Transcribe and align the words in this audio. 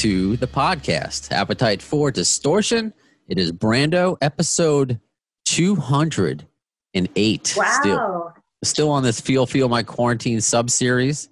To 0.00 0.36
the 0.38 0.46
podcast, 0.46 1.30
Appetite 1.30 1.82
for 1.82 2.10
Distortion. 2.10 2.94
It 3.28 3.38
is 3.38 3.52
Brando 3.52 4.16
episode 4.22 4.98
208. 5.44 7.46
Still, 7.46 7.96
Wow. 7.96 8.32
still 8.64 8.88
on 8.88 9.02
this 9.02 9.20
Feel 9.20 9.44
Feel 9.44 9.68
My 9.68 9.82
Quarantine 9.82 10.40
sub 10.40 10.70
series. 10.70 11.28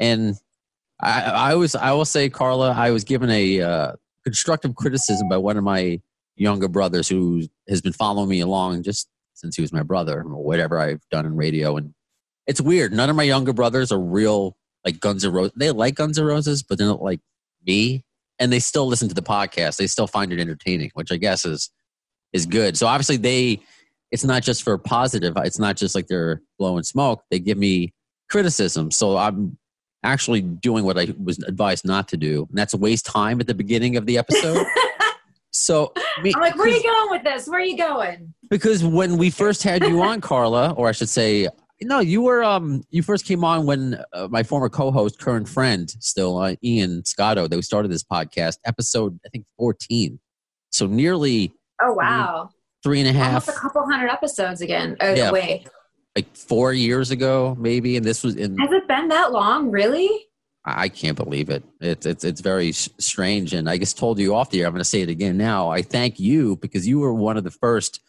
And 0.00 0.36
I, 1.02 1.20
I 1.20 1.54
was, 1.56 1.74
I 1.74 1.92
will 1.92 2.06
say, 2.06 2.30
Carla, 2.30 2.72
I 2.72 2.92
was 2.92 3.04
given 3.04 3.28
a 3.28 3.60
uh, 3.60 3.92
constructive 4.24 4.74
criticism 4.74 5.28
by 5.28 5.36
one 5.36 5.58
of 5.58 5.64
my 5.64 6.00
younger 6.34 6.68
brothers 6.68 7.08
who 7.08 7.42
has 7.68 7.82
been 7.82 7.92
following 7.92 8.30
me 8.30 8.40
along 8.40 8.84
just 8.84 9.06
since 9.34 9.54
he 9.54 9.60
was 9.60 9.70
my 9.70 9.82
brother, 9.82 10.22
or 10.22 10.42
whatever 10.42 10.80
I've 10.80 11.06
done 11.10 11.26
in 11.26 11.36
radio. 11.36 11.76
And 11.76 11.92
it's 12.46 12.62
weird. 12.62 12.94
None 12.94 13.10
of 13.10 13.16
my 13.16 13.24
younger 13.24 13.52
brothers 13.52 13.92
are 13.92 14.00
real 14.00 14.56
like 14.82 14.98
Guns 14.98 15.26
N' 15.26 15.32
Roses. 15.32 15.52
They 15.56 15.70
like 15.72 15.94
Guns 15.94 16.18
N' 16.18 16.24
Roses, 16.24 16.62
but 16.62 16.78
they're 16.78 16.86
not 16.86 17.02
like 17.02 17.20
me. 17.66 18.04
And 18.38 18.52
they 18.52 18.60
still 18.60 18.86
listen 18.86 19.08
to 19.08 19.14
the 19.14 19.22
podcast. 19.22 19.76
They 19.76 19.88
still 19.88 20.06
find 20.06 20.32
it 20.32 20.38
entertaining, 20.38 20.90
which 20.94 21.10
I 21.10 21.16
guess 21.16 21.44
is 21.44 21.70
is 22.32 22.46
good. 22.46 22.76
So 22.76 22.86
obviously 22.86 23.16
they 23.16 23.60
it's 24.10 24.24
not 24.24 24.42
just 24.42 24.62
for 24.62 24.78
positive. 24.78 25.34
It's 25.38 25.58
not 25.58 25.76
just 25.76 25.94
like 25.94 26.06
they're 26.06 26.40
blowing 26.58 26.84
smoke. 26.84 27.22
They 27.30 27.38
give 27.38 27.58
me 27.58 27.92
criticism. 28.30 28.90
So 28.90 29.16
I'm 29.16 29.58
actually 30.04 30.40
doing 30.42 30.84
what 30.84 30.98
I 30.98 31.08
was 31.22 31.38
advised 31.42 31.84
not 31.84 32.08
to 32.08 32.16
do. 32.16 32.46
And 32.48 32.56
that's 32.56 32.74
waste 32.74 33.06
time 33.06 33.40
at 33.40 33.46
the 33.46 33.54
beginning 33.54 33.96
of 33.96 34.06
the 34.06 34.16
episode. 34.16 34.64
so 35.50 35.92
me, 36.22 36.32
I'm 36.34 36.40
like, 36.40 36.56
where 36.56 36.66
are 36.66 36.70
you 36.70 36.82
going 36.82 37.10
with 37.10 37.24
this? 37.24 37.48
Where 37.48 37.60
are 37.60 37.64
you 37.64 37.76
going? 37.76 38.34
because 38.50 38.84
when 38.84 39.16
we 39.16 39.30
first 39.30 39.62
had 39.62 39.84
you 39.84 40.02
on 40.02 40.20
carla 40.20 40.72
or 40.72 40.88
i 40.88 40.92
should 40.92 41.08
say 41.08 41.48
no 41.82 42.00
you 42.00 42.20
were 42.22 42.42
um 42.42 42.82
you 42.90 43.02
first 43.02 43.24
came 43.24 43.44
on 43.44 43.66
when 43.66 44.00
uh, 44.12 44.26
my 44.30 44.42
former 44.42 44.68
co-host 44.68 45.18
current 45.20 45.48
friend 45.48 45.90
still 46.00 46.38
uh, 46.38 46.54
ian 46.64 47.04
scotto 47.04 47.46
they 47.46 47.60
started 47.60 47.90
this 47.90 48.02
podcast 48.04 48.56
episode 48.64 49.18
i 49.24 49.28
think 49.28 49.44
14 49.58 50.18
so 50.70 50.86
nearly 50.86 51.52
Oh 51.80 51.92
wow. 51.94 52.50
three 52.82 52.98
and 53.00 53.08
a 53.08 53.12
half 53.12 53.48
Almost 53.48 53.48
a 53.50 53.60
couple 53.60 53.86
hundred 53.88 54.08
episodes 54.10 54.60
again. 54.60 54.96
Oh 55.00 55.14
Yeah. 55.14 55.30
wait. 55.30 55.68
like 56.16 56.34
four 56.36 56.72
years 56.72 57.12
ago 57.12 57.56
maybe 57.58 57.96
and 57.96 58.04
this 58.04 58.24
was 58.24 58.34
in 58.34 58.58
Has 58.58 58.72
it 58.72 58.88
been 58.88 59.06
that 59.08 59.30
long? 59.32 59.70
Really? 59.70 60.08
I 60.64 60.88
can't 60.88 61.16
believe 61.16 61.48
it. 61.50 61.62
It's 61.80 62.04
it's 62.04 62.24
it's 62.24 62.40
very 62.42 62.72
strange, 62.72 63.54
and 63.54 63.70
I 63.70 63.78
just 63.78 63.96
told 63.96 64.18
you 64.18 64.34
off 64.34 64.50
the 64.50 64.60
air. 64.60 64.66
I'm 64.66 64.72
going 64.72 64.80
to 64.80 64.84
say 64.84 65.00
it 65.00 65.08
again 65.08 65.38
now. 65.38 65.70
I 65.70 65.80
thank 65.80 66.18
you 66.20 66.56
because 66.56 66.86
you 66.86 66.98
were 66.98 67.14
one 67.14 67.38
of 67.38 67.44
the 67.44 67.50
first 67.50 68.00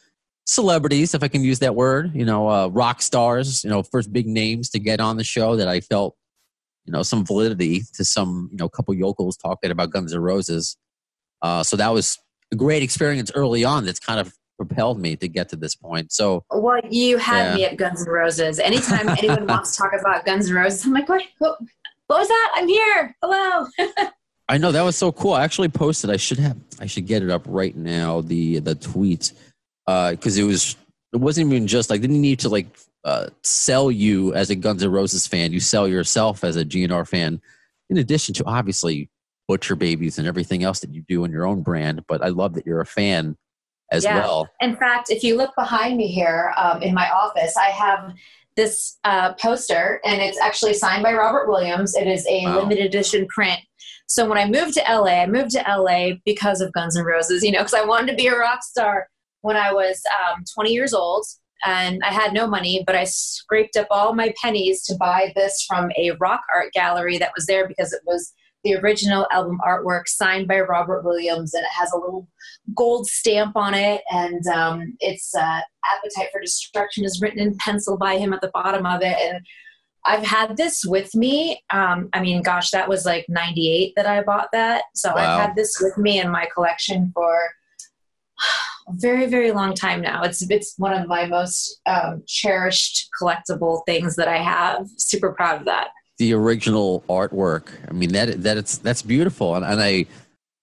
celebrities, 0.50 1.14
if 1.14 1.22
I 1.22 1.28
can 1.28 1.44
use 1.44 1.60
that 1.60 1.76
word. 1.76 2.12
You 2.16 2.26
know, 2.26 2.50
uh, 2.50 2.68
rock 2.68 3.02
stars. 3.02 3.64
You 3.64 3.70
know, 3.70 3.84
first 3.84 4.12
big 4.12 4.28
names 4.28 4.70
to 4.72 4.80
get 4.80 5.00
on 5.00 5.18
the 5.18 5.24
show 5.24 5.56
that 5.56 5.68
I 5.68 5.80
felt, 5.80 6.16
you 6.86 6.92
know, 6.92 7.04
some 7.04 7.24
validity 7.26 7.84
to 7.94 8.04
some 8.04 8.50
you 8.52 8.58
know 8.58 8.68
couple 8.68 8.94
yokels 8.94 9.38
talking 9.38 9.72
about 9.72 9.92
Guns 9.92 10.14
N' 10.14 10.20
Roses. 10.22 10.76
Uh, 11.42 11.64
so 11.64 11.78
that 11.78 11.90
was 11.94 12.18
a 12.52 12.56
great 12.56 12.82
experience 12.84 13.32
early 13.36 13.64
on. 13.64 13.86
That's 13.86 14.00
kind 14.00 14.20
of 14.20 14.34
propelled 14.58 15.00
me 15.00 15.16
to 15.16 15.28
get 15.28 15.48
to 15.50 15.56
this 15.56 15.76
point. 15.76 16.12
So 16.12 16.44
Well, 16.50 16.82
you 16.90 17.18
had 17.18 17.44
Yeah. 17.52 17.56
me 17.56 17.66
at 17.66 17.78
Guns 17.78 18.02
N' 18.06 18.12
Roses. 18.12 18.60
Anytime 18.60 19.08
anyone 19.10 19.48
wants 19.54 19.76
to 19.76 19.84
talk 19.84 19.92
about 19.98 20.26
Guns 20.26 20.50
N' 20.50 20.56
Roses, 20.56 20.84
I'm 20.86 20.92
like, 20.94 21.08
what? 21.08 21.24
What, 21.38 21.58
what 22.08 22.20
was 22.20 22.28
that? 22.28 22.52
I'm 22.56 22.68
here. 22.68 23.16
Hello. 23.22 23.68
I 24.50 24.58
know 24.58 24.72
that 24.72 24.82
was 24.82 24.98
so 24.98 25.12
cool. 25.12 25.34
I 25.34 25.44
actually 25.44 25.70
posted. 25.70 26.10
I 26.10 26.18
should 26.18 26.40
have. 26.40 26.58
I 26.80 26.88
should 26.88 27.06
get 27.06 27.22
it 27.22 27.30
up 27.30 27.44
right 27.46 27.76
now. 27.76 28.22
The 28.22 28.58
the 28.60 28.74
tweet 28.74 29.32
because 30.12 30.38
it 30.38 30.44
was. 30.44 30.76
It 31.12 31.18
wasn't 31.18 31.52
even 31.52 31.66
just 31.66 31.90
like 31.90 32.02
didn't 32.02 32.22
need 32.22 32.40
to 32.40 32.50
like 32.50 32.68
uh, 33.04 33.28
sell 33.42 33.90
you 33.90 34.34
as 34.36 34.52
a 34.52 34.56
Guns 34.56 34.84
N' 34.84 34.92
Roses 34.92 35.26
fan. 35.26 35.52
You 35.52 35.60
sell 35.60 35.88
yourself 35.88 36.44
as 36.44 36.56
a 36.56 36.64
GNR 36.64 37.08
fan. 37.08 37.42
In 37.90 37.98
addition 37.98 38.36
to 38.36 38.46
obviously 38.46 39.10
Butcher 39.48 39.76
Babies 39.76 40.20
and 40.20 40.28
everything 40.28 40.64
else 40.64 40.80
that 40.82 40.94
you 40.94 41.04
do 41.08 41.24
in 41.26 41.32
your 41.32 41.48
own 41.48 41.64
brand. 41.64 42.04
But 42.08 42.24
I 42.24 42.28
love 42.28 42.54
that 42.54 42.68
you're 42.68 42.82
a 42.82 42.86
fan 42.86 43.36
as 43.92 44.04
Yeah. 44.06 44.20
well. 44.20 44.50
In 44.62 44.76
fact, 44.76 45.10
if 45.10 45.24
you 45.24 45.36
look 45.36 45.56
behind 45.58 45.98
me 45.98 46.06
here 46.08 46.54
um, 46.56 46.84
in 46.84 46.94
my 46.94 47.10
office, 47.10 47.58
I 47.58 47.72
have 47.72 48.14
this 48.56 49.00
uh, 49.06 49.34
poster, 49.34 50.00
and 50.06 50.22
it's 50.22 50.40
actually 50.40 50.76
signed 50.76 51.02
by 51.02 51.14
Robert 51.14 51.48
Williams. 51.50 51.96
It 51.96 52.08
is 52.08 52.28
a 52.28 52.46
Wow. 52.46 52.60
limited 52.60 52.86
edition 52.86 53.26
print. 53.28 53.60
So 54.08 54.28
when 54.30 54.38
I 54.38 54.46
moved 54.46 54.76
to 54.76 54.82
LA, 54.88 55.22
I 55.24 55.26
moved 55.26 55.52
to 55.52 55.64
LA 55.68 56.20
because 56.26 56.62
of 56.62 56.72
Guns 56.74 56.96
N' 56.96 57.04
Roses, 57.06 57.42
you 57.44 57.52
know, 57.52 57.60
because 57.60 57.74
I 57.74 57.84
wanted 57.84 58.12
to 58.12 58.16
be 58.16 58.28
a 58.28 58.38
rock 58.38 58.62
star 58.64 59.08
when 59.42 59.56
I 59.58 59.74
was 59.74 60.02
um, 60.34 60.44
20 60.54 60.72
years 60.72 60.94
old. 60.94 61.26
And 61.66 62.02
I 62.06 62.14
had 62.14 62.32
no 62.32 62.48
money, 62.48 62.84
but 62.86 62.96
I 62.96 63.04
scraped 63.04 63.76
up 63.76 63.88
all 63.92 64.16
my 64.16 64.34
pennies 64.42 64.82
to 64.84 64.96
buy 64.96 65.34
this 65.36 65.66
from 65.68 65.92
a 65.98 66.12
rock 66.12 66.42
art 66.56 66.72
gallery 66.74 67.18
that 67.18 67.34
was 67.36 67.48
there 67.48 67.68
because 67.68 67.92
it 67.92 68.02
was 68.06 68.34
the 68.64 68.76
original 68.76 69.28
album 69.32 69.60
artwork 69.66 70.08
signed 70.08 70.48
by 70.48 70.60
Robert 70.60 71.04
Williams, 71.04 71.54
and 71.54 71.64
it 71.64 71.72
has 71.72 71.92
a 71.92 71.98
little 71.98 72.28
gold 72.76 73.08
stamp 73.08 73.56
on 73.56 73.74
it, 73.74 74.02
and 74.12 74.46
um, 74.48 74.98
it's 75.00 75.34
uh, 75.36 75.62
"Appetite 75.86 76.30
for 76.32 76.42
Destruction" 76.42 77.06
is 77.06 77.22
written 77.22 77.40
in 77.40 77.56
pencil 77.58 77.98
by 77.98 78.18
him 78.18 78.34
at 78.34 78.42
the 78.42 78.52
bottom 78.54 78.86
of 78.86 79.02
it, 79.02 79.18
and 79.18 79.46
I've 80.06 80.26
had 80.26 80.58
this 80.58 80.84
with 80.86 81.14
me. 81.16 81.64
Um, 81.72 82.10
I 82.14 82.22
mean, 82.22 82.42
gosh, 82.42 82.72
that 82.72 82.90
was 82.90 83.06
like 83.06 83.26
'98 83.30 83.94
that 83.96 84.06
I 84.06 84.24
bought 84.24 84.50
that, 84.52 84.84
so 84.94 85.14
Wow. 85.14 85.18
I've 85.18 85.48
had 85.48 85.56
this 85.56 85.80
with 85.80 85.98
me 85.98 86.20
in 86.20 86.30
my 86.30 86.48
collection 86.54 87.12
for 87.14 87.40
very, 88.92 89.26
very 89.28 89.52
long 89.52 89.74
time 89.74 90.02
now. 90.02 90.24
It's 90.24 90.42
it's 90.50 90.74
one 90.78 90.94
of 90.94 91.08
my 91.08 91.26
most 91.26 91.80
um, 91.86 92.24
cherished 92.28 93.10
collectible 93.22 93.82
things 93.86 94.16
that 94.16 94.28
I 94.28 94.38
have. 94.38 94.88
Super 94.98 95.32
proud 95.34 95.60
of 95.60 95.66
that. 95.66 95.90
the 96.18 96.34
original 96.34 97.04
artwork. 97.10 97.70
I 97.90 97.94
mean 97.94 98.12
that 98.14 98.44
that 98.44 98.58
it's 98.58 98.78
that's 98.78 99.02
beautiful, 99.02 99.56
and, 99.56 99.66
and 99.66 99.82
I 99.82 100.06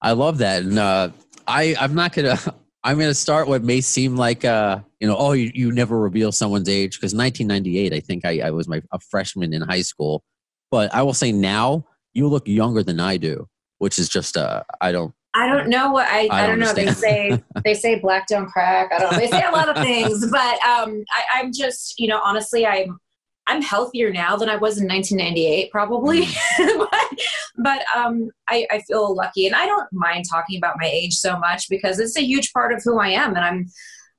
I 0.03 0.13
love 0.13 0.39
that. 0.39 0.63
And 0.63 0.79
uh, 0.79 1.11
I 1.47 1.75
I'm 1.81 1.95
not 1.95 2.13
gonna 2.13 2.39
I'm 2.85 2.99
gonna 2.99 3.15
start 3.15 3.49
what 3.49 3.65
may 3.65 3.81
seem 3.81 4.17
like 4.17 4.45
uh 4.45 4.79
you 5.01 5.09
know 5.09 5.17
oh 5.17 5.33
you, 5.33 5.51
you 5.55 5.73
never 5.73 5.99
reveal 5.99 6.31
someone's 6.31 6.69
age 6.69 6.97
because 7.01 7.15
1998 7.15 7.93
I 7.93 8.01
think 8.01 8.25
I, 8.25 8.47
I 8.47 8.51
was 8.51 8.69
my 8.69 8.81
a 8.93 9.01
freshman 9.01 9.53
in 9.53 9.63
high 9.63 9.83
school, 9.83 10.23
but 10.71 10.95
I 10.95 11.03
will 11.03 11.15
say 11.15 11.33
now 11.33 11.85
you 12.13 12.29
look 12.29 12.47
younger 12.47 12.83
than 12.83 13.01
I 13.01 13.17
do, 13.17 13.49
which 13.79 13.99
is 13.99 14.09
just 14.09 14.37
uh 14.37 14.63
I 14.81 14.93
don't 14.93 15.15
I 15.37 15.47
don't 15.47 15.69
know 15.69 15.91
what 15.91 16.09
I, 16.09 16.29
I 16.31 16.45
I, 16.45 16.47
don't 16.47 16.59
know. 16.59 16.73
They 16.73 16.87
say 16.87 17.43
they 17.65 17.75
say 17.75 17.99
black 17.99 18.27
don't 18.27 18.47
crack. 18.47 18.91
I 18.93 18.99
don't 18.99 19.13
know. 19.13 19.19
They 19.19 19.29
say 19.29 19.43
a 19.43 19.51
lot 19.51 19.69
of 19.69 19.77
things, 19.77 20.27
but 20.31 20.65
um, 20.65 21.05
I, 21.11 21.23
I'm 21.35 21.53
just 21.53 21.99
you 21.99 22.09
know 22.09 22.21
honestly 22.25 22.67
I'm 22.67 22.99
I'm 23.47 23.63
healthier 23.63 24.11
now 24.11 24.37
than 24.37 24.49
I 24.49 24.57
was 24.57 24.79
in 24.79 24.89
1998 24.89 25.71
probably, 25.71 26.27
but, 26.59 27.19
but 27.59 27.85
um, 27.95 28.29
I, 28.49 28.67
I 28.73 28.83
feel 28.89 29.15
lucky 29.15 29.47
and 29.47 29.55
I 29.55 29.67
don't 29.67 29.87
mind 29.93 30.25
talking 30.29 30.59
about 30.59 30.75
my 30.81 30.89
age 30.89 31.15
so 31.15 31.39
much 31.39 31.69
because 31.69 32.01
it's 32.01 32.17
a 32.17 32.25
huge 32.25 32.53
part 32.53 32.73
of 32.73 32.83
who 32.83 32.99
I 32.99 33.11
am 33.11 33.37
and 33.37 33.45
I'm 33.45 33.67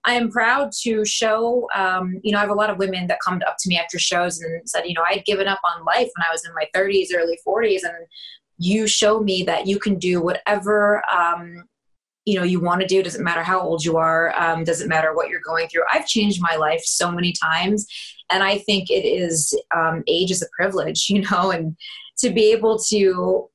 I 0.05 0.13
am 0.13 0.31
proud 0.31 0.71
to 0.83 1.03
show, 1.03 1.67
um, 1.75 2.21
you 2.23 2.31
know, 2.31 2.37
I 2.37 2.41
have 2.41 2.49
a 2.49 2.53
lot 2.53 2.69
of 2.69 2.77
women 2.77 3.07
that 3.07 3.19
come 3.25 3.41
up 3.45 3.57
to 3.59 3.67
me 3.67 3.77
after 3.77 3.99
shows 3.99 4.39
and 4.39 4.61
said, 4.69 4.83
you 4.85 4.93
know, 4.93 5.03
I'd 5.05 5.25
given 5.25 5.49
up 5.49 5.59
on 5.65 5.83
life 5.83 6.09
when 6.15 6.25
I 6.25 6.31
was 6.31 6.45
in 6.45 6.53
my 6.53 6.65
30s, 6.73 7.07
early 7.13 7.37
40s, 7.45 7.81
and 7.83 8.07
you 8.57 8.87
show 8.87 9.19
me 9.19 9.43
that 9.43 9.67
you 9.67 9.79
can 9.79 9.99
do 9.99 10.21
whatever, 10.21 11.03
um, 11.11 11.63
you 12.25 12.35
know, 12.35 12.43
you 12.43 12.59
want 12.59 12.81
to 12.81 12.87
do. 12.87 13.01
Doesn't 13.03 13.23
matter 13.23 13.43
how 13.43 13.59
old 13.59 13.85
you 13.85 13.97
are. 13.97 14.33
Um, 14.37 14.63
doesn't 14.63 14.89
matter 14.89 15.15
what 15.15 15.29
you're 15.29 15.39
going 15.39 15.67
through. 15.67 15.83
I've 15.93 16.07
changed 16.07 16.41
my 16.41 16.55
life 16.55 16.81
so 16.83 17.11
many 17.11 17.33
times, 17.33 17.87
and 18.29 18.43
I 18.43 18.57
think 18.59 18.89
it 18.89 19.05
is 19.05 19.57
um, 19.75 20.03
age 20.07 20.31
is 20.31 20.41
a 20.41 20.47
privilege, 20.57 21.07
you 21.09 21.21
know, 21.21 21.51
and 21.51 21.77
to 22.19 22.29
be 22.29 22.51
able 22.51 22.79
to 22.89 23.49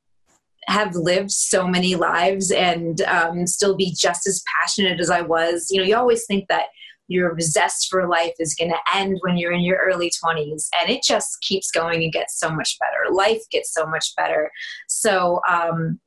have 0.68 0.94
lived 0.94 1.30
so 1.30 1.66
many 1.66 1.96
lives 1.96 2.52
and 2.52 3.02
um, 3.02 3.46
still 3.46 3.76
be 3.76 3.92
just 3.98 4.26
as 4.26 4.44
passionate 4.60 5.00
as 5.00 5.10
I 5.10 5.20
was. 5.20 5.68
You 5.70 5.78
know, 5.78 5.84
you 5.84 5.96
always 5.96 6.24
think 6.24 6.48
that 6.48 6.66
your 7.08 7.38
zest 7.40 7.88
for 7.90 8.08
life 8.08 8.32
is 8.38 8.54
going 8.54 8.70
to 8.70 8.96
end 8.96 9.18
when 9.22 9.36
you're 9.36 9.52
in 9.52 9.60
your 9.62 9.78
early 9.78 10.10
20s, 10.24 10.68
and 10.80 10.90
it 10.90 11.02
just 11.02 11.40
keeps 11.42 11.70
going 11.70 12.02
and 12.02 12.12
gets 12.12 12.38
so 12.38 12.50
much 12.50 12.78
better. 12.78 13.14
Life 13.14 13.42
gets 13.50 13.72
so 13.72 13.86
much 13.86 14.14
better. 14.16 14.50
So 14.88 15.40
um, 15.48 16.00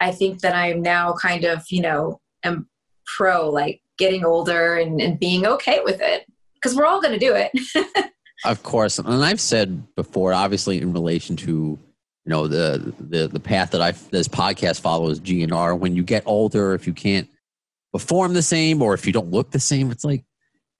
I 0.00 0.12
think 0.12 0.40
that 0.40 0.54
I'm 0.54 0.82
now 0.82 1.14
kind 1.14 1.44
of, 1.44 1.64
you 1.70 1.82
know, 1.82 2.20
am 2.44 2.68
pro 3.16 3.50
like 3.50 3.80
getting 3.98 4.24
older 4.24 4.76
and, 4.76 5.00
and 5.00 5.18
being 5.18 5.46
okay 5.46 5.80
with 5.84 6.00
it. 6.00 6.26
because 6.54 6.76
we're 6.76 6.86
all 6.86 7.00
going 7.00 7.18
to 7.18 7.26
do 7.26 7.34
it. 7.34 7.52
Of 8.44 8.62
course, 8.62 8.98
and 8.98 9.22
I've 9.22 9.40
said 9.40 9.94
before, 9.96 10.32
obviously 10.32 10.80
in 10.80 10.92
relation 10.92 11.36
to 11.36 11.50
you 11.50 11.78
know 12.24 12.46
the 12.46 12.94
the 12.98 13.28
the 13.28 13.40
path 13.40 13.72
that 13.72 13.82
I 13.82 13.92
this 14.10 14.28
podcast 14.28 14.80
follows 14.80 15.20
GNR. 15.20 15.78
When 15.78 15.94
you 15.94 16.02
get 16.02 16.22
older, 16.24 16.72
if 16.72 16.86
you 16.86 16.94
can't 16.94 17.28
perform 17.92 18.34
the 18.34 18.42
same 18.42 18.82
or 18.82 18.94
if 18.94 19.06
you 19.06 19.12
don't 19.12 19.30
look 19.30 19.50
the 19.50 19.60
same, 19.60 19.90
it's 19.90 20.04
like 20.04 20.24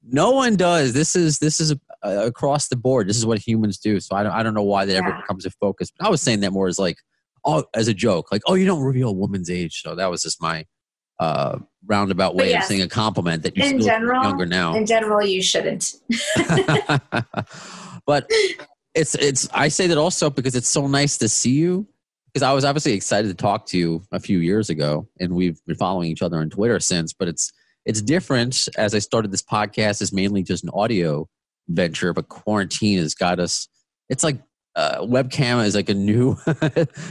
no 0.02 0.30
one 0.30 0.56
does. 0.56 0.92
This 0.92 1.14
is 1.14 1.38
this 1.38 1.60
is 1.60 1.72
uh, 2.02 2.24
across 2.24 2.68
the 2.68 2.76
board. 2.76 3.08
This 3.08 3.16
is 3.16 3.26
what 3.26 3.38
humans 3.38 3.78
do. 3.78 4.00
So 4.00 4.16
I 4.16 4.22
don't 4.22 4.32
I 4.32 4.42
don't 4.42 4.54
know 4.54 4.62
why 4.62 4.84
that 4.86 4.96
ever 4.96 5.08
Yeah. 5.08 5.20
becomes 5.20 5.44
a 5.44 5.50
focus. 5.50 5.90
But 5.96 6.06
I 6.06 6.10
was 6.10 6.22
saying 6.22 6.40
that 6.40 6.52
more 6.52 6.68
as 6.68 6.78
like 6.78 6.96
oh 7.44 7.64
as 7.74 7.88
a 7.88 7.94
joke, 7.94 8.32
like 8.32 8.42
oh 8.46 8.54
you 8.54 8.66
don't 8.66 8.82
reveal 8.82 9.08
a 9.10 9.12
woman's 9.12 9.50
age. 9.50 9.82
So 9.82 9.94
that 9.94 10.10
was 10.10 10.22
just 10.22 10.40
my 10.40 10.64
uh 11.18 11.58
roundabout 11.86 12.34
way 12.34 12.50
yes, 12.50 12.64
of 12.64 12.68
saying 12.68 12.82
a 12.82 12.88
compliment 12.88 13.42
that 13.42 13.56
you 13.56 13.62
in 13.64 13.80
general- 13.80 14.22
younger 14.22 14.46
now. 14.46 14.74
In 14.74 14.86
general, 14.86 15.24
you 15.26 15.42
shouldn't. 15.42 15.94
but 18.06 18.30
it's 18.94 19.14
it's 19.16 19.48
I 19.52 19.68
say 19.68 19.86
that 19.86 19.98
also 19.98 20.30
because 20.30 20.54
it's 20.54 20.68
so 20.68 20.86
nice 20.86 21.18
to 21.18 21.28
see 21.28 21.52
you 21.52 21.86
because 22.32 22.42
I 22.42 22.52
was 22.52 22.64
obviously 22.64 22.92
excited 22.92 23.28
to 23.28 23.34
talk 23.34 23.66
to 23.66 23.78
you 23.78 24.02
a 24.12 24.20
few 24.20 24.38
years 24.38 24.70
ago 24.70 25.08
and 25.18 25.34
we've 25.34 25.58
been 25.66 25.76
following 25.76 26.10
each 26.10 26.22
other 26.22 26.38
on 26.38 26.50
Twitter 26.50 26.80
since 26.80 27.12
but 27.12 27.28
it's 27.28 27.52
it's 27.86 28.02
different 28.02 28.68
as 28.76 28.94
I 28.94 28.98
started 28.98 29.32
this 29.32 29.42
podcast. 29.42 30.02
Is 30.02 30.12
mainly 30.12 30.42
just 30.42 30.64
an 30.64 30.70
audio 30.72 31.28
venture 31.68 32.12
but 32.12 32.28
quarantine 32.28 32.98
has 32.98 33.14
got 33.14 33.38
us 33.38 33.68
it's 34.08 34.24
like 34.24 34.40
uh, 34.76 35.00
webcam 35.00 35.64
is 35.64 35.74
like 35.74 35.88
a 35.88 35.94
new 35.94 36.36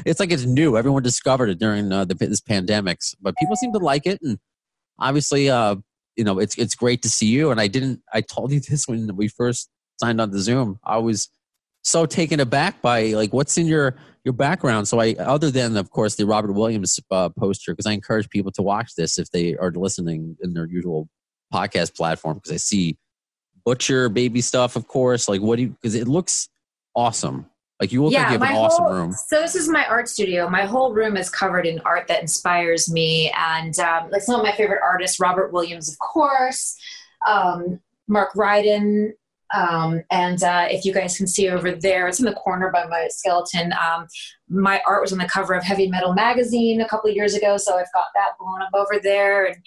it's 0.06 0.20
like 0.20 0.32
it's 0.32 0.46
new. 0.46 0.78
Everyone 0.78 1.04
discovered 1.04 1.50
it 1.50 1.60
during 1.60 1.92
uh, 1.92 2.06
the 2.06 2.16
this 2.16 2.42
pandemics 2.42 3.16
but 3.22 3.36
people 3.38 3.56
seem 3.56 3.74
to 3.74 3.80
like 3.80 4.06
it 4.06 4.20
and 4.22 4.38
obviously 5.00 5.50
uh 5.50 5.76
you 6.16 6.24
know 6.24 6.40
it's 6.40 6.58
it's 6.58 6.76
great 6.76 7.02
to 7.02 7.10
see 7.10 7.28
you 7.28 7.52
and 7.52 7.60
I 7.60 7.68
didn't 7.68 8.02
I 8.14 8.22
told 8.22 8.52
you 8.52 8.60
this 8.70 8.88
when 8.88 9.16
we 9.16 9.28
first 9.28 9.70
signed 10.00 10.22
on 10.22 10.32
to 10.32 10.40
Zoom. 10.40 10.80
I 10.84 10.98
was 10.98 11.30
so 11.82 12.06
taken 12.06 12.40
aback 12.40 12.82
by 12.82 13.08
like 13.08 13.34
what's 13.34 13.58
in 13.58 13.68
your 13.68 13.96
your 14.24 14.34
background? 14.34 14.88
So 14.88 15.00
i 15.00 15.14
other 15.14 15.52
than 15.52 15.78
of 15.78 15.92
course 15.92 16.16
the 16.16 16.26
robert 16.26 16.54
williams 16.54 17.00
uh, 17.12 17.30
poster 17.30 17.74
because 17.74 17.86
i 17.86 17.92
encourage 17.92 18.30
people 18.30 18.52
to 18.54 18.62
watch 18.62 18.96
this 18.96 19.18
if 19.18 19.32
they 19.32 19.56
are 19.58 19.72
listening 19.72 20.38
in 20.42 20.54
their 20.54 20.66
usual 20.66 21.10
podcast 21.54 21.96
platform 21.96 22.38
because 22.38 22.52
i 22.52 22.58
see 22.58 22.98
butcher 23.70 24.10
baby 24.10 24.42
stuff 24.42 24.76
of 24.76 24.88
course. 24.88 25.30
Like 25.30 25.42
what 25.42 25.58
do 25.58 25.64
you 25.64 25.70
because 25.70 25.96
it 25.96 26.08
looks 26.08 26.50
awesome. 26.96 27.46
Like 27.80 27.92
you 27.92 28.04
look 28.04 28.14
like 28.14 28.24
you 28.24 28.40
have 28.40 28.42
an 28.42 28.58
awesome 28.58 28.86
whole, 28.86 28.94
room. 28.94 29.14
So 29.14 29.40
this 29.40 29.56
is 29.56 29.70
my 29.70 29.86
art 29.86 30.10
studio. 30.10 30.50
My 30.50 30.66
whole 30.66 30.92
room 30.92 31.16
is 31.16 31.30
covered 31.30 31.66
in 31.66 31.80
art 31.82 32.08
that 32.08 32.22
inspires 32.22 32.92
me, 32.92 33.32
and 33.38 33.78
um, 33.80 34.10
like 34.12 34.22
some 34.22 34.36
of 34.36 34.44
my 34.44 34.52
favorite 34.54 34.82
artists: 34.84 35.20
Robert 35.20 35.54
Williams, 35.54 35.90
of 35.90 35.98
course, 36.00 36.76
um, 37.26 37.80
Mark 38.08 38.34
Ryden, 38.34 39.12
um, 39.54 40.04
and 40.12 40.44
uh, 40.44 40.68
if 40.70 40.86
you 40.86 40.94
guys 40.94 41.18
can 41.18 41.28
see 41.28 41.50
over 41.50 41.72
there, 41.72 42.08
it's 42.08 42.20
in 42.20 42.26
the 42.26 42.34
corner 42.34 42.72
by 42.72 42.86
my 42.86 43.08
skeleton. 43.10 43.74
Um, 43.74 44.08
my 44.48 44.82
art 44.88 45.02
was 45.02 45.12
on 45.12 45.18
the 45.20 45.28
cover 45.28 45.54
of 45.54 45.64
Heavy 45.64 45.88
Metal 45.88 46.14
magazine 46.14 46.82
a 46.82 46.88
couple 46.88 47.10
of 47.10 47.16
years 47.16 47.34
ago, 47.34 47.58
so 47.58 47.78
I've 47.78 47.92
got 47.94 48.06
that 48.16 48.32
blown 48.40 48.62
up 48.62 48.70
over 48.74 49.00
there. 49.02 49.46
And 49.46 49.58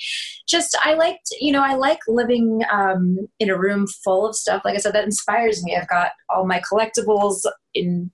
just 0.49 0.77
I 0.83 0.95
liked, 0.95 1.29
you 1.41 1.53
know, 1.53 1.63
I 1.63 1.75
like 1.75 2.01
living 2.09 2.63
um, 2.71 3.29
in 3.39 3.51
a 3.51 3.59
room 3.59 3.87
full 3.87 4.27
of 4.27 4.37
stuff. 4.37 4.63
Like 4.65 4.75
I 4.75 4.79
said, 4.79 4.95
that 4.95 5.05
inspires 5.05 5.63
me. 5.65 5.77
I've 5.77 5.89
got 5.89 6.13
all 6.29 6.47
my 6.47 6.61
collectibles 6.61 7.45
in 7.75 8.11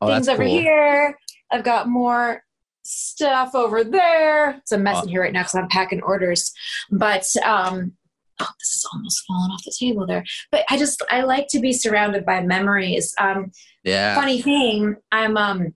oh 0.00 0.06
things 0.06 0.28
over 0.28 0.44
cool 0.44 0.52
here. 0.52 1.18
I've 1.50 1.64
got 1.64 1.88
more 1.88 2.42
stuff 2.84 3.54
over 3.54 3.84
there. 3.84 4.50
It's 4.56 4.72
a 4.72 4.78
mess 4.78 4.98
Uh, 4.98 5.02
in 5.02 5.08
here 5.08 5.22
right 5.22 5.32
now 5.32 5.40
because 5.40 5.54
I'm 5.54 5.68
packing 5.68 6.02
orders. 6.02 6.52
But 6.90 7.24
um, 7.44 7.92
oh, 8.40 8.48
this 8.58 8.74
is 8.76 8.86
almost 8.92 9.22
falling 9.26 9.50
off 9.50 9.64
the 9.64 9.74
table 9.78 10.06
there. 10.06 10.24
But 10.50 10.64
I 10.70 10.78
just 10.78 11.02
I 11.10 11.22
like 11.22 11.48
to 11.48 11.60
be 11.60 11.72
surrounded 11.72 12.24
by 12.24 12.42
memories. 12.42 13.14
Um, 13.20 13.52
yeah 13.84 14.14
funny 14.14 14.40
thing, 14.40 14.96
I'm 15.10 15.36
um 15.36 15.74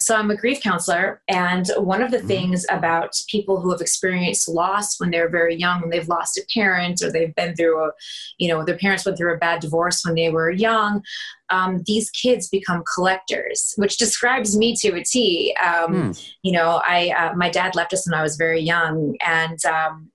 so 0.00 0.16
I'm 0.16 0.30
a 0.30 0.36
grief 0.36 0.60
counselor, 0.60 1.22
and 1.28 1.66
one 1.78 2.02
of 2.02 2.10
the 2.10 2.18
Mhm. 2.18 2.26
things 2.26 2.66
about 2.68 3.12
people 3.28 3.60
who 3.60 3.70
have 3.70 3.80
experienced 3.80 4.48
loss 4.48 4.98
when 5.00 5.10
they're 5.10 5.30
very 5.30 5.54
young, 5.54 5.80
when 5.80 5.90
they've 5.90 6.08
lost 6.08 6.36
a 6.36 6.44
parent 6.52 7.00
or 7.02 7.10
they've 7.10 7.34
been 7.36 7.54
through 7.54 7.82
a, 7.82 7.90
you 8.36 8.48
know, 8.48 8.64
their 8.64 8.76
parents 8.76 9.06
went 9.06 9.16
through 9.16 9.32
a 9.32 9.38
bad 9.38 9.60
divorce 9.60 10.02
when 10.04 10.14
they 10.16 10.30
were 10.30 10.50
young, 10.50 11.02
um, 11.50 11.82
these 11.86 12.10
kids 12.10 12.48
become 12.48 12.82
collectors, 12.92 13.72
which 13.76 13.96
describes 13.96 14.56
me 14.58 14.74
to 14.76 14.94
a 14.96 15.04
T. 15.04 15.54
Um, 15.64 15.94
Hmm. 15.94 16.10
You 16.42 16.52
know, 16.52 16.82
I 16.84 17.10
uh, 17.10 17.34
my 17.36 17.48
dad 17.48 17.74
left 17.76 17.94
us 17.94 18.06
when 18.06 18.18
I 18.18 18.22
was 18.22 18.36
very 18.36 18.60
young, 18.60 19.14
and 19.24 19.64
um, 19.64 20.10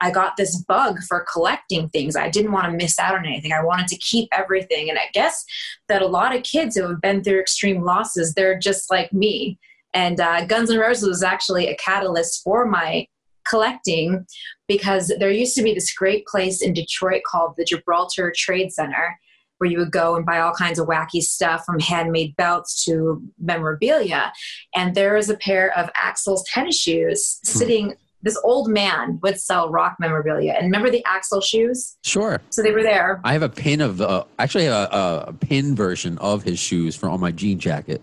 I 0.00 0.10
got 0.10 0.36
this 0.36 0.56
bug 0.62 1.00
for 1.08 1.26
collecting 1.32 1.88
things. 1.88 2.16
I 2.16 2.28
didn't 2.28 2.52
want 2.52 2.66
to 2.66 2.72
miss 2.76 2.98
out 2.98 3.14
on 3.14 3.26
anything. 3.26 3.52
I 3.52 3.62
wanted 3.62 3.88
to 3.88 3.96
keep 3.96 4.28
everything. 4.32 4.88
And 4.88 4.98
I 4.98 5.08
guess 5.12 5.44
that 5.88 6.02
a 6.02 6.06
lot 6.06 6.34
of 6.34 6.42
kids 6.42 6.76
who 6.76 6.88
have 6.88 7.00
been 7.00 7.22
through 7.22 7.40
extreme 7.40 7.82
losses, 7.82 8.34
they're 8.34 8.58
just 8.58 8.90
like 8.90 9.12
me. 9.12 9.58
And 9.94 10.20
uh, 10.20 10.44
Guns 10.46 10.70
N' 10.70 10.78
Roses 10.78 11.08
was 11.08 11.22
actually 11.22 11.68
a 11.68 11.76
catalyst 11.76 12.42
for 12.44 12.66
my 12.66 13.06
collecting 13.48 14.26
because 14.68 15.12
there 15.18 15.30
used 15.30 15.56
to 15.56 15.62
be 15.62 15.72
this 15.72 15.92
great 15.92 16.26
place 16.26 16.62
in 16.62 16.74
Detroit 16.74 17.22
called 17.26 17.54
the 17.56 17.64
Gibraltar 17.64 18.32
Trade 18.36 18.72
Center 18.72 19.18
where 19.58 19.70
you 19.70 19.78
would 19.78 19.90
go 19.90 20.16
and 20.16 20.24
buy 20.24 20.38
all 20.38 20.52
kinds 20.52 20.78
of 20.78 20.86
wacky 20.86 21.20
stuff 21.20 21.64
from 21.64 21.80
handmade 21.80 22.34
belts 22.36 22.84
to 22.84 23.22
memorabilia. 23.38 24.32
And 24.74 24.94
there 24.94 25.14
was 25.14 25.28
a 25.28 25.36
pair 25.36 25.76
of 25.76 25.90
Axl's 25.94 26.44
tennis 26.44 26.80
shoes 26.80 27.40
sitting. 27.42 27.94
This 28.22 28.38
old 28.42 28.68
man 28.68 29.20
would 29.22 29.38
sell 29.40 29.70
rock 29.70 29.96
memorabilia. 30.00 30.52
And 30.54 30.64
remember 30.66 30.90
the 30.90 31.04
Axl 31.06 31.42
shoes? 31.42 31.96
sure 32.04 32.40
So 32.50 32.62
they 32.62 32.72
were 32.72 32.82
there. 32.82 33.20
i 33.24 33.32
have 33.32 33.42
a 33.42 33.48
pin 33.48 33.80
of 33.80 34.00
uh, 34.00 34.24
actually 34.38 34.66
a, 34.66 34.74
a, 34.88 35.24
a 35.28 35.32
pin 35.32 35.74
version 35.76 36.18
of 36.18 36.42
his 36.42 36.58
shoes 36.58 36.96
for 36.96 37.08
on 37.08 37.20
my 37.20 37.30
jean 37.30 37.58
jacket 37.58 38.02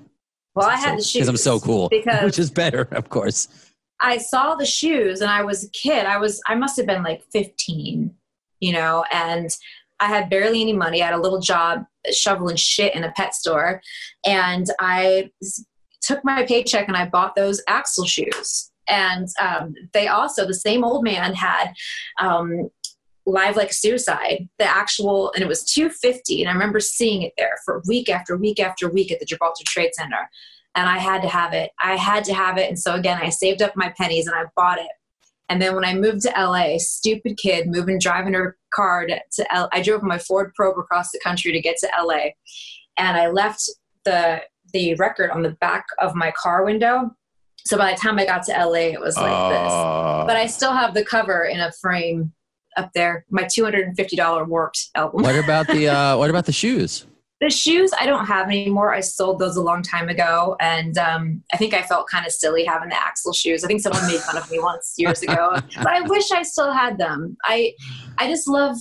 Well, 0.56 0.68
I 0.68 0.76
had 0.78 0.98
the 1.00 1.04
shoes. 1.04 1.14
because 1.14 1.28
i'm 1.30 1.38
so 1.38 1.60
cool 1.60 1.90
because- 1.98 2.24
which 2.24 2.40
is 2.40 2.50
better 2.52 2.88
of 2.92 3.10
course 3.10 3.48
I 4.00 4.18
saw 4.18 4.56
the 4.56 4.66
shoes 4.66 5.22
and 5.22 5.32
I 5.32 5.42
was 5.44 5.64
a 5.64 5.70
kid. 5.70 6.06
I 6.06 6.18
was 6.18 6.42
I 6.48 6.56
must 6.56 6.76
have 6.76 6.86
been 6.86 7.02
like 7.02 7.24
15, 7.32 8.14
you 8.60 8.74
know, 8.74 9.06
and 9.10 9.50
I 10.02 10.08
had 10.08 10.30
barely 10.30 10.60
any 10.60 10.74
money. 10.74 11.02
I 11.02 11.06
had 11.06 11.14
a 11.16 11.22
little 11.22 11.40
job 11.40 11.86
shoveling 12.12 12.58
shit 12.58 12.94
in 12.94 13.06
a 13.06 13.12
pet 13.14 13.34
store 13.34 13.82
and 14.26 14.68
I 14.82 15.32
took 16.02 16.26
my 16.26 16.46
paycheck 16.46 16.90
and 16.90 16.98
I 16.98 17.06
bought 17.08 17.36
those 17.38 17.64
Axl 17.70 18.06
shoes. 18.06 18.70
And 18.88 19.28
um, 19.40 19.74
they 19.94 20.08
also 20.08 20.46
the 20.46 20.54
same 20.54 20.84
old 20.84 21.04
man 21.04 21.34
had 21.34 21.74
um, 22.20 22.70
live 23.26 23.56
like 23.56 23.74
suicide 23.74 24.48
the 24.60 24.66
actual 24.66 25.32
and 25.34 25.44
it 25.44 25.48
was 25.48 25.64
250 25.64 26.42
and 26.42 26.50
i 26.50 26.54
remember 26.54 26.80
seeing 26.80 27.24
it 27.24 27.34
there 27.40 27.58
for 27.66 27.82
week 27.88 28.08
after 28.08 28.38
week 28.38 28.60
after 28.60 28.88
week 28.88 29.12
at 29.12 29.20
the 29.20 29.26
gibraltar 29.26 29.64
trade 29.66 29.90
center 29.96 30.30
and 30.76 30.90
I 30.90 31.00
had 31.00 31.22
to 31.22 31.30
have 31.30 31.54
it. 31.54 31.72
I 31.82 31.96
had 31.96 32.24
to 32.26 32.34
have 32.34 32.58
it. 32.58 32.68
And 32.68 32.78
so 32.78 32.96
again, 32.96 33.20
I 33.22 33.30
saved 33.30 33.62
up 33.62 33.76
my 33.76 33.94
pennies 33.98 34.28
and 34.28 34.36
I 34.36 34.44
bought 34.56 34.78
it. 34.78 34.92
And 35.48 35.62
then 35.62 35.76
when 35.76 35.86
I 35.86 35.94
moved 35.94 36.22
to 36.24 36.34
LA, 36.38 36.78
stupid 36.78 37.38
kid 37.38 37.68
moving, 37.68 38.00
driving 38.00 38.34
her 38.34 38.58
car 38.74 39.06
to, 39.08 39.20
to 39.34 39.56
L- 39.56 39.70
I 39.72 39.82
drove 39.82 40.04
my 40.04 40.18
Ford 40.18 40.52
Probe 40.56 40.78
across 40.78 41.12
the 41.12 41.20
country 41.24 41.52
to 41.52 41.62
get 41.62 41.78
to 41.78 41.90
LA. 42.02 42.32
And 42.98 43.18
I 43.18 43.30
left 43.30 43.70
the, 44.04 44.42
the 44.74 44.96
record 44.96 45.32
on 45.32 45.44
the 45.44 45.52
back 45.62 45.86
of 46.00 46.16
my 46.16 46.32
car 46.32 46.66
window. 46.66 47.12
So 47.66 47.78
by 47.78 47.92
the 47.94 47.98
time 48.00 48.20
I 48.20 48.26
got 48.26 48.44
to 48.44 48.52
LA, 48.52 48.92
it 48.94 49.00
was 49.00 49.18
like 49.18 49.52
this. 49.54 49.72
Uh, 49.74 50.24
But 50.28 50.36
I 50.36 50.46
still 50.46 50.72
have 50.72 50.94
the 50.94 51.04
cover 51.04 51.46
in 51.46 51.60
a 51.60 51.72
frame 51.72 52.32
up 52.78 52.92
there. 52.94 53.26
My 53.30 53.44
$250 53.44 54.48
Warped 54.48 54.90
album. 54.96 55.24
what 55.24 55.36
about 55.36 55.68
the 55.68 55.88
uh 55.88 56.18
what 56.18 56.30
about 56.30 56.46
the 56.46 56.52
shoes 56.52 57.06
The 57.42 57.50
shoes 57.50 57.92
I 58.00 58.06
don't 58.06 58.26
have 58.26 58.48
anymore. 58.48 58.94
I 58.94 59.02
sold 59.02 59.40
those 59.40 59.58
a 59.58 59.62
long 59.62 59.84
time 59.84 60.08
ago, 60.08 60.56
and 60.62 60.98
um, 60.98 61.44
I 61.52 61.58
think 61.58 61.74
I 61.74 61.82
felt 61.82 62.08
kind 62.08 62.26
of 62.26 62.32
silly 62.32 62.64
having 62.64 62.88
the 62.88 62.96
Axl 62.96 63.36
shoes. 63.36 63.66
I 63.66 63.68
think 63.68 63.82
someone 63.82 64.08
made 64.08 64.22
fun 64.22 64.38
of 64.38 64.50
me 64.50 64.58
once 64.58 64.94
years 64.98 65.22
ago, 65.22 65.52
but 65.76 65.88
I 65.88 66.00
wish 66.02 66.32
I 66.32 66.44
still 66.44 66.72
had 66.72 66.98
them. 66.98 67.36
I 67.44 67.74
I 68.18 68.30
just 68.30 68.48
love 68.48 68.78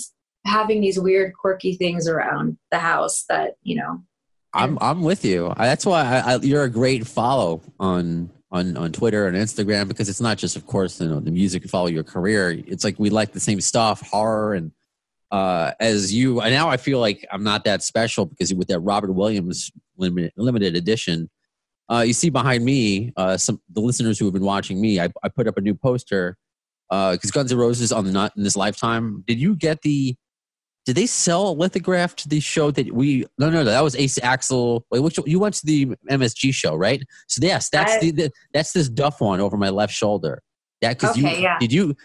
having 0.47 0.81
these 0.81 1.01
weird, 1.01 1.35
quirky 1.35 1.75
things 1.75 2.07
around 2.07 2.57
the 2.71 2.79
house 2.79 3.25
that 3.29 3.57
you 3.65 3.75
know. 3.75 4.05
I'm 4.53 4.79
I'm 4.81 5.03
with 5.03 5.25
you. 5.25 5.53
That's 5.59 5.85
why 5.85 6.03
I, 6.05 6.35
I, 6.35 6.37
you're 6.37 6.63
a 6.63 6.71
great 6.71 7.09
follow 7.09 7.61
on 7.81 8.31
on 8.55 8.77
on 8.77 8.93
Twitter 8.93 9.27
and 9.27 9.37
Instagram 9.37 9.89
because 9.89 10.09
it's 10.09 10.21
not 10.21 10.39
just, 10.39 10.57
of 10.57 10.65
course, 10.65 11.01
you 11.01 11.09
know, 11.09 11.21
the 11.21 11.33
music 11.33 11.63
and 11.63 11.71
follow 11.71 11.89
your 11.89 12.05
career. 12.05 12.51
It's 12.67 12.85
like 12.85 12.99
we 12.99 13.11
like 13.11 13.33
the 13.33 13.41
same 13.41 13.61
stuff, 13.61 14.01
horror 14.09 14.55
and 14.55 14.71
uh, 15.33 15.73
as 15.81 16.15
you. 16.15 16.41
And 16.41 16.55
now 16.55 16.71
I 16.71 16.77
feel 16.77 17.01
like 17.01 17.27
I'm 17.33 17.43
not 17.43 17.65
that 17.65 17.83
special 17.83 18.25
because 18.25 18.55
with 18.55 18.69
that 18.69 18.79
Robert 18.81 19.13
Williams 19.13 19.73
limited 19.99 20.33
limited 20.37 20.77
edition. 20.77 21.29
Uh, 21.91 22.01
you 22.07 22.15
see 22.15 22.31
behind 22.31 22.65
me, 22.65 23.13
uh, 23.17 23.37
some 23.37 23.61
the 23.69 23.81
listeners 23.81 24.19
who 24.19 24.25
have 24.25 24.33
been 24.33 24.45
watching 24.45 24.81
me. 24.81 25.01
I, 25.01 25.11
I 25.23 25.29
put 25.29 25.47
up 25.47 25.59
a 25.59 25.61
new 25.61 25.75
poster 25.75 26.39
because 26.89 27.31
Guns 27.31 27.53
N' 27.53 27.59
Roses 27.59 27.93
on 27.93 28.05
the 28.05 28.13
not 28.13 28.33
in 28.37 28.45
this 28.45 28.57
lifetime. 28.57 29.25
Did 29.27 29.39
you 29.39 29.57
get 29.57 29.83
the? 29.83 30.17
Did 30.87 30.97
they 30.97 31.07
sell 31.07 31.49
a 31.49 31.53
lithograph 31.53 32.15
to 32.17 32.29
the 32.29 32.41
show 32.41 32.71
that 32.71 32.93
we? 32.93 33.25
No, 33.39 33.49
no, 33.49 33.63
no. 33.63 33.65
That 33.65 33.83
was 33.83 33.97
Ace 33.97 34.19
Axel. 34.23 34.85
Wait, 34.91 35.01
which 35.01 35.19
you 35.25 35.39
went 35.41 35.55
to 35.55 35.65
the 35.67 35.87
MSG 36.11 36.53
show, 36.53 36.75
right? 36.75 37.03
So 37.27 37.41
yes, 37.43 37.71
that's 37.71 37.95
I- 37.95 38.01
the, 38.01 38.11
the 38.11 38.31
that's 38.53 38.73
this 38.73 38.89
Duff 38.89 39.21
one 39.21 39.41
over 39.41 39.57
my 39.57 39.71
left 39.71 39.95
shoulder. 39.95 40.43
That 40.83 40.99
because 40.99 41.17
Okay, 41.19 41.37
you 41.37 41.43
yeah. 41.43 41.59
did 41.59 41.73
you? 41.73 41.97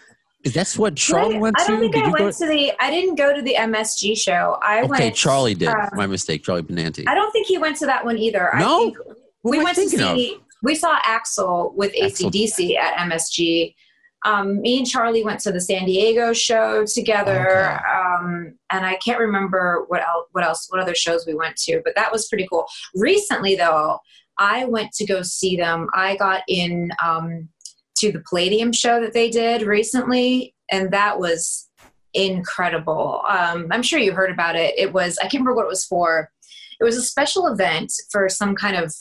Is 0.44 0.54
that's 0.54 0.78
what 0.78 0.96
Charlie 0.96 1.38
went 1.38 1.54
to? 1.58 1.62
I 1.64 1.66
don't 1.66 1.80
think 1.80 1.92
Did 1.92 2.04
I 2.04 2.08
went 2.08 2.34
to 2.36 2.46
the. 2.46 2.72
I 2.80 2.90
didn't 2.90 3.16
go 3.16 3.34
to 3.36 3.42
the 3.42 3.54
MSG 3.58 4.16
show. 4.16 4.56
I 4.62 4.78
okay, 4.80 4.88
went. 4.88 5.14
Charlie 5.14 5.54
did. 5.54 5.68
uh, 5.68 5.90
My 5.92 6.06
mistake. 6.06 6.42
Charlie 6.42 6.62
Benante. 6.62 7.04
I 7.06 7.14
don't 7.14 7.30
think 7.32 7.46
he 7.46 7.58
went 7.58 7.76
to 7.78 7.86
that 7.86 8.02
one 8.06 8.16
either. 8.16 8.54
I 8.54 8.60
No? 8.60 8.94
we 9.44 9.58
went 9.58 9.68
to 9.70 9.74
thinking 9.74 10.00
of? 10.00 10.16
see. 10.16 10.38
We 10.62 10.74
saw 10.74 10.98
Axel 11.04 11.74
with 11.76 11.92
Axl. 11.94 12.30
ACDC 12.30 12.76
at 12.76 12.96
MSG. 13.10 13.74
Um, 14.24 14.60
me 14.60 14.78
and 14.78 14.86
Charlie 14.86 15.24
went 15.24 15.40
to 15.40 15.52
the 15.52 15.60
San 15.60 15.86
Diego 15.86 16.32
show 16.32 16.84
together, 16.84 17.40
Okay. 17.48 17.84
um, 17.90 18.54
and 18.70 18.84
I 18.84 18.96
can't 18.96 19.18
remember 19.18 19.84
what 19.88 20.00
else, 20.00 20.26
what 20.32 20.44
else, 20.44 20.66
what 20.68 20.80
other 20.80 20.94
shows 20.94 21.26
we 21.26 21.34
went 21.34 21.56
to, 21.56 21.80
but 21.84 21.94
that 21.96 22.12
was 22.12 22.28
pretty 22.28 22.46
cool. 22.50 22.66
Recently, 22.94 23.56
though, 23.56 23.98
I 24.38 24.66
went 24.66 24.92
to 24.92 25.06
go 25.06 25.22
see 25.22 25.56
them. 25.56 25.88
I 25.94 26.16
got 26.16 26.42
in 26.48 26.90
um, 27.02 27.48
to 27.98 28.12
the 28.12 28.22
Palladium 28.28 28.72
show 28.72 29.00
that 29.00 29.12
they 29.14 29.30
did 29.30 29.62
recently, 29.62 30.54
and 30.70 30.90
that 30.92 31.18
was 31.18 31.68
incredible. 32.14 33.22
Um, 33.28 33.68
I'm 33.70 33.82
sure 33.82 33.98
you 33.98 34.12
heard 34.12 34.30
about 34.30 34.56
it. 34.56 34.74
It 34.78 34.92
was 34.92 35.18
I 35.18 35.22
can't 35.22 35.34
remember 35.42 35.54
what 35.54 35.64
it 35.64 35.68
was 35.68 35.84
for. 35.84 36.30
It 36.80 36.84
was 36.84 36.96
a 36.96 37.02
special 37.02 37.46
event 37.46 37.92
for 38.10 38.28
some 38.28 38.54
kind 38.54 38.76
of 38.76 38.94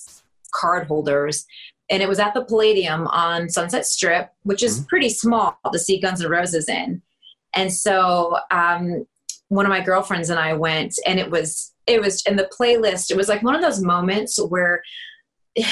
card 0.53 0.87
holders, 0.87 1.45
and 1.89 2.03
it 2.03 2.09
was 2.09 2.19
at 2.19 2.33
the 2.33 2.45
Palladium 2.45 3.07
on 3.07 3.49
Sunset 3.49 3.85
Strip, 3.85 4.29
which 4.43 4.61
is 4.61 4.85
pretty 4.87 5.09
small 5.09 5.57
to 5.71 5.79
see 5.79 5.99
Guns 5.99 6.23
N' 6.23 6.29
Roses 6.29 6.69
in. 6.69 7.01
And 7.55 7.73
so 7.73 8.37
um, 8.51 9.05
one 9.47 9.65
of 9.65 9.69
my 9.69 9.81
girlfriends 9.81 10.29
and 10.29 10.39
I 10.39 10.53
went, 10.53 10.95
and 11.05 11.19
it 11.19 11.31
was 11.31 11.73
it 11.87 12.01
was 12.01 12.21
in 12.27 12.35
the 12.35 12.49
playlist. 12.57 13.09
It 13.09 13.17
was 13.17 13.27
like 13.27 13.41
one 13.41 13.55
of 13.55 13.61
those 13.61 13.81
moments 13.81 14.39
where 14.39 14.83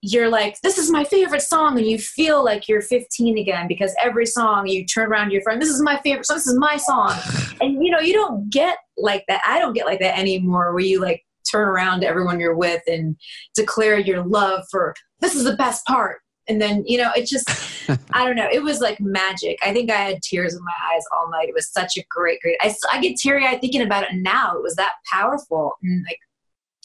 you're 0.00 0.30
like, 0.30 0.58
this 0.62 0.78
is 0.78 0.90
my 0.90 1.04
favorite 1.04 1.42
song, 1.42 1.76
and 1.76 1.86
you 1.86 1.98
feel 1.98 2.42
like 2.42 2.68
you're 2.68 2.80
15 2.80 3.36
again 3.36 3.68
because 3.68 3.94
every 4.02 4.24
song 4.24 4.66
you 4.66 4.86
turn 4.86 5.10
around 5.10 5.28
to 5.28 5.34
your 5.34 5.42
friend, 5.42 5.60
this 5.60 5.68
is 5.68 5.82
my 5.82 5.98
favorite 5.98 6.24
song, 6.24 6.36
this 6.38 6.46
is 6.46 6.58
my 6.58 6.76
song. 6.76 7.14
And 7.60 7.84
you 7.84 7.90
know, 7.90 7.98
you 7.98 8.12
don't 8.12 8.48
get 8.50 8.78
like 8.96 9.24
that. 9.26 9.42
I 9.44 9.58
don't 9.58 9.72
get 9.72 9.84
like 9.84 9.98
that 9.98 10.16
anymore 10.16 10.72
where 10.72 10.84
you 10.84 11.00
like 11.00 11.24
turn 11.50 11.66
around 11.66 12.00
to 12.00 12.06
everyone 12.06 12.38
you're 12.38 12.56
with 12.56 12.82
and 12.86 13.16
declare 13.56 13.98
your 13.98 14.24
love 14.24 14.64
for 14.70 14.94
this 15.20 15.34
is 15.34 15.44
the 15.44 15.56
best 15.56 15.84
part. 15.86 16.20
And 16.48 16.60
then, 16.60 16.82
you 16.86 16.96
know, 16.98 17.10
it 17.14 17.26
just, 17.26 17.48
I 18.12 18.24
don't 18.24 18.36
know. 18.36 18.48
It 18.50 18.62
was 18.62 18.80
like 18.80 19.00
magic. 19.00 19.58
I 19.62 19.72
think 19.72 19.90
I 19.90 19.96
had 19.96 20.22
tears 20.22 20.54
in 20.54 20.64
my 20.64 20.94
eyes 20.94 21.02
all 21.14 21.30
night. 21.30 21.48
It 21.48 21.54
was 21.54 21.70
such 21.70 21.96
a 21.98 22.04
great, 22.10 22.40
great. 22.40 22.56
I, 22.60 22.74
I 22.90 23.00
get 23.00 23.16
teary 23.16 23.46
eyed 23.46 23.60
thinking 23.60 23.82
about 23.82 24.04
it 24.04 24.14
now. 24.14 24.56
It 24.56 24.62
was 24.62 24.76
that 24.76 24.92
powerful. 25.10 25.72
And 25.82 26.04
like 26.08 26.18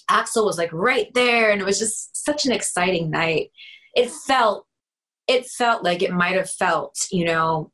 Axl 0.10 0.46
was 0.46 0.58
like 0.58 0.72
right 0.74 1.08
there. 1.14 1.52
And 1.52 1.62
it 1.62 1.66
was 1.66 1.80
just 1.80 2.26
such 2.26 2.46
an 2.46 2.52
exciting 2.52 3.10
night. 3.10 3.52
It 3.96 4.10
felt, 4.10 4.66
it 5.28 5.46
felt 5.46 5.84
like 5.84 6.02
it 6.02 6.12
might 6.12 6.36
have 6.36 6.50
felt, 6.50 6.96
you 7.12 7.24
know, 7.24 7.72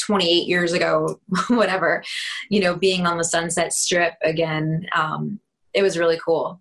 28 0.00 0.46
years 0.46 0.72
ago, 0.72 1.20
whatever, 1.48 2.02
you 2.50 2.60
know, 2.60 2.76
being 2.76 3.06
on 3.06 3.18
the 3.18 3.24
Sunset 3.24 3.72
Strip 3.72 4.14
again. 4.22 4.86
Um, 4.94 5.40
it 5.74 5.82
was 5.82 5.98
really 5.98 6.18
cool. 6.24 6.60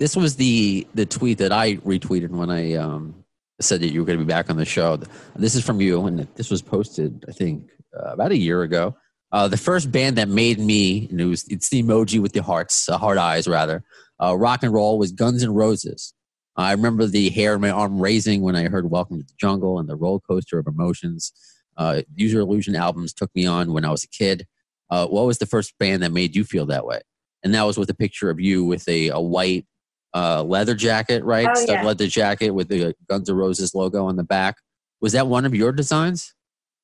This 0.00 0.16
was 0.16 0.36
the 0.36 0.86
the 0.94 1.04
tweet 1.04 1.38
that 1.38 1.52
I 1.52 1.76
retweeted 1.76 2.30
when 2.30 2.48
I 2.48 2.72
um, 2.72 3.22
said 3.60 3.82
that 3.82 3.90
you 3.90 4.00
were 4.00 4.06
going 4.06 4.18
to 4.18 4.24
be 4.24 4.28
back 4.28 4.48
on 4.48 4.56
the 4.56 4.64
show. 4.64 4.98
This 5.36 5.54
is 5.54 5.62
from 5.62 5.82
you, 5.82 6.06
and 6.06 6.26
this 6.36 6.50
was 6.50 6.62
posted, 6.62 7.22
I 7.28 7.32
think, 7.32 7.68
uh, 7.94 8.12
about 8.12 8.32
a 8.32 8.38
year 8.38 8.62
ago. 8.62 8.96
Uh, 9.30 9.46
the 9.46 9.58
first 9.58 9.92
band 9.92 10.16
that 10.16 10.28
made 10.30 10.58
me, 10.58 11.06
and 11.10 11.20
it 11.20 11.26
was 11.26 11.46
it's 11.48 11.68
the 11.68 11.82
emoji 11.82 12.18
with 12.18 12.32
the 12.32 12.42
hearts, 12.42 12.88
uh, 12.88 12.96
heart 12.96 13.18
eyes 13.18 13.46
rather, 13.46 13.84
uh, 14.18 14.34
rock 14.34 14.62
and 14.62 14.72
roll 14.72 14.98
was 14.98 15.12
Guns 15.12 15.44
N' 15.44 15.52
Roses. 15.52 16.14
I 16.56 16.72
remember 16.72 17.04
the 17.04 17.28
hair 17.28 17.54
in 17.54 17.60
my 17.60 17.70
arm 17.70 18.00
raising 18.00 18.40
when 18.40 18.56
I 18.56 18.68
heard 18.68 18.90
"Welcome 18.90 19.18
to 19.18 19.26
the 19.26 19.34
Jungle" 19.38 19.78
and 19.78 19.86
the 19.86 19.96
roller 19.96 20.20
coaster 20.20 20.58
of 20.58 20.66
emotions. 20.66 21.30
Uh, 21.76 22.00
Use 22.14 22.32
Your 22.32 22.40
Illusion 22.40 22.74
albums 22.74 23.12
took 23.12 23.30
me 23.34 23.44
on 23.44 23.74
when 23.74 23.84
I 23.84 23.90
was 23.90 24.04
a 24.04 24.08
kid. 24.08 24.46
Uh, 24.88 25.06
what 25.08 25.26
was 25.26 25.36
the 25.36 25.46
first 25.46 25.78
band 25.78 26.02
that 26.02 26.10
made 26.10 26.34
you 26.34 26.44
feel 26.44 26.64
that 26.66 26.86
way? 26.86 27.02
And 27.42 27.54
that 27.54 27.64
was 27.64 27.76
with 27.76 27.90
a 27.90 27.94
picture 27.94 28.30
of 28.30 28.40
you 28.40 28.64
with 28.64 28.88
a, 28.88 29.08
a 29.08 29.20
white 29.20 29.66
uh, 30.14 30.42
leather 30.42 30.74
jacket, 30.74 31.24
right? 31.24 31.46
Oh, 31.48 31.54
Stud 31.54 31.68
yeah. 31.76 31.84
leather 31.84 32.06
jacket 32.06 32.50
with 32.50 32.68
the 32.68 32.94
Guns 33.08 33.28
N' 33.30 33.36
Roses 33.36 33.74
logo 33.74 34.04
on 34.06 34.16
the 34.16 34.24
back. 34.24 34.56
Was 35.00 35.12
that 35.12 35.26
one 35.26 35.44
of 35.44 35.54
your 35.54 35.72
designs, 35.72 36.34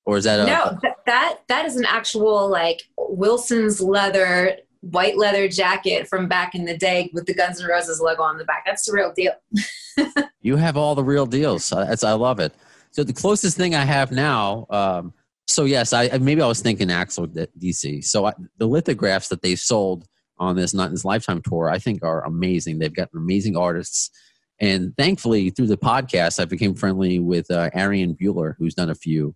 or 0.05 0.17
is 0.17 0.25
that 0.25 0.41
a, 0.41 0.47
no, 0.47 0.79
th- 0.81 0.95
that 1.07 1.41
that 1.49 1.67
is 1.67 1.77
an 1.77 1.85
actual 1.85 2.49
like 2.49 2.83
Wilson's 2.97 3.81
leather 3.81 4.57
white 4.81 5.17
leather 5.17 5.49
jacket 5.49 6.07
from 6.07 6.29
back 6.29 6.55
in 6.55 6.65
the 6.65 6.77
day 6.77 7.11
with 7.13 7.27
the 7.27 7.35
Guns 7.35 7.61
N' 7.61 7.69
Roses 7.69 8.01
logo 8.01 8.23
on 8.23 8.39
the 8.39 8.45
back. 8.45 8.65
That's 8.65 8.87
the 8.87 8.93
real 8.93 9.13
deal. 9.13 9.33
You 10.43 10.55
have 10.55 10.77
all 10.77 10.95
the 10.95 11.03
real 11.03 11.27
deals. 11.27 11.71
That's 11.71 12.05
I 12.05 12.13
love 12.13 12.39
it. 12.39 12.55
So 12.93 13.03
the 13.03 13.13
closest 13.13 13.57
thing 13.57 13.75
I 13.75 13.85
have 13.85 14.13
now. 14.13 14.67
Um, 14.71 15.13
so 15.49 15.65
yes, 15.65 15.93
I 15.93 16.05
I- 16.09 16.19
maybe 16.19 16.41
I 16.41 16.47
was 16.47 16.61
thinking 16.61 16.89
Axel 16.89 17.27
DC. 17.27 18.05
So 18.05 18.27
I, 18.27 18.33
the 18.59 18.67
lithographs 18.69 19.27
that 19.31 19.43
they 19.43 19.57
sold 19.57 20.07
on 20.39 20.57
this 20.57 20.75
Not 20.75 20.87
in 20.87 20.93
This 20.93 21.05
Lifetime 21.05 21.43
tour, 21.43 21.71
I 21.71 21.79
think 21.79 22.03
are 22.03 22.25
amazing. 22.25 22.79
They've 22.79 22.95
got 22.95 23.09
amazing 23.15 23.57
artists, 23.57 24.11
and 24.61 24.95
thankfully 24.97 25.51
through 25.51 25.69
the 25.69 25.77
podcast, 25.77 26.41
I 26.41 26.45
became 26.45 26.75
friendly 26.75 27.19
with 27.19 27.51
uh, 27.51 27.71
Arian 27.75 28.15
Bueller, 28.15 28.55
who's 28.59 28.75
done 28.75 28.91
a 28.91 28.95
few. 28.95 29.35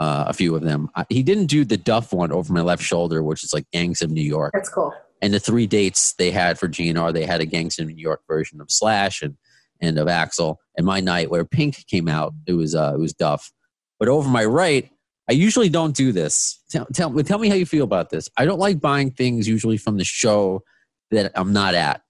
Uh, 0.00 0.24
a 0.26 0.32
few 0.32 0.56
of 0.56 0.62
them. 0.62 0.88
I, 0.96 1.04
he 1.10 1.22
didn't 1.22 1.46
do 1.46 1.64
the 1.64 1.76
Duff 1.76 2.12
one 2.12 2.32
over 2.32 2.52
my 2.52 2.62
left 2.62 2.82
shoulder, 2.82 3.22
which 3.22 3.44
is 3.44 3.52
like 3.52 3.70
Gangs 3.72 4.02
of 4.02 4.10
New 4.10 4.22
York. 4.22 4.50
That's 4.52 4.68
cool. 4.68 4.92
and 5.20 5.32
the 5.32 5.38
three 5.38 5.68
dates 5.68 6.14
they 6.14 6.32
had 6.32 6.58
for 6.58 6.66
GNR, 6.66 7.12
they 7.12 7.24
had 7.24 7.40
a 7.40 7.46
Gangs 7.46 7.78
of 7.78 7.86
New 7.86 7.94
York 7.94 8.22
version 8.26 8.60
of 8.60 8.68
Slash 8.68 9.22
and 9.22 9.36
and 9.80 9.98
of 9.98 10.08
Axl. 10.08 10.56
And 10.76 10.86
my 10.86 10.98
night 10.98 11.30
where 11.30 11.44
Pink 11.44 11.86
came 11.86 12.08
out, 12.08 12.34
it 12.48 12.54
was 12.54 12.74
uh, 12.74 12.92
it 12.94 12.98
was 12.98 13.12
Duff. 13.12 13.52
But 14.00 14.08
over 14.08 14.28
my 14.28 14.44
right, 14.44 14.90
I 15.32 15.34
usually 15.34 15.70
don't 15.70 15.96
do 15.96 16.12
this. 16.12 16.60
Tell, 16.70 16.84
tell 16.92 17.10
tell 17.22 17.38
me 17.38 17.48
how 17.48 17.54
you 17.54 17.64
feel 17.64 17.84
about 17.84 18.10
this. 18.10 18.28
I 18.36 18.44
don't 18.44 18.58
like 18.58 18.80
buying 18.80 19.10
things 19.10 19.48
usually 19.48 19.78
from 19.78 19.96
the 19.96 20.04
show 20.04 20.62
that 21.10 21.32
I'm 21.34 21.54
not 21.54 21.74
at. 21.74 22.02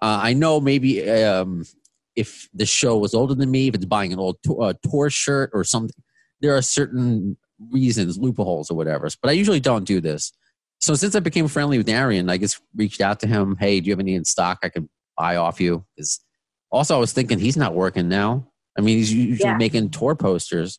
Uh, 0.00 0.18
I 0.22 0.32
know 0.32 0.60
maybe 0.60 1.06
um, 1.10 1.66
if 2.16 2.48
the 2.54 2.64
show 2.64 2.96
was 2.96 3.12
older 3.12 3.34
than 3.34 3.50
me, 3.50 3.68
if 3.68 3.74
it's 3.74 3.84
buying 3.84 4.14
an 4.14 4.18
old 4.18 4.36
to- 4.44 4.62
uh, 4.62 4.72
tour 4.90 5.10
shirt 5.10 5.50
or 5.52 5.62
something, 5.62 5.94
there 6.40 6.56
are 6.56 6.62
certain 6.62 7.36
reasons, 7.70 8.16
loopholes 8.16 8.70
or 8.70 8.76
whatever. 8.78 9.06
But 9.20 9.28
I 9.28 9.32
usually 9.32 9.60
don't 9.60 9.84
do 9.84 10.00
this. 10.00 10.32
So 10.80 10.94
since 10.94 11.14
I 11.14 11.20
became 11.20 11.48
friendly 11.48 11.76
with 11.76 11.88
Arian, 11.90 12.30
I 12.30 12.38
just 12.38 12.62
reached 12.74 13.02
out 13.02 13.20
to 13.20 13.26
him. 13.26 13.56
Hey, 13.60 13.78
do 13.80 13.86
you 13.88 13.92
have 13.92 14.00
any 14.00 14.14
in 14.14 14.24
stock 14.24 14.58
I 14.62 14.70
can 14.70 14.88
buy 15.18 15.36
off 15.36 15.60
you? 15.60 15.84
'Cause 15.98 16.20
also, 16.70 16.96
I 16.96 16.98
was 16.98 17.12
thinking 17.12 17.38
he's 17.38 17.56
not 17.58 17.74
working 17.74 18.08
now. 18.08 18.46
I 18.78 18.80
mean, 18.80 18.96
he's 18.98 19.12
usually 19.12 19.50
Yeah. 19.50 19.56
making 19.58 19.90
tour 19.90 20.14
posters, 20.16 20.78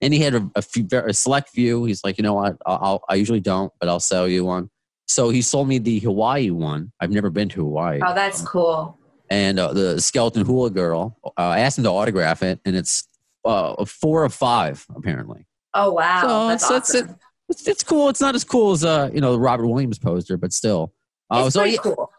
and 0.00 0.12
he 0.12 0.20
had 0.20 0.34
a, 0.34 0.50
a 0.54 0.62
few, 0.62 0.86
a 0.92 1.12
select 1.12 1.50
few. 1.50 1.84
He's 1.84 2.02
like, 2.04 2.18
you 2.18 2.22
know 2.22 2.34
what? 2.34 2.56
I'll, 2.66 2.78
I'll, 2.82 3.02
I 3.08 3.14
usually 3.14 3.40
don't, 3.40 3.72
but 3.80 3.88
I'll 3.88 4.00
sell 4.00 4.28
you 4.28 4.44
one. 4.44 4.70
So 5.08 5.28
he 5.30 5.40
sold 5.42 5.68
me 5.68 5.78
the 5.78 6.00
Hawaii 6.00 6.50
one. 6.50 6.92
I've 7.00 7.10
never 7.10 7.30
been 7.30 7.48
to 7.50 7.62
Hawaii, 7.62 8.00
Oh, 8.04 8.14
that's 8.14 8.42
cool. 8.42 8.98
and 9.30 9.58
uh, 9.58 9.72
the 9.72 10.00
Skeleton 10.00 10.44
Hula 10.44 10.70
Girl. 10.70 11.16
Uh, 11.24 11.30
I 11.36 11.60
asked 11.60 11.78
him 11.78 11.84
to 11.84 11.90
autograph 11.90 12.42
it, 12.42 12.60
and 12.64 12.74
it's 12.76 13.06
uh, 13.44 13.84
four 13.84 14.24
of 14.24 14.34
five 14.34 14.84
apparently. 14.96 15.46
Oh 15.74 15.92
wow, 15.92 16.22
So 16.22 16.48
that's 16.48 16.70
awesome. 16.70 17.16
It's, 17.48 17.68
it's 17.68 17.84
cool. 17.84 18.08
It's 18.08 18.20
not 18.20 18.34
as 18.34 18.42
cool 18.42 18.72
as 18.72 18.84
uh, 18.84 19.08
you 19.14 19.20
know 19.20 19.30
the 19.32 19.38
Robert 19.38 19.68
Williams 19.68 19.98
poster, 20.00 20.36
but 20.36 20.52
still. 20.52 20.92
Uh, 21.30 21.44
it's 21.46 21.54
so 21.54 21.60
pretty 21.60 21.74
yeah, 21.76 21.80
cool. 21.82 22.10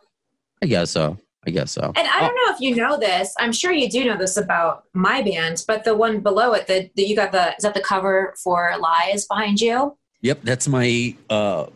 I 0.63 0.65
guess 0.67 0.91
so. 0.91 1.17
I 1.47 1.49
guess 1.51 1.71
so. 1.71 1.93
And 1.95 2.07
I 2.07 2.17
Oh, 2.17 2.19
don't 2.27 2.35
know 2.35 2.53
if 2.55 2.59
you 2.59 2.75
know 2.75 2.97
this. 2.99 3.33
I'm 3.39 3.53
sure 3.53 3.71
you 3.71 3.89
do 3.89 4.03
know 4.03 4.17
this 4.17 4.35
about 4.35 4.83
my 4.93 5.21
band, 5.21 5.63
but 5.65 5.85
the 5.85 5.95
one 5.95 6.19
below 6.19 6.51
it, 6.53 6.67
the, 6.67 6.89
the 6.95 7.03
you 7.03 7.15
got 7.15 7.31
the 7.31 7.55
is 7.55 7.63
that 7.63 7.73
the 7.73 7.79
cover 7.81 8.35
for 8.43 8.73
Lies 8.79 9.25
behind 9.25 9.61
you? 9.61 9.97
Yep, 10.21 10.41
that's 10.43 10.67
my 10.67 11.15
uh, 11.29 11.67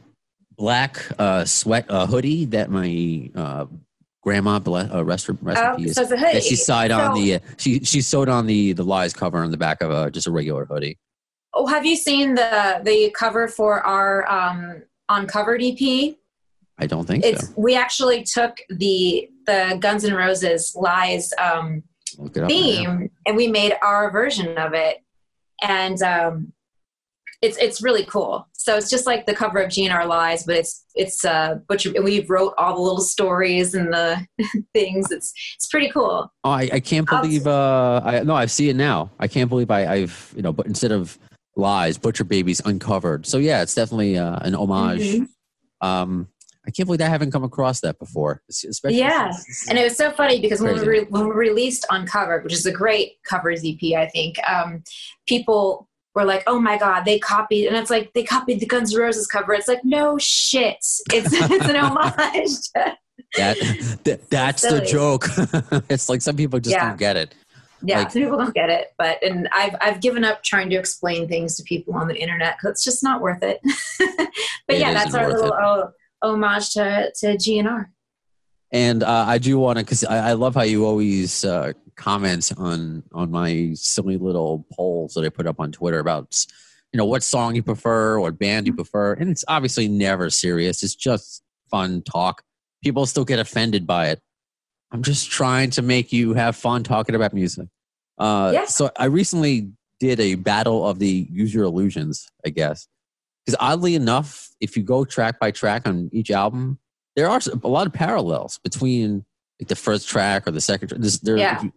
black 0.58 1.00
uh, 1.18 1.46
sweat 1.46 1.86
uh, 1.90 2.06
hoodie 2.06 2.46
that 2.46 2.70
my 2.70 3.30
uh, 3.34 3.66
grandma 4.22 4.60
ble- 4.60 4.76
uh, 4.94 5.04
rest, 5.06 5.30
rest 5.42 5.62
Oh, 5.64 5.78
so 5.88 6.02
it's 6.02 6.12
a 6.12 6.18
hoodie. 6.18 6.34
that 6.34 6.44
she 6.44 6.56
sewed 6.58 6.92
on 6.92 7.16
So- 7.16 7.22
the 7.22 7.36
uh, 7.36 7.40
she 7.58 7.80
she 7.86 8.02
sewed 8.02 8.28
on 8.28 8.46
the 8.48 8.74
the 8.74 8.84
lies 8.84 9.14
cover 9.14 9.38
on 9.42 9.52
the 9.52 9.58
back 9.58 9.82
of 9.82 9.90
a 9.90 10.12
just 10.12 10.28
a 10.28 10.32
regular 10.32 10.66
hoodie. 10.66 10.98
Oh, 11.54 11.68
have 11.68 11.86
you 11.86 11.96
seen 11.96 12.36
the 12.36 12.82
the 12.84 13.12
cover 13.18 13.48
for 13.48 13.80
our 13.82 14.30
um, 14.30 14.84
uncovered 15.08 15.62
EP? 15.64 16.16
I 16.78 16.88
don't 16.88 17.06
think 17.06 17.24
It's 17.26 17.48
so. 17.48 17.54
we 17.58 17.76
actually 17.76 18.24
took 18.24 18.58
the 18.70 19.30
the 19.46 19.78
Guns 19.80 20.04
N' 20.06 20.14
Roses 20.14 20.74
Lies 20.76 21.32
um, 21.40 21.84
theme 22.48 23.10
and 23.26 23.38
we 23.38 23.48
made 23.48 23.74
our 23.84 24.12
version 24.12 24.58
of 24.58 24.74
it, 24.74 24.98
and 25.62 26.02
um, 26.02 26.54
it's 27.42 27.58
it's 27.58 27.82
really 27.82 28.06
cool. 28.06 28.48
So 28.54 28.78
it's 28.78 28.90
just 28.92 29.08
like 29.08 29.26
the 29.26 29.34
cover 29.34 29.60
of 29.60 29.70
GNR 29.72 30.08
Lies, 30.08 30.44
but 30.44 30.56
it's 30.56 30.86
it's 30.96 31.26
uh, 31.26 31.56
Butcher. 31.68 31.92
and 31.96 32.04
We 32.04 32.22
wrote 32.26 32.54
all 32.58 32.76
the 32.76 32.82
little 32.82 33.02
stories 33.02 33.74
and 33.74 33.92
the 33.94 34.26
things. 34.74 35.12
It's 35.12 35.34
it's 35.56 35.68
pretty 35.68 35.90
cool. 35.90 36.32
Oh, 36.44 36.50
I, 36.50 36.70
I 36.74 36.80
can't 36.80 37.08
believe. 37.08 37.48
Uh, 37.48 38.02
I 38.04 38.20
no, 38.24 38.36
I 38.36 38.46
see 38.48 38.70
it 38.70 38.76
now. 38.76 39.10
I 39.20 39.28
can't 39.28 39.50
believe 39.50 39.70
I, 39.72 39.86
I've 39.94 40.34
you 40.36 40.42
know, 40.42 40.54
but 40.54 40.66
instead 40.68 40.92
of 40.92 41.18
lies, 41.56 41.98
butcher 41.98 42.24
babies 42.24 42.62
uncovered. 42.66 43.26
So 43.26 43.38
yeah, 43.38 43.62
it's 43.62 43.74
definitely 43.76 44.18
uh, 44.18 44.38
an 44.42 44.56
homage. 44.56 45.02
Mhm. 45.02 45.28
Um, 45.82 46.28
I 46.66 46.72
can't 46.72 46.86
believe 46.86 47.02
I 47.02 47.06
haven't 47.06 47.32
come 47.32 47.44
across 47.44 47.80
that 47.82 47.98
before. 47.98 48.42
Especially 48.50 49.00
Yeah. 49.00 49.32
And 49.70 49.78
it 49.80 49.84
was 49.84 49.98
so 49.98 50.12
funny 50.12 50.40
because 50.40 50.62
when 50.62 50.76
we, 50.76 50.86
re- 50.88 51.06
when 51.10 51.28
we 51.28 51.34
released 51.36 51.86
Uncovered, 51.90 52.44
which 52.44 52.54
is 52.54 52.66
a 52.66 52.72
great 52.72 53.14
covers 53.24 53.62
EP, 53.66 53.98
I 53.98 54.08
think, 54.08 54.38
um, 54.48 54.84
people 55.28 55.88
were 56.14 56.26
like, 56.26 56.44
"Oh 56.46 56.60
my 56.60 56.78
god, 56.78 57.04
they 57.06 57.18
copied," 57.20 57.68
and 57.68 57.76
it's 57.76 57.90
like 57.90 58.12
they 58.14 58.24
copied 58.24 58.60
the 58.60 58.66
Guns 58.68 58.94
N' 58.94 59.02
Roses 59.02 59.26
cover. 59.28 59.54
It's 59.54 59.68
like, 59.68 59.84
no 59.84 60.18
shit, 60.20 60.76
it's 60.76 61.02
it's 61.14 61.68
an 61.70 61.76
homage. 61.78 62.52
That, 62.76 62.98
that 63.38 64.20
that's 64.30 64.62
the 64.62 64.82
joke. 64.82 65.26
it's 65.90 66.10
like 66.10 66.22
some 66.22 66.36
people 66.36 66.60
just 66.60 66.76
Yeah. 66.76 66.90
don't 66.90 67.00
get 67.00 67.16
it. 67.18 67.34
yeah, 67.82 68.00
Like- 68.00 68.12
some 68.12 68.22
people 68.22 68.38
don't 68.38 68.54
get 68.54 68.70
it, 68.70 68.90
but 69.00 69.24
and 69.24 69.48
I've 69.54 69.76
I've 69.82 70.02
given 70.02 70.24
up 70.24 70.44
trying 70.44 70.70
to 70.72 70.76
explain 70.76 71.28
things 71.28 71.56
to 71.58 71.64
people 71.64 71.96
on 71.96 72.08
the 72.08 72.16
internet 72.22 72.58
because 72.58 72.72
it's 72.72 72.84
just 72.84 73.02
not 73.04 73.22
worth 73.22 73.42
it. 73.42 73.60
but 73.98 74.76
It 74.76 74.80
yeah, 74.80 74.94
that's 74.94 75.16
our 75.16 75.28
little 75.28 75.46
it. 75.54 75.60
oh, 75.60 75.92
homage 76.22 76.72
to 76.72 77.12
to 77.16 77.28
GNR. 77.38 77.88
And 78.74 79.04
uh, 79.04 79.26
I 79.28 79.38
do 79.38 79.60
want 79.60 79.80
to, 79.80 79.84
because 79.84 80.06
I, 80.06 80.30
I 80.30 80.34
love 80.34 80.56
how 80.56 80.62
you 80.62 80.86
always 80.86 81.44
uh, 81.44 81.74
comment 81.96 82.52
on 82.58 83.04
on 83.12 83.30
my 83.32 83.72
silly 83.74 84.18
little 84.18 84.66
polls 84.74 85.14
that 85.16 85.26
I 85.26 85.30
put 85.30 85.46
up 85.46 85.60
on 85.60 85.72
Twitter 85.72 86.00
about, 86.00 86.46
you 86.94 86.98
know, 86.98 87.06
what 87.06 87.22
song 87.22 87.56
you 87.56 87.64
prefer, 87.64 88.20
what 88.20 88.40
band 88.40 88.68
you 88.68 88.74
prefer, 88.74 89.14
and 89.14 89.30
it's 89.30 89.44
obviously 89.48 89.88
never 89.88 90.30
serious. 90.30 90.84
It's 90.84 90.96
just 90.96 91.44
fun 91.70 92.02
talk. 92.02 92.44
People 92.84 93.06
still 93.06 93.26
get 93.26 93.40
offended 93.40 93.86
by 93.86 94.10
it. 94.10 94.22
I'm 94.92 95.04
just 95.04 95.30
trying 95.30 95.70
to 95.72 95.82
make 95.82 96.12
you 96.12 96.34
have 96.34 96.56
fun 96.56 96.84
talking 96.84 97.16
about 97.16 97.34
music. 97.34 97.68
Uh, 98.18 98.52
Yeah. 98.54 98.66
So 98.66 98.92
I 98.98 99.06
recently 99.06 99.72
did 100.00 100.20
a 100.20 100.36
battle 100.36 100.88
of 100.88 101.00
the 101.00 101.28
Use 101.32 101.54
Your 101.54 101.64
Illusions, 101.64 102.30
I 102.46 102.50
guess, 102.50 102.88
because 103.46 103.58
oddly 103.60 103.96
enough, 103.96 104.50
if 104.62 104.78
you 104.78 104.84
go 104.84 105.04
track 105.04 105.40
by 105.40 105.52
track 105.52 105.88
on 105.88 106.10
each 106.14 106.32
album, 106.32 106.80
there 107.16 107.28
are 107.28 107.42
a 107.64 107.68
lot 107.68 107.88
of 107.88 107.94
parallels 107.94 108.60
between 108.64 109.26
like 109.60 109.68
the 109.68 109.76
first 109.76 110.08
track 110.08 110.48
or 110.48 110.52
the 110.52 110.62
second 110.62 110.88
track. 110.88 111.02
This, 111.02 111.20
there, 111.20 111.38
Yeah. 111.38 111.62
you, 111.62 111.74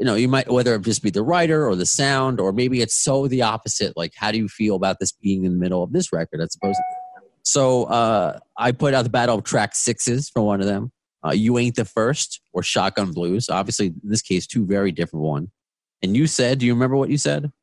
you 0.00 0.06
know, 0.06 0.14
you 0.16 0.26
might 0.26 0.50
whether 0.50 0.74
it 0.74 0.82
just 0.82 1.02
be 1.02 1.10
the 1.10 1.22
writer 1.22 1.68
or 1.68 1.76
the 1.76 1.86
sound, 1.86 2.40
or 2.40 2.52
maybe 2.52 2.80
it's 2.80 2.96
so 2.96 3.28
the 3.28 3.42
opposite. 3.42 3.96
Like, 3.96 4.12
how 4.16 4.32
do 4.32 4.38
you 4.38 4.48
feel 4.48 4.74
about 4.74 4.98
this 4.98 5.12
being 5.12 5.44
in 5.44 5.52
the 5.52 5.58
middle 5.58 5.82
of 5.82 5.92
this 5.92 6.12
record 6.12 6.40
as 6.40 6.56
opposed? 6.56 6.80
So 7.42 7.84
uh, 7.84 8.40
I 8.56 8.72
put 8.72 8.94
out 8.94 9.02
the 9.02 9.10
battle 9.10 9.38
of 9.38 9.44
track 9.44 9.76
sixes 9.76 10.28
for 10.30 10.42
one 10.42 10.60
of 10.60 10.66
them. 10.66 10.90
Uh, 11.24 11.32
you 11.32 11.58
ain't 11.58 11.76
the 11.76 11.84
first 11.84 12.40
or 12.52 12.62
Shotgun 12.62 13.12
Blues. 13.12 13.48
Obviously, 13.48 13.86
in 13.86 14.00
this 14.02 14.22
case, 14.22 14.46
two 14.46 14.66
very 14.66 14.92
different 14.92 15.24
one. 15.24 15.50
And 16.02 16.16
you 16.16 16.26
said, 16.26 16.58
do 16.58 16.66
you 16.66 16.74
remember 16.74 16.96
what 16.96 17.10
you 17.10 17.18
said? 17.18 17.52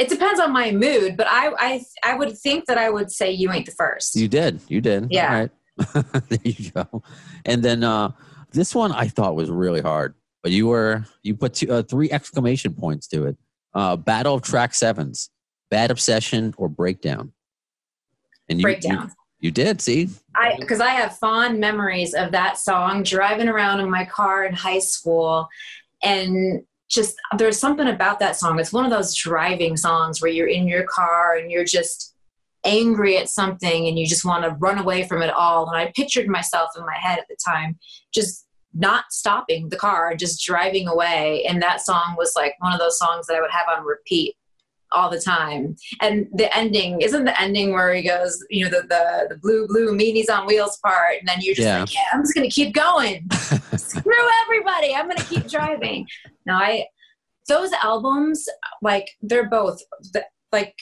It 0.00 0.08
depends 0.08 0.40
on 0.40 0.50
my 0.50 0.72
mood, 0.72 1.18
but 1.18 1.26
I 1.28 1.52
I 1.58 1.84
I 2.02 2.14
would 2.14 2.36
think 2.38 2.64
that 2.64 2.78
I 2.78 2.88
would 2.88 3.12
say 3.12 3.30
you 3.32 3.52
ain't 3.52 3.66
the 3.66 3.72
first. 3.72 4.16
You 4.16 4.28
did. 4.28 4.62
You 4.66 4.80
did. 4.80 5.08
Yeah. 5.10 5.28
All 5.28 5.40
right. 5.40 6.24
there 6.30 6.38
you 6.42 6.70
go. 6.70 7.02
And 7.44 7.62
then 7.62 7.84
uh, 7.84 8.12
this 8.50 8.74
one 8.74 8.92
I 8.92 9.08
thought 9.08 9.36
was 9.36 9.50
really 9.50 9.82
hard, 9.82 10.14
but 10.42 10.52
you 10.52 10.68
were 10.68 11.04
you 11.22 11.36
put 11.36 11.52
two, 11.52 11.70
uh, 11.70 11.82
three 11.82 12.10
exclamation 12.10 12.72
points 12.72 13.08
to 13.08 13.26
it. 13.26 13.36
Uh, 13.74 13.96
Battle 13.96 14.36
of 14.36 14.40
Track 14.40 14.72
Sevens, 14.72 15.28
Bad 15.70 15.90
Obsession 15.90 16.54
or 16.56 16.70
Breakdown. 16.70 17.34
And 18.48 18.58
you, 18.58 18.62
Breakdown. 18.62 19.12
You, 19.38 19.48
you 19.48 19.50
did. 19.50 19.82
See, 19.82 20.08
I 20.34 20.56
because 20.58 20.80
I 20.80 20.92
have 20.92 21.18
fond 21.18 21.60
memories 21.60 22.14
of 22.14 22.32
that 22.32 22.56
song 22.56 23.02
driving 23.02 23.48
around 23.48 23.80
in 23.80 23.90
my 23.90 24.06
car 24.06 24.46
in 24.46 24.54
high 24.54 24.78
school 24.78 25.46
and 26.02 26.62
just 26.90 27.14
there's 27.38 27.58
something 27.58 27.86
about 27.88 28.18
that 28.18 28.36
song. 28.36 28.58
It's 28.58 28.72
one 28.72 28.84
of 28.84 28.90
those 28.90 29.14
driving 29.14 29.76
songs 29.76 30.20
where 30.20 30.30
you're 30.30 30.48
in 30.48 30.66
your 30.66 30.84
car 30.84 31.36
and 31.36 31.50
you're 31.50 31.64
just 31.64 32.14
angry 32.64 33.16
at 33.16 33.28
something 33.28 33.86
and 33.86 33.98
you 33.98 34.06
just 34.06 34.24
want 34.24 34.44
to 34.44 34.50
run 34.58 34.78
away 34.78 35.06
from 35.06 35.22
it 35.22 35.30
all. 35.30 35.68
And 35.68 35.76
I 35.76 35.92
pictured 35.96 36.26
myself 36.28 36.70
in 36.76 36.84
my 36.84 36.96
head 36.98 37.18
at 37.18 37.26
the 37.28 37.36
time 37.46 37.78
just 38.12 38.46
not 38.74 39.04
stopping 39.10 39.68
the 39.68 39.76
car, 39.76 40.14
just 40.14 40.44
driving 40.44 40.86
away. 40.86 41.44
And 41.48 41.62
that 41.62 41.80
song 41.80 42.14
was 42.18 42.32
like 42.36 42.54
one 42.58 42.72
of 42.72 42.78
those 42.78 42.98
songs 42.98 43.26
that 43.26 43.36
I 43.36 43.40
would 43.40 43.50
have 43.50 43.66
on 43.78 43.84
repeat 43.84 44.36
all 44.92 45.08
the 45.08 45.20
time. 45.20 45.76
And 46.00 46.26
the 46.34 46.54
ending 46.56 47.00
isn't 47.00 47.24
the 47.24 47.40
ending 47.40 47.72
where 47.72 47.94
he 47.94 48.02
goes, 48.02 48.44
you 48.50 48.64
know, 48.64 48.70
the 48.70 48.82
the, 48.88 49.26
the 49.30 49.38
blue 49.40 49.66
blue 49.68 49.96
meanies 49.96 50.28
on 50.28 50.46
wheels 50.46 50.78
part, 50.84 51.18
and 51.20 51.28
then 51.28 51.38
you're 51.40 51.54
just 51.54 51.66
Yeah. 51.66 51.80
like, 51.80 51.94
yeah, 51.94 52.00
I'm 52.12 52.22
just 52.22 52.34
gonna 52.34 52.48
keep 52.50 52.74
going. 52.74 53.26
Screw 53.76 54.28
everybody, 54.44 54.94
I'm 54.94 55.08
gonna 55.08 55.22
keep 55.24 55.46
driving. 55.48 56.06
No, 56.46 56.54
I 56.54 56.86
those 57.48 57.72
albums 57.82 58.48
like 58.82 59.08
they're 59.22 59.48
both 59.48 59.80
like 60.52 60.74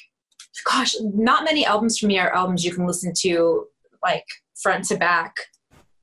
gosh, 0.65 0.95
not 1.01 1.45
many 1.45 1.65
albums 1.65 1.99
for 1.99 2.07
me 2.07 2.19
are 2.19 2.35
albums 2.35 2.65
you 2.65 2.75
can 2.75 2.87
listen 2.87 3.13
to 3.21 3.67
like 4.03 4.25
front 4.61 4.85
to 4.87 4.97
back. 4.97 5.35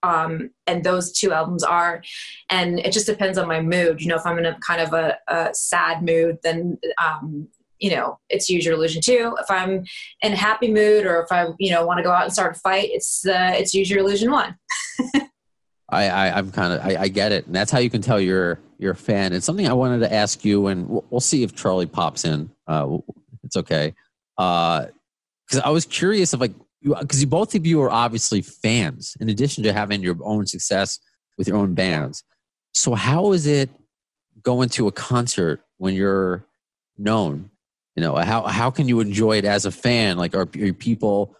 Um, 0.04 0.52
and 0.68 0.84
those 0.84 1.12
two 1.12 1.34
albums 1.34 1.64
are, 1.64 2.04
and 2.52 2.80
it 2.80 2.94
just 2.94 3.08
depends 3.08 3.40
on 3.40 3.48
my 3.48 3.60
mood. 3.60 4.02
You 4.02 4.08
know, 4.08 4.16
if 4.16 4.26
I'm 4.26 4.38
in 4.38 4.46
a 4.46 4.58
kind 4.60 4.82
of 4.82 4.94
a, 4.94 5.18
a 5.28 5.50
sad 5.54 6.04
mood, 6.04 6.38
then 6.44 6.78
um, 7.04 7.48
you 7.80 7.90
know 7.90 8.20
it's 8.30 8.48
Use 8.48 8.66
Your 8.66 8.76
Illusion 8.76 9.02
too. 9.04 9.36
If 9.40 9.50
I'm 9.50 9.84
in 10.22 10.34
a 10.34 10.36
happy 10.36 10.72
mood, 10.72 11.06
or 11.06 11.24
if 11.24 11.32
I 11.32 11.48
you 11.58 11.72
know 11.72 11.86
want 11.86 11.98
to 11.98 12.04
go 12.04 12.12
out 12.12 12.24
and 12.24 12.34
start 12.34 12.56
a 12.56 12.60
fight, 12.60 12.90
it's 12.92 13.26
uh, 13.26 13.54
it's 13.56 13.74
Use 13.74 13.90
Your 13.90 14.00
Illusion 14.00 14.32
one. 14.32 14.56
I, 15.90 16.08
I 16.10 16.38
I'm 16.38 16.52
kind 16.52 16.74
of 16.74 16.82
I, 16.82 17.04
I 17.04 17.08
get 17.08 17.32
it, 17.32 17.46
and 17.46 17.56
that's 17.56 17.72
how 17.72 17.80
you 17.80 17.90
can 17.90 18.02
tell 18.02 18.20
you're 18.20 18.60
you're 18.80 18.94
a 18.94 18.96
fan. 18.96 19.34
It's 19.34 19.46
something 19.46 19.68
I 19.68 19.74
wanted 19.74 20.00
to 20.00 20.14
ask 20.14 20.44
you, 20.44 20.68
and 20.68 20.90
we'll, 20.90 21.06
we'll 21.10 21.22
see 21.22 21.44
if 21.44 21.56
Charlie 21.56 21.86
pops 21.86 22.26
in. 22.26 22.50
Uh, 22.68 22.98
it's 23.44 23.56
okay, 23.56 23.94
because 24.36 24.92
I 25.64 25.70
was 25.70 25.86
curious 25.86 26.34
of 26.34 26.42
like 26.42 26.54
because 26.82 27.22
you 27.22 27.28
both 27.28 27.54
of 27.56 27.66
you 27.66 27.82
are 27.82 27.92
obviously 27.92 28.42
fans, 28.42 29.16
in 29.20 29.30
addition 29.30 29.64
to 29.64 29.74
having 29.74 30.02
your 30.02 30.18
own 30.24 30.48
success 30.48 31.00
with 31.38 31.48
your 31.48 31.58
own 31.58 31.74
bands. 31.74 32.24
So 32.74 32.96
how 32.96 33.32
is 33.32 33.46
it 33.46 33.70
going 34.42 34.70
to 34.70 34.88
a 34.88 34.92
concert 34.92 35.62
when 35.78 35.94
you're 35.94 36.46
known? 36.98 37.52
You 37.96 38.02
know, 38.02 38.16
how 38.16 38.44
how 38.44 38.72
can 38.72 38.88
you 38.88 39.00
enjoy 39.02 39.38
it 39.38 39.46
as 39.46 39.66
a 39.66 39.72
fan? 39.72 40.18
Like, 40.18 40.36
are, 40.36 40.50
are 40.60 40.74
people? 40.74 41.36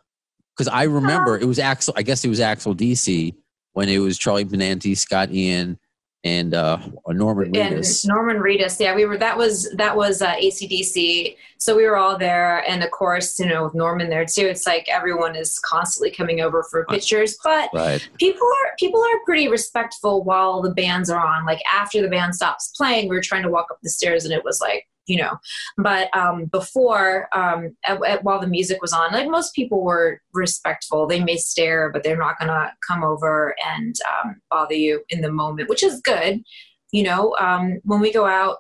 Because 0.56 0.72
I 0.72 0.84
remember 0.84 1.38
it 1.38 1.46
was 1.46 1.58
Axl. 1.58 1.92
I 1.98 2.04
guess 2.04 2.24
it 2.24 2.30
was 2.30 2.40
Axel 2.40 2.74
DC 2.74 3.36
when 3.76 3.90
it 3.90 4.00
was 4.00 4.18
Charlie 4.18 4.46
Benante, 4.46 4.98
Scott 4.98 5.32
Ian, 5.32 5.78
and 6.24 6.56
uh, 6.56 6.80
Norman 7.08 7.56
and 7.56 7.86
Norman 8.06 8.38
Reedus. 8.38 8.80
Yeah, 8.80 8.96
we 8.96 9.06
were. 9.06 9.18
That 9.18 9.38
was 9.38 9.70
that 9.74 9.96
was 9.96 10.24
uh, 10.24 10.34
ACDC. 10.36 11.36
So 11.60 11.76
we 11.76 11.84
were 11.84 11.98
all 11.98 12.18
there, 12.18 12.68
and 12.68 12.84
of 12.84 12.90
course, 12.92 13.38
you 13.40 13.46
know, 13.46 13.66
with 13.66 13.76
Norman 13.76 14.10
there 14.10 14.26
too. 14.26 14.46
It's 14.48 14.66
like 14.66 14.88
everyone 14.90 15.36
is 15.36 15.60
constantly 15.60 16.10
coming 16.10 16.42
over 16.42 16.64
for 16.64 16.86
pictures, 16.86 17.38
but 17.44 17.70
Right. 17.74 18.08
people 18.18 18.48
are 18.48 18.74
people 18.80 19.02
are 19.02 19.20
pretty 19.26 19.48
respectful 19.50 20.24
while 20.24 20.62
the 20.64 20.72
bands 20.72 21.10
are 21.12 21.24
on. 21.24 21.46
Like 21.46 21.60
after 21.72 22.02
the 22.02 22.08
band 22.10 22.34
stops 22.34 22.74
playing, 22.76 23.08
we 23.08 23.16
were 23.16 23.22
trying 23.22 23.44
to 23.44 23.50
walk 23.50 23.68
up 23.70 23.78
the 23.84 23.90
stairs, 23.90 24.26
and 24.26 24.34
it 24.34 24.44
was 24.44 24.60
like 24.60 24.88
you 25.08 25.18
know. 25.18 25.38
But 25.78 26.16
um, 26.16 26.46
before, 26.46 27.28
um, 27.38 27.76
at, 27.86 28.04
at- 28.06 28.24
while 28.24 28.40
the 28.40 28.48
music 28.48 28.82
was 28.82 28.94
on, 28.94 29.12
like 29.14 29.30
most 29.30 29.54
people 29.54 29.84
were 29.84 30.22
respectful. 30.34 31.08
They 31.08 31.24
may 31.24 31.38
stare, 31.38 31.92
but 31.92 32.04
they're 32.04 32.18
not 32.18 32.40
gonna 32.40 32.72
come 32.88 33.04
over 33.04 33.56
and 33.66 33.96
um, 34.24 34.42
bother 34.50 34.76
you 34.76 35.04
in 35.10 35.22
the 35.22 35.32
moment, 35.32 35.70
which 35.70 35.84
is 35.84 36.02
good. 36.02 36.44
You 36.92 37.04
know, 37.04 37.36
um, 37.40 37.80
when 37.84 38.00
we 38.00 38.12
go 38.14 38.26
out, 38.26 38.58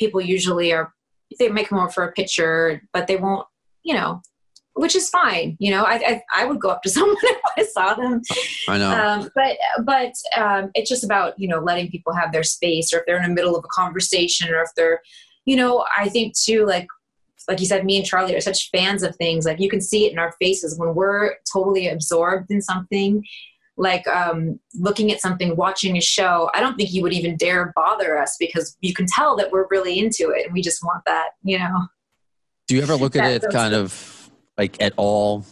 people 0.00 0.20
usually 0.20 0.72
are 0.72 0.92
they 1.38 1.48
may 1.48 1.64
come 1.64 1.78
over 1.78 1.90
for 1.90 2.04
a 2.04 2.12
picture, 2.12 2.82
but 2.92 3.06
they 3.06 3.16
won't. 3.16 3.46
You 3.82 3.94
know. 3.94 4.22
Which 4.78 4.94
is 4.94 5.08
fine, 5.08 5.56
you 5.58 5.70
know. 5.70 5.84
I, 5.84 5.94
I 5.94 6.22
I 6.42 6.44
would 6.44 6.60
go 6.60 6.68
up 6.68 6.82
to 6.82 6.90
someone 6.96 7.16
if 7.22 7.40
I 7.56 7.62
saw 7.64 7.94
them, 7.94 8.20
I 8.68 8.76
know. 8.76 8.90
um, 8.90 9.30
but 9.34 9.56
but 9.84 10.12
um, 10.36 10.70
it's 10.74 10.90
just 10.90 11.02
about 11.02 11.32
you 11.38 11.48
know 11.48 11.60
letting 11.60 11.90
people 11.90 12.12
have 12.12 12.30
their 12.30 12.42
space, 12.42 12.92
or 12.92 12.98
if 12.98 13.06
they're 13.06 13.16
in 13.16 13.22
the 13.22 13.34
middle 13.34 13.56
of 13.56 13.64
a 13.64 13.68
conversation, 13.68 14.50
or 14.52 14.60
if 14.60 14.68
they're, 14.76 15.00
you 15.46 15.56
know, 15.56 15.86
I 15.96 16.08
think 16.10 16.36
too 16.36 16.66
like 16.66 16.86
like 17.48 17.60
you 17.60 17.66
said, 17.66 17.84
me 17.84 17.96
and 17.96 18.04
Charlie 18.04 18.34
are 18.34 18.40
such 18.40 18.70
fans 18.70 19.02
of 19.02 19.14
things. 19.16 19.46
Like 19.46 19.60
you 19.60 19.70
can 19.70 19.80
see 19.80 20.06
it 20.06 20.12
in 20.12 20.18
our 20.18 20.32
faces 20.40 20.78
when 20.78 20.94
we're 20.94 21.36
totally 21.50 21.88
absorbed 21.88 22.50
in 22.50 22.60
something. 22.60 23.24
Like 23.76 24.06
um, 24.08 24.58
looking 24.74 25.12
at 25.12 25.20
something, 25.20 25.54
watching 25.54 25.96
a 25.96 26.00
show. 26.00 26.50
I 26.54 26.60
don't 26.60 26.76
think 26.76 26.92
you 26.92 27.02
would 27.02 27.12
even 27.12 27.36
dare 27.36 27.72
bother 27.76 28.18
us 28.18 28.36
because 28.40 28.76
you 28.80 28.94
can 28.94 29.06
tell 29.06 29.36
that 29.36 29.52
we're 29.52 29.66
really 29.70 29.98
into 29.98 30.30
it, 30.30 30.46
and 30.46 30.54
we 30.54 30.62
just 30.62 30.82
want 30.82 31.04
that, 31.06 31.30
you 31.42 31.58
know. 31.58 31.86
Do 32.68 32.74
you 32.74 32.82
ever 32.82 32.96
look 32.96 33.16
at 33.16 33.30
it 33.30 33.44
kind 33.52 33.74
of 33.74 34.30
like 34.56 34.80
at 34.82 34.94
all? 34.96 35.44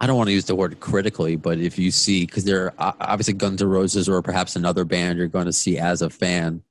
I 0.00 0.06
don't 0.06 0.16
want 0.16 0.28
to 0.28 0.32
use 0.32 0.46
the 0.46 0.54
word 0.54 0.80
critically, 0.80 1.36
but 1.36 1.58
if 1.58 1.78
you 1.78 1.90
see, 1.90 2.24
because 2.24 2.44
they're 2.44 2.72
uh, 2.78 2.92
obviously 3.00 3.34
Guns 3.34 3.60
N' 3.60 3.68
Roses 3.68 4.08
or 4.08 4.22
perhaps 4.22 4.56
another 4.56 4.84
band 4.84 5.18
you're 5.18 5.28
going 5.28 5.46
to 5.46 5.52
see 5.52 5.76
as 5.76 6.02
a 6.02 6.08
fan, 6.08 6.62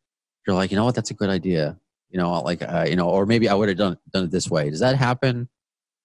you're 0.47 0.55
like, 0.55 0.71
you 0.71 0.77
know 0.77 0.85
what, 0.85 0.95
that's 0.95 1.11
a 1.11 1.13
good 1.13 1.29
idea. 1.29 1.77
You 2.09 2.19
know, 2.19 2.31
like, 2.41 2.61
uh, 2.61 2.85
you 2.89 2.95
know, 2.95 3.09
or 3.09 3.25
maybe 3.25 3.49
I 3.49 3.53
would 3.53 3.67
have 3.69 3.77
done 3.77 3.97
done 4.13 4.25
it 4.25 4.31
this 4.31 4.49
way. 4.49 4.69
Does 4.69 4.79
that 4.79 4.95
happen 4.95 5.49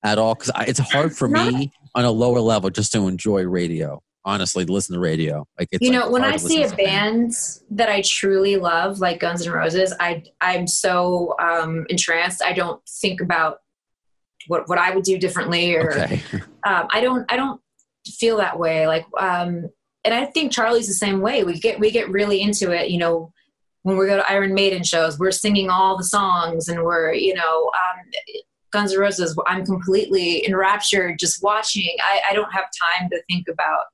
at 0.05 0.19
all? 0.19 0.35
Because 0.35 0.51
it's 0.67 0.81
hard 0.81 1.17
for 1.17 1.29
Not- 1.29 1.53
me 1.53 1.73
on 1.95 2.05
a 2.05 2.11
lower 2.11 2.41
level 2.41 2.71
just 2.71 2.93
to 2.93 3.07
enjoy 3.09 3.45
radio. 3.45 4.03
Honestly, 4.25 4.65
to 4.65 4.73
listen 4.73 4.95
to 4.95 5.01
radio, 5.01 5.45
like 5.59 5.69
it's 5.73 5.85
you 5.85 5.91
like 5.93 6.05
know 6.05 6.11
when 6.11 6.23
i 6.23 6.37
see 6.37 6.63
a 6.63 6.71
band 6.77 7.33
that 7.73 7.89
i 7.89 8.01
truly 8.03 8.55
love 8.55 9.01
like 9.01 9.19
guns 9.19 9.45
N' 9.45 9.53
roses 9.53 9.93
i 9.99 10.23
i'm 10.41 10.69
so 10.69 11.35
um 11.41 11.85
entranced 11.89 12.41
i 12.41 12.53
don't 12.53 12.81
think 12.89 13.21
about 13.21 13.59
what 14.47 14.69
what 14.69 14.79
i 14.79 14.95
would 14.95 15.03
do 15.03 15.19
differently 15.19 15.75
or 15.75 15.91
Okay, 15.93 16.23
um, 16.65 16.87
i 16.91 17.01
don't 17.01 17.31
i 17.33 17.37
don't 17.37 17.61
feel 18.07 18.37
that 18.37 18.61
way 18.61 18.87
like 18.87 19.05
um 19.19 19.69
and 20.05 20.15
i 20.15 20.25
think 20.25 20.53
charlie's 20.53 20.87
the 20.87 20.95
same 20.95 21.21
way 21.21 21.43
we 21.43 21.59
get 21.59 21.81
we 21.81 21.91
get 21.91 22.09
really 22.09 22.41
into 22.41 22.71
it 22.71 22.91
you 22.91 22.99
know 22.99 23.33
when 23.83 23.97
we 23.97 24.07
go 24.07 24.17
to 24.17 24.31
Iron 24.31 24.55
Maiden 24.55 24.83
shows, 24.85 25.19
we're 25.19 25.31
singing 25.33 25.71
all 25.71 25.97
the 25.97 26.05
songs 26.05 26.69
and 26.69 26.83
we're, 26.83 27.13
you 27.13 27.35
know, 27.35 27.71
um, 27.75 28.05
Guns 28.73 28.95
N' 28.95 29.01
Roses, 29.01 29.37
I'm 29.47 29.67
completely 29.67 30.47
enraptured 30.47 31.19
just 31.19 31.43
watching. 31.43 31.95
I, 32.01 32.31
I 32.31 32.33
don't 32.33 32.53
have 32.53 32.65
time 32.99 33.11
to 33.11 33.23
think 33.29 33.49
about, 33.49 33.85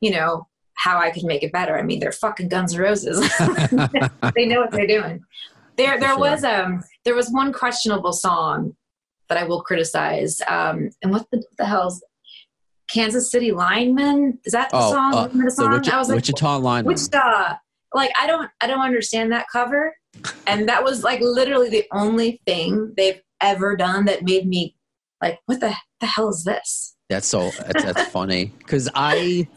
you 0.00 0.10
know, 0.12 0.46
how 0.74 0.98
I 0.98 1.10
could 1.10 1.24
make 1.24 1.42
it 1.42 1.52
better. 1.52 1.76
I 1.78 1.82
mean, 1.82 1.98
they're 1.98 2.12
fucking 2.12 2.48
Guns 2.48 2.74
N' 2.74 2.80
Roses. 2.80 3.18
they 4.34 4.46
know 4.46 4.60
what 4.60 4.70
they're 4.70 4.86
doing. 4.86 5.22
There, 5.76 5.98
there 5.98 6.10
Sure. 6.10 6.18
was 6.18 6.44
um, 6.44 6.82
there 7.04 7.14
was 7.14 7.30
one 7.30 7.52
questionable 7.52 8.12
song 8.12 8.76
that 9.28 9.38
I 9.38 9.44
will 9.44 9.62
criticize. 9.62 10.40
Um, 10.48 10.90
and 11.02 11.10
what 11.10 11.26
the, 11.32 11.42
the 11.58 11.66
hell's 11.66 12.02
Kansas 12.88 13.30
City 13.30 13.50
Lineman? 13.50 14.38
Is 14.44 14.52
that 14.52 14.70
the 14.70 14.76
Oh, 14.76 14.92
song? 14.92 15.14
uh, 15.14 15.28
the 15.28 15.50
song? 15.50 15.72
Wichita, 15.72 15.96
I 15.96 15.98
was 15.98 16.08
like, 16.08 16.16
Wichita 16.16 16.56
lineman. 16.58 16.94
Wichita. 16.94 17.56
Like 17.96 18.12
I 18.20 18.26
don't 18.26 18.50
I 18.60 18.66
don't 18.66 18.82
understand 18.82 19.32
that 19.32 19.46
cover. 19.50 19.96
And 20.46 20.68
that 20.68 20.84
was 20.84 21.02
like 21.02 21.20
literally 21.20 21.70
the 21.70 21.84
only 21.92 22.42
thing 22.46 22.92
they've 22.94 23.20
ever 23.40 23.74
done 23.74 24.04
that 24.04 24.22
made 24.22 24.46
me 24.46 24.76
like, 25.22 25.40
what 25.46 25.60
the 25.60 25.74
the 26.00 26.06
hell 26.06 26.28
is 26.28 26.44
this? 26.44 26.94
That's 27.08 27.26
so 27.26 27.50
that's, 27.50 27.82
that's 27.82 28.08
funny 28.08 28.52
because 28.58 28.90
I 28.94 29.48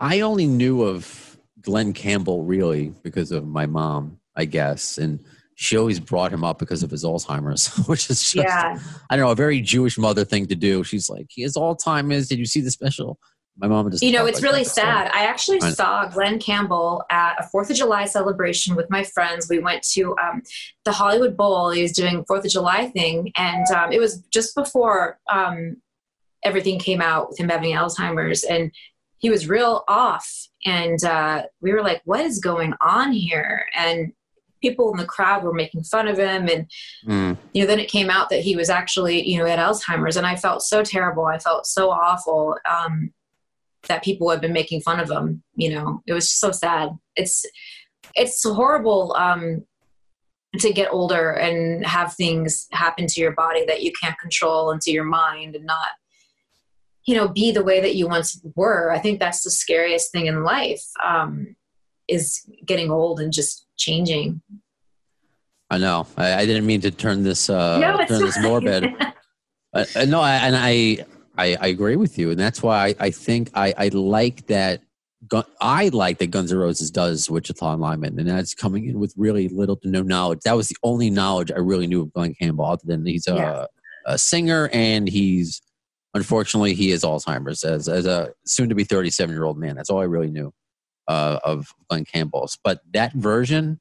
I 0.00 0.20
only 0.20 0.48
knew 0.48 0.82
of 0.82 1.38
Glen 1.60 1.92
Campbell 1.92 2.42
really 2.42 2.92
because 3.04 3.30
of 3.30 3.46
my 3.46 3.66
mom, 3.66 4.18
I 4.34 4.44
guess, 4.44 4.98
and 4.98 5.20
she 5.54 5.76
always 5.76 6.00
brought 6.00 6.32
him 6.32 6.42
up 6.42 6.58
because 6.58 6.82
of 6.82 6.90
his 6.90 7.04
Alzheimer's, 7.04 7.68
which 7.88 8.10
is 8.10 8.22
just 8.22 8.34
Yeah. 8.34 8.76
I 9.08 9.16
don't 9.16 9.26
know 9.26 9.32
a 9.32 9.36
very 9.36 9.60
Jewish 9.60 9.98
mother 9.98 10.24
thing 10.24 10.46
to 10.46 10.56
do. 10.56 10.82
She's 10.82 11.08
like, 11.08 11.26
he 11.30 11.42
has 11.42 11.54
Alzheimer's. 11.54 12.28
Did 12.28 12.40
you 12.40 12.46
see 12.46 12.60
the 12.60 12.72
special? 12.72 13.20
My 13.58 13.66
mom 13.66 13.90
just 13.90 14.02
You 14.02 14.12
know, 14.12 14.26
it's 14.26 14.40
like 14.40 14.50
really 14.50 14.64
sad. 14.64 15.10
I 15.12 15.24
actually 15.24 15.60
I- 15.60 15.70
saw 15.70 16.06
Glen 16.06 16.38
Campbell 16.38 17.04
at 17.10 17.34
a 17.40 17.42
Fourth 17.48 17.70
of 17.70 17.76
July 17.76 18.04
celebration 18.04 18.76
with 18.76 18.88
my 18.88 19.02
friends. 19.02 19.48
We 19.48 19.58
went 19.58 19.82
to 19.94 20.16
um, 20.18 20.42
the 20.84 20.92
Hollywood 20.92 21.36
Bowl. 21.36 21.70
He 21.70 21.82
was 21.82 21.92
doing 21.92 22.24
Fourth 22.26 22.44
of 22.44 22.50
July 22.50 22.88
thing, 22.90 23.32
and 23.36 23.66
um, 23.74 23.92
it 23.92 23.98
was 23.98 24.22
just 24.32 24.54
before 24.54 25.18
um, 25.30 25.76
everything 26.44 26.78
came 26.78 27.00
out 27.00 27.30
with 27.30 27.40
him 27.40 27.48
having 27.48 27.74
Alzheimer's, 27.74 28.44
and 28.44 28.70
he 29.18 29.28
was 29.28 29.48
real 29.48 29.82
off. 29.88 30.30
And 30.64 31.02
uh, 31.04 31.42
we 31.60 31.72
were 31.72 31.82
like, 31.82 32.02
"What 32.04 32.20
is 32.20 32.38
going 32.38 32.74
on 32.80 33.12
here?" 33.12 33.66
And 33.76 34.12
people 34.62 34.90
in 34.92 34.98
the 34.98 35.06
crowd 35.06 35.42
were 35.44 35.52
making 35.54 35.82
fun 35.82 36.06
of 36.06 36.16
him, 36.18 36.48
and 36.48 36.70
Mm, 37.06 37.36
you 37.54 37.62
know, 37.62 37.66
then 37.66 37.80
it 37.80 37.88
came 37.88 38.08
out 38.10 38.28
that 38.30 38.40
he 38.40 38.54
was 38.54 38.70
actually, 38.70 39.28
you 39.28 39.38
know, 39.38 39.46
had 39.46 39.58
Alzheimer's, 39.58 40.16
and 40.16 40.26
I 40.26 40.36
felt 40.36 40.62
so 40.62 40.84
terrible. 40.84 41.24
I 41.24 41.38
felt 41.38 41.66
so 41.66 41.90
awful 41.90 42.56
um, 42.70 43.12
that 43.86 44.02
people 44.02 44.30
have 44.30 44.40
been 44.40 44.52
making 44.52 44.80
fun 44.80 45.00
of 45.00 45.10
him. 45.10 45.42
You 45.54 45.74
know, 45.74 46.02
it 46.06 46.12
was 46.12 46.30
so 46.30 46.50
sad. 46.50 46.90
It's 47.16 47.44
it's 48.14 48.44
horrible 48.44 49.14
um, 49.16 49.64
to 50.58 50.72
get 50.72 50.92
older 50.92 51.32
and 51.32 51.84
have 51.86 52.14
things 52.14 52.66
happen 52.72 53.06
to 53.06 53.20
your 53.20 53.32
body 53.32 53.64
that 53.66 53.82
you 53.82 53.92
can't 54.00 54.18
control 54.18 54.70
and 54.70 54.80
to 54.82 54.90
your 54.90 55.04
mind, 55.04 55.54
and 55.54 55.64
not, 55.64 55.88
you 57.06 57.14
know, 57.14 57.28
be 57.28 57.52
the 57.52 57.64
way 57.64 57.80
that 57.80 57.94
you 57.94 58.08
once 58.08 58.40
were. 58.56 58.90
I 58.90 58.98
think 58.98 59.20
that's 59.20 59.42
the 59.42 59.50
scariest 59.50 60.10
thing 60.12 60.26
in 60.26 60.42
life 60.42 60.84
um, 61.04 61.54
is 62.08 62.48
getting 62.64 62.90
old 62.90 63.20
and 63.20 63.32
just 63.32 63.66
changing. 63.76 64.42
I 65.70 65.78
know. 65.78 66.06
I, 66.16 66.34
I 66.34 66.46
didn't 66.46 66.66
mean 66.66 66.80
to 66.80 66.90
turn 66.90 67.22
this 67.22 67.50
uh, 67.50 67.78
no, 67.78 68.04
turn 68.06 68.22
this 68.22 68.38
morbid. 68.40 68.86
Uh, 69.74 69.84
uh, 69.96 70.04
no, 70.06 70.20
I, 70.20 70.36
and 70.36 70.56
I, 70.56 71.04
I 71.38 71.56
I 71.60 71.66
agree 71.68 71.96
with 71.96 72.18
you, 72.18 72.30
and 72.30 72.38
that's 72.38 72.62
why 72.62 72.88
I, 72.88 72.94
I 73.06 73.10
think 73.10 73.50
I, 73.54 73.72
I 73.78 73.88
like 73.88 74.46
that. 74.48 74.82
Gun, 75.26 75.44
I 75.60 75.88
like 75.88 76.18
that 76.18 76.28
Guns 76.28 76.52
N' 76.52 76.58
Roses 76.58 76.90
does 76.92 77.28
Wichita 77.30 77.74
Lineman, 77.76 78.18
and 78.18 78.28
that's 78.28 78.54
coming 78.54 78.86
in 78.86 79.00
with 79.00 79.14
really 79.16 79.48
little 79.48 79.76
to 79.76 79.88
no 79.88 80.02
knowledge. 80.02 80.40
That 80.44 80.56
was 80.56 80.68
the 80.68 80.76
only 80.84 81.10
knowledge 81.10 81.50
I 81.50 81.58
really 81.58 81.86
knew 81.88 82.02
of 82.02 82.12
Glen 82.12 82.34
Campbell, 82.40 82.66
other 82.66 82.82
than 82.84 83.04
he's 83.06 83.26
a, 83.26 83.34
Yeah. 83.34 83.66
a 84.06 84.18
singer 84.18 84.68
and 84.72 85.08
he's 85.08 85.60
unfortunately 86.14 86.74
he 86.74 86.90
has 86.90 87.02
Alzheimer's 87.02 87.64
as 87.64 87.88
as 87.88 88.06
a 88.06 88.30
soon 88.46 88.68
to 88.68 88.74
be 88.74 88.84
thirty 88.84 89.10
seven 89.10 89.34
year 89.34 89.44
old 89.44 89.58
man. 89.58 89.74
That's 89.76 89.90
all 89.90 90.00
I 90.00 90.04
really 90.04 90.30
knew 90.30 90.52
uh, 91.08 91.38
of 91.44 91.68
Glen 91.88 92.04
Campbell's. 92.04 92.56
But 92.62 92.80
that 92.92 93.12
version, 93.14 93.80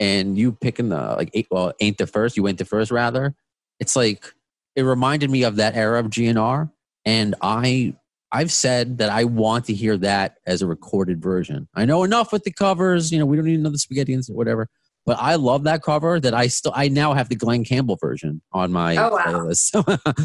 and 0.00 0.38
you 0.38 0.52
picking 0.52 0.88
the 0.88 1.14
like 1.16 1.30
eight, 1.34 1.48
well 1.50 1.72
ain't 1.80 1.98
the 1.98 2.06
first, 2.06 2.36
you 2.36 2.42
went 2.42 2.58
the 2.58 2.64
first 2.64 2.90
rather. 2.90 3.34
It's 3.78 3.94
like 3.94 4.32
it 4.74 4.82
reminded 4.82 5.30
me 5.30 5.42
of 5.44 5.56
that 5.56 5.76
era 5.76 6.00
of 6.00 6.06
GNR, 6.06 6.70
and 7.08 7.34
I 7.40 7.94
I've 8.30 8.52
said 8.52 8.98
that 8.98 9.08
I 9.08 9.24
want 9.24 9.64
to 9.66 9.72
hear 9.74 9.96
that 9.98 10.34
as 10.46 10.60
a 10.60 10.66
recorded 10.66 11.22
version. 11.22 11.66
I 11.74 11.86
know 11.86 12.04
enough 12.04 12.30
with 12.32 12.44
the 12.44 12.52
covers, 12.52 13.10
you 13.10 13.18
know, 13.18 13.24
we 13.24 13.36
don't 13.36 13.46
need 13.46 13.58
another 13.58 13.78
spaghetti 13.78 14.12
and 14.12 14.22
whatever. 14.28 14.68
But 15.06 15.16
I 15.18 15.36
love 15.36 15.64
that 15.64 15.82
cover 15.82 16.20
that 16.20 16.34
I 16.34 16.48
still 16.48 16.72
I 16.74 16.88
now 16.88 17.14
have 17.14 17.30
the 17.30 17.36
Glen 17.36 17.64
Campbell 17.64 17.96
version 17.98 18.42
on 18.52 18.70
my 18.70 18.96
Oh, 18.98 19.14
wow. 19.14 19.24
playlist. 19.24 19.70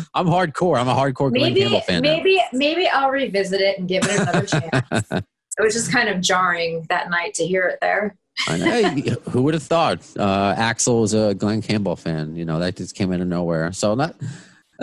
I'm 0.13 0.27
hardcore. 0.27 0.77
I'm 0.77 0.89
a 0.89 0.93
hardcore 0.93 1.29
Glen 1.33 1.53
maybe 1.53 1.61
Campbell 1.61 1.79
fan. 1.81 2.01
now. 2.01 2.11
maybe 2.17 2.41
maybe 2.51 2.87
I'll 2.89 3.09
revisit 3.09 3.61
it 3.61 3.79
and 3.79 3.87
give 3.87 4.03
it 4.05 4.19
another 4.19 4.45
chance. 4.53 5.11
It 5.11 5.61
was 5.61 5.73
just 5.73 5.89
kind 5.91 6.09
of 6.09 6.19
jarring 6.19 6.85
that 6.89 7.09
night 7.09 7.33
to 7.35 7.45
hear 7.47 7.65
it 7.67 7.77
there. 7.79 8.17
I 8.49 8.57
know. 8.57 8.65
Hey, 8.65 9.15
Who 9.29 9.43
would 9.43 9.53
have 9.53 9.63
thought? 9.63 9.99
Uh, 10.19 10.53
Axl 10.55 10.99
was 11.01 11.13
a 11.13 11.33
Glen 11.35 11.61
Campbell 11.61 11.95
fan. 11.95 12.35
You 12.35 12.43
know, 12.43 12.59
that 12.59 12.75
just 12.75 12.95
came 12.95 13.13
out 13.13 13.21
of 13.21 13.27
nowhere. 13.27 13.71
So 13.71 13.93
not, 13.95 14.15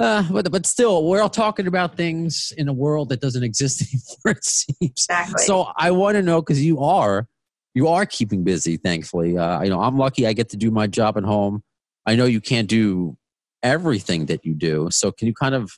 uh, 0.00 0.24
but 0.30 0.50
but 0.50 0.66
still, 0.66 1.04
we're 1.06 1.20
all 1.20 1.28
talking 1.30 1.66
about 1.66 1.96
things 1.96 2.52
in 2.56 2.68
a 2.68 2.72
world 2.72 3.08
that 3.10 3.20
doesn't 3.20 3.42
exist 3.42 3.82
anymore. 4.26 4.36
It 4.38 4.44
seems. 4.44 4.76
Exactly. 4.80 5.44
So 5.44 5.72
I 5.76 5.90
want 5.90 6.16
to 6.16 6.22
know 6.22 6.40
because 6.40 6.64
you 6.64 6.80
are 6.80 7.26
you 7.74 7.88
are 7.88 8.06
keeping 8.06 8.42
busy. 8.44 8.76
Thankfully, 8.76 9.36
uh, 9.38 9.62
you 9.62 9.70
know 9.70 9.80
I'm 9.80 9.96
lucky. 9.98 10.26
I 10.26 10.32
get 10.32 10.48
to 10.50 10.56
do 10.56 10.70
my 10.70 10.86
job 10.86 11.16
at 11.16 11.24
home. 11.24 11.62
I 12.06 12.16
know 12.16 12.24
you 12.24 12.40
can't 12.40 12.68
do 12.68 13.16
everything 13.62 14.26
that 14.26 14.44
you 14.44 14.54
do. 14.54 14.88
So 14.90 15.12
can 15.12 15.28
you 15.28 15.34
kind 15.34 15.54
of, 15.54 15.70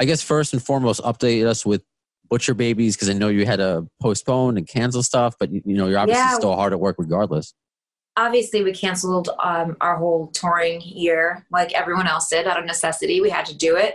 I 0.00 0.06
guess, 0.06 0.22
first 0.22 0.54
and 0.54 0.62
foremost, 0.62 1.00
update 1.02 1.46
us 1.46 1.66
with 1.66 1.84
Butcher 2.30 2.54
Babies 2.54 2.96
because 2.96 3.10
I 3.10 3.12
know 3.12 3.28
you 3.28 3.44
had 3.44 3.56
to 3.56 3.86
postpone 4.00 4.56
and 4.56 4.66
cancel 4.66 5.02
stuff, 5.02 5.34
but 5.38 5.52
you 5.52 5.62
you 5.64 5.76
know 5.76 5.88
you're 5.88 5.98
obviously 5.98 6.22
Yeah. 6.22 6.34
still 6.38 6.54
hard 6.56 6.72
at 6.72 6.80
work 6.80 6.96
regardless. 6.98 7.54
Obviously, 8.18 8.64
we 8.64 8.72
canceled 8.72 9.28
um, 9.42 9.76
our 9.80 9.96
whole 9.96 10.26
touring 10.34 10.80
year 10.80 11.46
like 11.52 11.72
everyone 11.72 12.08
else 12.08 12.28
did 12.28 12.48
out 12.48 12.58
of 12.58 12.64
necessity. 12.64 13.20
We 13.20 13.30
had 13.30 13.46
to 13.46 13.56
do 13.56 13.76
it. 13.76 13.94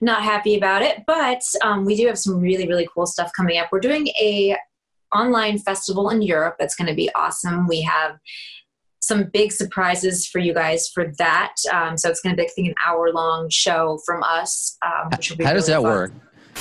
Not 0.00 0.22
happy 0.22 0.56
about 0.56 0.80
it, 0.80 1.04
but 1.06 1.42
um, 1.62 1.84
we 1.84 1.94
do 1.94 2.06
have 2.06 2.18
some 2.18 2.40
really 2.40 2.66
really 2.66 2.88
cool 2.92 3.06
stuff 3.06 3.30
coming 3.36 3.58
up. 3.58 3.68
We're 3.70 3.80
doing 3.80 4.08
a 4.20 4.56
online 5.14 5.58
festival 5.58 6.08
in 6.08 6.22
Europe 6.22 6.56
that's 6.58 6.74
going 6.74 6.88
to 6.88 6.94
be 6.94 7.10
awesome. 7.14 7.66
We 7.66 7.82
have 7.82 8.18
some 9.00 9.24
big 9.24 9.52
surprises 9.52 10.26
for 10.26 10.38
you 10.38 10.54
guys 10.54 10.88
for 10.88 11.12
that. 11.18 11.54
Um, 11.72 11.96
so 11.96 12.08
it's 12.08 12.20
going 12.20 12.36
to 12.36 12.42
be 12.42 12.48
think, 12.48 12.68
an 12.68 12.74
hour 12.86 13.12
long 13.12 13.48
show 13.50 13.98
from 14.06 14.22
us. 14.22 14.76
Um, 14.84 15.10
which 15.10 15.30
will 15.30 15.36
be 15.38 15.44
How 15.44 15.52
does 15.52 15.66
that 15.66 15.82
fun. 15.82 15.84
work? 15.84 16.12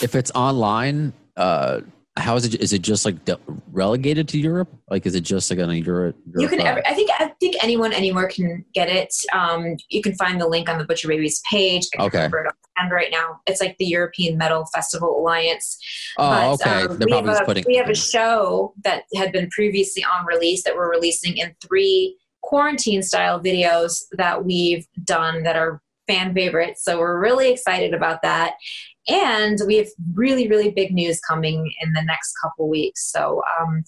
If 0.02 0.14
it's 0.14 0.32
online, 0.36 1.14
uh, 1.36 1.82
how 2.18 2.36
is 2.36 2.46
it? 2.46 2.56
Is 2.62 2.74
it 2.74 2.82
just 2.82 3.06
like 3.06 3.24
de- 3.26 3.40
relegated 3.72 4.28
to 4.30 4.38
Europe? 4.40 4.70
Like, 4.90 5.06
is 5.06 5.16
it 5.16 5.22
just 5.22 5.50
like 5.50 5.60
on 5.60 5.70
a 5.70 5.74
Europe? 5.76 6.16
You 6.38 6.48
can. 6.48 6.60
uh, 6.62 6.66
Ever, 6.66 6.88
I 6.88 6.94
think. 6.94 7.10
I 7.20 7.28
think 7.40 7.56
anyone 7.64 7.94
anywhere 7.94 8.28
can 8.28 8.66
get 8.74 8.90
it. 8.90 9.14
Um, 9.34 9.78
you 9.90 10.02
can 10.02 10.16
find 10.16 10.40
the 10.42 10.48
link 10.48 10.70
on 10.70 10.78
the 10.78 10.86
Butcher 10.86 11.08
Babies 11.08 11.42
page. 11.50 11.88
I 11.98 12.04
Okay. 12.06 12.18
remember 12.18 12.46
it 12.46 12.48
offhand 12.78 12.92
right 12.92 13.10
now. 13.12 13.40
It's 13.48 13.62
like 13.62 13.78
the 13.78 13.86
European 13.86 14.38
Metal 14.38 14.66
Festival 14.74 15.20
Alliance. 15.20 15.78
oh, 16.18 16.58
But, 16.64 16.68
okay. 16.68 16.82
um, 16.92 16.98
They're 16.98 17.06
we, 17.08 17.12
have 17.16 17.26
just 17.26 17.42
a, 17.42 17.46
putting. 17.46 17.64
we 17.68 17.76
have 17.78 17.90
a 17.90 17.96
show 17.96 18.74
that 18.84 19.04
had 19.16 19.32
been 19.32 19.50
previously 19.50 20.04
on 20.04 20.26
release 20.26 20.64
that 20.64 20.76
we're 20.76 20.90
releasing 20.92 21.38
in 21.38 21.56
three 21.66 22.18
quarantine 22.42 23.02
style 23.04 23.40
videos 23.40 24.04
that 24.14 24.46
we've 24.46 24.88
done 25.04 25.44
that 25.44 25.56
are 25.56 25.82
fan 26.08 26.34
favorites. 26.34 26.84
So 26.84 27.00
we're 27.00 27.20
really 27.20 27.52
excited 27.52 27.94
about 27.94 28.22
that. 28.22 28.54
And 29.08 29.58
we 29.66 29.78
have 29.78 29.88
really, 30.14 30.48
really 30.48 30.72
big 30.72 30.94
news 30.94 31.20
coming 31.20 31.72
in 31.82 31.94
the 31.94 32.02
next 32.02 32.34
couple 32.42 32.70
weeks. 32.70 33.10
So 33.12 33.42
um, 33.60 33.84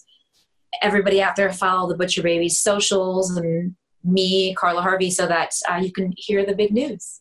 everybody 0.81 1.21
out 1.21 1.35
there 1.35 1.51
follow 1.51 1.89
the 1.89 1.97
Butcher 1.97 2.23
Babies 2.23 2.59
socials 2.59 3.35
and 3.35 3.75
me, 4.03 4.53
Carla 4.55 4.81
Harvey, 4.81 5.11
so 5.11 5.27
that 5.27 5.51
uh, 5.69 5.75
you 5.75 5.91
can 5.91 6.13
hear 6.15 6.45
the 6.45 6.55
big 6.55 6.71
news. 6.71 7.19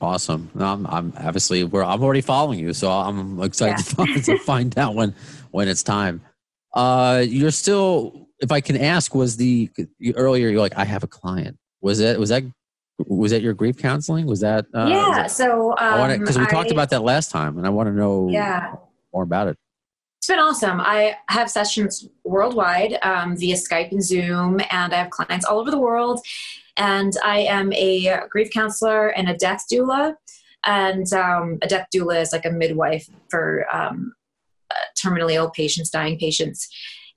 Awesome. 0.00 0.50
I'm, 0.58 0.86
I'm 0.86 1.12
obviously 1.18 1.64
we're 1.64 1.82
I'm 1.82 2.02
already 2.02 2.22
following 2.22 2.58
you, 2.58 2.72
so 2.72 2.90
I'm 2.90 3.42
excited 3.42 3.84
to, 3.84 3.94
find, 3.94 4.24
to 4.24 4.38
find 4.44 4.78
out 4.78 4.94
when 4.94 5.14
when 5.50 5.68
it's 5.68 5.82
time. 5.82 6.22
Uh, 6.72 7.24
you're 7.26 7.50
still, 7.50 8.28
if 8.38 8.50
I 8.50 8.60
can 8.60 8.76
ask, 8.76 9.14
was 9.14 9.36
the 9.36 9.68
earlier 10.14 10.48
you're 10.48 10.60
like 10.60 10.76
I 10.76 10.84
have 10.84 11.02
a 11.02 11.06
client. 11.06 11.58
Was 11.82 11.98
that 11.98 12.18
was 12.18 12.30
that 12.30 12.44
was 13.06 13.30
that 13.32 13.42
your 13.42 13.54
grief 13.54 13.76
counseling? 13.78 14.26
Was 14.26 14.40
that 14.40 14.66
uh, 14.74 14.86
yeah. 14.86 15.22
was 15.24 15.32
So 15.36 15.74
that- 15.78 15.92
I 15.92 15.98
want 15.98 16.12
um, 16.12 16.18
because 16.20 16.38
we 16.38 16.46
talked 16.46 16.70
about 16.70 16.90
that 16.90 17.02
last 17.02 17.30
time, 17.30 17.58
and 17.58 17.66
I 17.66 17.70
want 17.70 17.88
to 17.88 17.92
know 17.92 18.28
Yeah. 18.30 18.74
more 19.12 19.22
about 19.22 19.48
it. 19.48 19.56
It's 20.18 20.26
been 20.28 20.38
awesome. 20.38 20.80
I 20.82 21.16
have 21.28 21.50
sessions 21.50 22.06
worldwide 22.24 22.98
um, 23.02 23.36
via 23.36 23.54
Skype 23.56 23.90
and 23.90 24.04
Zoom, 24.04 24.60
and 24.70 24.92
I 24.92 24.96
have 24.96 25.10
clients 25.10 25.46
all 25.46 25.58
over 25.58 25.70
the 25.70 25.78
world. 25.78 26.20
And 26.76 27.14
I 27.24 27.40
am 27.40 27.72
a 27.72 28.20
grief 28.28 28.50
counselor 28.50 29.08
and 29.08 29.28
a 29.28 29.36
death 29.36 29.64
doula. 29.72 30.14
And 30.66 31.10
um, 31.14 31.58
a 31.62 31.66
death 31.66 31.86
doula 31.94 32.20
is 32.20 32.32
like 32.32 32.44
a 32.44 32.50
midwife 32.50 33.08
for 33.30 33.64
um, 33.74 34.12
uh, 34.70 34.74
terminally 34.98 35.34
ill 35.34 35.50
patients, 35.50 35.88
dying 35.90 36.18
patients. 36.18 36.68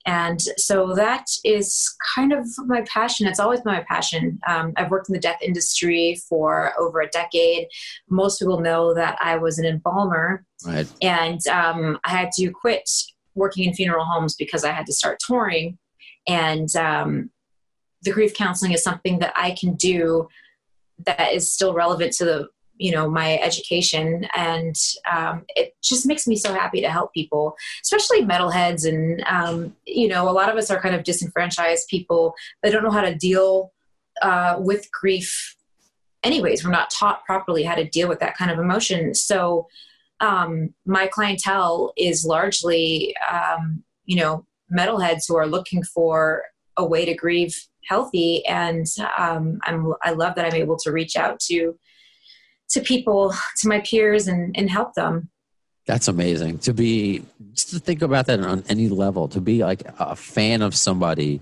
And 0.06 0.40
so 0.58 0.94
that 0.94 1.24
is 1.44 1.94
kind 2.14 2.32
of 2.32 2.46
my 2.66 2.82
passion. 2.82 3.26
It's 3.26 3.40
always 3.40 3.60
been 3.62 3.72
my 3.72 3.84
passion. 3.88 4.38
Um, 4.46 4.72
I've 4.76 4.90
worked 4.90 5.08
in 5.08 5.14
the 5.14 5.18
death 5.20 5.38
industry 5.40 6.20
for 6.28 6.72
over 6.78 7.00
a 7.00 7.08
decade. 7.08 7.68
Most 8.10 8.38
people 8.38 8.60
know 8.60 8.92
that 8.94 9.18
I 9.22 9.36
was 9.36 9.58
an 9.58 9.64
embalmer, 9.64 10.44
Right. 10.66 10.86
and 11.00 11.40
um, 11.48 11.98
I 12.04 12.10
had 12.10 12.30
to 12.32 12.50
quit 12.50 12.88
working 13.34 13.64
in 13.64 13.74
funeral 13.74 14.04
homes 14.04 14.34
because 14.34 14.64
I 14.64 14.72
had 14.72 14.86
to 14.86 14.92
start 14.92 15.18
touring. 15.26 15.78
And 16.28 16.74
um, 16.76 17.30
the 18.02 18.12
grief 18.12 18.34
counseling 18.34 18.72
is 18.72 18.82
something 18.82 19.18
that 19.20 19.32
I 19.36 19.52
can 19.58 19.74
do 19.74 20.28
that 21.06 21.32
is 21.32 21.52
still 21.52 21.74
relevant 21.74 22.12
to 22.14 22.24
the 22.24 22.48
you 22.76 22.92
know 22.92 23.08
my 23.08 23.38
education. 23.38 24.26
And 24.36 24.76
um, 25.10 25.44
it 25.50 25.74
just 25.82 26.06
makes 26.06 26.26
me 26.26 26.36
so 26.36 26.52
happy 26.52 26.80
to 26.80 26.90
help 26.90 27.12
people 27.12 27.56
especially 27.82 28.22
metalheads. 28.22 28.86
And 28.86 29.22
um, 29.26 29.76
you 29.86 30.08
know 30.08 30.28
a 30.28 30.32
lot 30.32 30.50
of 30.50 30.56
us 30.56 30.70
are 30.70 30.80
kind 30.80 30.94
of 30.94 31.04
disenfranchised 31.04 31.88
people 31.88 32.34
that 32.62 32.72
don't 32.72 32.84
know 32.84 32.90
how 32.90 33.02
to 33.02 33.14
deal 33.14 33.72
uh, 34.22 34.56
with 34.58 34.90
grief 34.92 35.56
anyways. 36.22 36.64
We're 36.64 36.70
not 36.70 36.90
taught 36.90 37.24
properly 37.24 37.62
how 37.62 37.74
to 37.74 37.88
deal 37.88 38.08
with 38.08 38.20
that 38.20 38.36
kind 38.36 38.50
of 38.50 38.58
emotion. 38.58 39.14
So 39.14 39.68
um, 40.20 40.74
my 40.86 41.06
clientele 41.06 41.92
is 41.96 42.24
largely 42.24 43.14
um, 43.30 43.82
you 44.04 44.16
know 44.16 44.46
metalheads 44.76 45.24
who 45.28 45.36
are 45.36 45.46
looking 45.46 45.82
for 45.82 46.44
a 46.76 46.84
way 46.84 47.04
to 47.04 47.14
grieve 47.14 47.56
healthy. 47.86 48.44
And 48.46 48.86
um, 49.18 49.58
I'm, 49.64 49.92
i 50.02 50.10
love 50.10 50.34
that 50.36 50.46
i'm 50.46 50.54
able 50.60 50.76
to 50.78 50.92
reach 50.92 51.16
out 51.16 51.38
to 51.40 51.78
to 52.70 52.80
people 52.80 53.34
to 53.58 53.68
my 53.68 53.80
peers 53.80 54.26
and, 54.28 54.56
and 54.56 54.70
help 54.70 54.94
them 54.94 55.28
That's 55.86 56.08
amazing 56.08 56.58
to 56.60 56.72
be 56.72 57.24
just 57.52 57.70
to 57.70 57.78
think 57.78 58.02
about 58.02 58.26
that 58.26 58.40
on 58.40 58.64
any 58.68 58.88
level. 58.88 59.28
To 59.28 59.40
be 59.40 59.62
like 59.62 59.82
a 59.98 60.16
fan 60.16 60.62
of 60.62 60.74
somebody, 60.74 61.32
you 61.32 61.40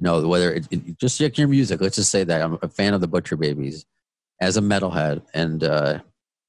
know, 0.00 0.26
whether 0.28 0.52
it, 0.52 0.66
it, 0.70 0.98
just 0.98 1.20
like 1.20 1.38
your 1.38 1.48
music. 1.48 1.80
Let's 1.80 1.96
just 1.96 2.10
say 2.10 2.24
that 2.24 2.42
I'm 2.42 2.58
a 2.62 2.68
fan 2.68 2.94
of 2.94 3.00
the 3.00 3.08
Butcher 3.08 3.36
Babies 3.36 3.86
as 4.40 4.56
a 4.56 4.60
metalhead, 4.60 5.22
and 5.34 5.64
uh, 5.64 6.00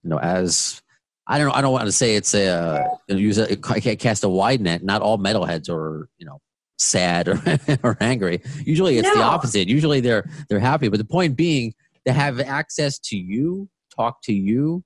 you 0.04 0.10
know, 0.10 0.20
as 0.20 0.82
I 1.28 1.38
don't 1.38 1.48
know, 1.48 1.54
I 1.54 1.62
don't 1.62 1.72
want 1.72 1.86
to 1.86 1.92
say 1.92 2.16
it's 2.16 2.34
a 2.34 2.48
uh, 2.48 2.88
use 3.08 3.38
a 3.38 3.52
I 3.70 3.80
can't 3.80 4.00
cast 4.00 4.24
a 4.24 4.30
wide 4.30 4.62
net. 4.62 4.84
Not 4.84 5.02
all 5.02 5.18
metalheads 5.18 5.70
are 5.70 6.10
you 6.18 6.26
know 6.26 6.40
sad 6.78 7.28
or, 7.28 7.42
or 7.84 7.98
angry. 8.02 8.42
Usually, 8.66 8.98
it's 8.98 9.14
the 9.14 9.22
opposite. 9.22 9.68
Usually, 9.68 10.02
they're 10.02 10.30
they're 10.50 10.60
happy. 10.60 10.90
But 10.90 10.98
the 10.98 11.06
point 11.06 11.38
being, 11.38 11.74
to 12.06 12.14
have 12.14 12.40
access 12.40 13.00
to 13.00 13.18
you, 13.18 13.70
talk 14.02 14.22
to 14.24 14.34
you, 14.34 14.84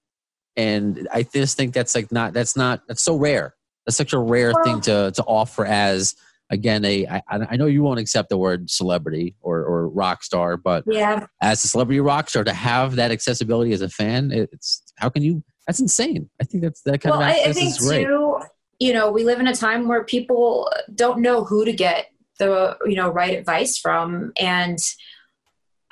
and 0.56 1.08
I 1.14 1.24
just 1.24 1.58
think 1.58 1.74
that's 1.74 1.96
like 1.96 2.12
not 2.12 2.34
that's 2.34 2.56
not 2.56 2.82
that's 2.88 3.04
so 3.04 3.16
rare. 3.16 3.56
That's 3.86 3.98
such 3.98 4.14
a 4.14 4.20
rare 4.20 4.52
Well- 4.54 4.64
thing 4.64 4.82
to 4.82 5.12
to 5.16 5.24
offer 5.24 5.66
as 5.66 6.16
again 6.52 6.86
a 6.86 7.08
I, 7.08 7.22
I 7.30 7.56
know 7.58 7.66
you 7.66 7.82
won't 7.82 8.00
accept 8.00 8.30
the 8.30 8.38
word 8.38 8.70
celebrity 8.70 9.36
or 9.42 9.60
or 9.64 9.90
rock 9.90 10.24
star, 10.24 10.58
but 10.58 10.84
yeah 10.86 11.26
as 11.42 11.64
a 11.64 11.68
celebrity 11.68 12.00
rock 12.00 12.30
star 12.30 12.44
to 12.44 12.54
have 12.54 12.96
that 12.98 13.12
accessibility 13.12 13.74
as 13.74 13.82
a 13.82 13.90
fan 13.90 14.32
it's 14.32 14.84
how 14.98 15.10
can 15.10 15.24
you? 15.24 15.44
That's 15.68 15.80
insane. 15.80 16.30
I 16.40 16.44
think 16.44 16.64
that's 16.64 16.82
that 16.82 17.02
kind 17.02 17.12
well 17.12 17.22
of 17.22 17.28
I, 17.28 17.32
I 17.32 17.40
access 17.40 17.56
think 17.56 17.70
is 17.70 17.78
great. 17.80 18.06
too 18.06 18.40
you 18.80 18.94
know 18.94 19.12
we 19.12 19.24
live 19.24 19.40
in 19.40 19.48
a 19.48 19.56
time 19.56 19.88
where 19.88 20.04
people 20.04 20.70
don't 20.94 21.22
know 21.22 21.44
who 21.44 21.66
to 21.66 21.74
get 21.74 22.08
the 22.40 22.78
you 22.86 22.96
know 22.96 23.10
right 23.10 23.36
advice 23.38 23.78
from 23.78 24.32
and 24.40 24.78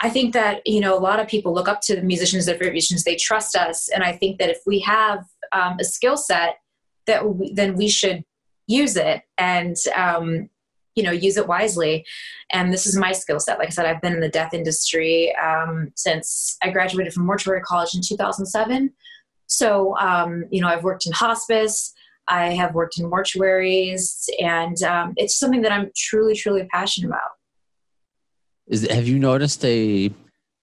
I 0.04 0.10
think 0.10 0.34
that 0.34 0.62
you 0.68 0.82
know 0.82 0.98
a 0.98 1.00
lot 1.00 1.22
of 1.22 1.28
people 1.28 1.54
look 1.54 1.70
up 1.70 1.80
to 1.84 1.96
the 1.96 2.02
musicians, 2.02 2.46
their 2.46 2.56
favorite 2.56 2.74
musicians. 2.74 3.06
They 3.06 3.16
trust 3.16 3.56
us, 3.56 3.88
and 3.88 4.04
I 4.04 4.12
think 4.12 4.38
that 4.38 4.50
if 4.50 4.60
we 4.68 4.80
have 4.82 5.24
um, 5.54 5.78
a 5.80 5.86
skill 5.86 6.18
set, 6.18 6.58
that 7.08 7.26
we, 7.26 7.54
then 7.54 7.76
we 7.76 7.88
should 7.88 8.26
use 8.68 8.98
it 8.98 9.22
and 9.38 9.76
um, 9.96 10.50
you 10.96 11.04
know 11.04 11.12
use 11.12 11.38
it 11.38 11.48
wisely. 11.48 12.06
And 12.52 12.74
this 12.74 12.86
is 12.86 12.98
my 12.98 13.14
skill 13.14 13.40
set. 13.40 13.60
Like 13.60 13.70
I 13.70 13.72
said, 13.72 13.86
I've 13.86 14.02
been 14.02 14.14
in 14.14 14.20
the 14.20 14.28
death 14.28 14.54
industry 14.54 15.34
um, 15.38 15.94
since 15.96 16.58
I 16.62 16.70
graduated 16.70 17.14
from 17.14 17.26
mortuary 17.26 17.62
college 17.62 17.96
in 17.96 18.02
2007. 18.06 18.92
So 19.48 19.98
um, 20.00 20.44
you 20.52 20.60
know 20.60 20.68
I've 20.68 20.84
worked 20.84 21.06
in 21.06 21.14
hospice. 21.14 21.94
I 22.28 22.48
have 22.52 22.74
worked 22.74 23.00
in 23.00 23.10
mortuaries, 23.10 24.28
and 24.42 24.84
um, 24.84 25.14
it's 25.16 25.40
something 25.40 25.62
that 25.62 25.72
I'm 25.72 25.92
truly, 25.96 26.36
truly 26.36 26.66
passionate 26.66 27.08
about. 27.08 27.32
Is 28.68 28.88
have 28.90 29.08
you 29.08 29.20
noticed 29.20 29.64
a? 29.66 30.12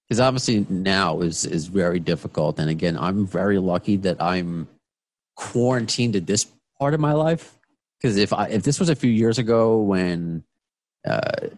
Because 0.08 0.20
obviously 0.20 0.66
now 0.68 1.20
is 1.20 1.44
is 1.44 1.66
very 1.66 2.00
difficult, 2.00 2.58
and 2.58 2.68
again, 2.68 2.96
I'm 2.98 3.26
very 3.26 3.58
lucky 3.58 3.96
that 3.98 4.20
I'm 4.20 4.68
quarantined 5.36 6.16
at 6.16 6.26
this 6.26 6.46
part 6.78 6.94
of 6.94 7.00
my 7.00 7.12
life. 7.12 7.58
Because 8.00 8.16
if 8.16 8.32
I 8.32 8.46
if 8.48 8.62
this 8.62 8.80
was 8.80 8.88
a 8.88 8.96
few 8.96 9.10
years 9.10 9.38
ago 9.38 9.78
when 9.78 10.42
uh, 11.06 11.48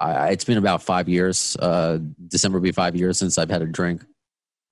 I, 0.00 0.30
it's 0.30 0.44
been 0.44 0.58
about 0.58 0.82
five 0.82 1.08
years, 1.08 1.56
uh, 1.56 1.98
December 2.28 2.58
will 2.58 2.62
be 2.62 2.72
five 2.72 2.96
years 2.96 3.18
since 3.18 3.36
I've 3.36 3.50
had 3.50 3.62
a 3.62 3.66
drink. 3.66 4.04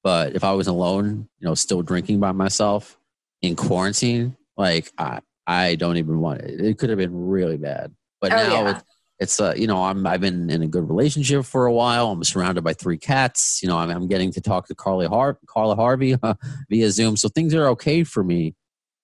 But 0.03 0.37
if 0.37 0.45
I 0.45 0.53
was 0.53 0.69
alone, 0.69 1.29
you 1.41 1.49
know, 1.49 1.55
still 1.55 1.83
drinking 1.83 2.21
by 2.21 2.33
myself 2.33 2.97
in 3.43 3.57
quarantine, 3.57 4.37
like 4.57 4.93
I 4.97 5.21
I 5.47 5.75
don't 5.75 5.97
even 5.97 6.21
want 6.21 6.43
it. 6.43 6.61
It 6.61 6.79
could 6.79 6.91
have 6.91 6.99
been 6.99 7.29
really 7.29 7.57
bad. 7.57 7.93
But 8.21 8.33
Oh, 8.33 8.37
now 8.37 8.53
yeah. 8.65 8.81
It, 9.19 9.23
it's 9.25 9.41
uh, 9.41 9.55
you 9.57 9.67
know 9.67 9.85
I'm 9.85 10.07
I've 10.07 10.21
been 10.21 10.51
in 10.51 10.63
a 10.63 10.67
good 10.67 10.89
relationship 10.89 11.45
for 11.45 11.67
a 11.67 11.73
while. 11.73 12.11
I'm 12.11 12.25
surrounded 12.25 12.63
by 12.63 12.73
three 12.73 12.99
cats. 12.99 13.61
You 13.63 13.69
know 13.69 13.79
I'm, 13.79 13.91
I'm 13.91 14.09
getting 14.09 14.33
to 14.33 14.41
talk 14.41 14.67
to 14.69 14.75
Carly 14.75 15.07
Har- 15.07 15.39
Carla 15.47 15.77
Harvey 15.77 16.17
uh, 16.23 16.35
via 16.71 16.91
Zoom, 16.91 17.17
so 17.17 17.29
things 17.29 17.55
are 17.55 17.69
okay 17.69 18.05
for 18.05 18.25
me. 18.25 18.55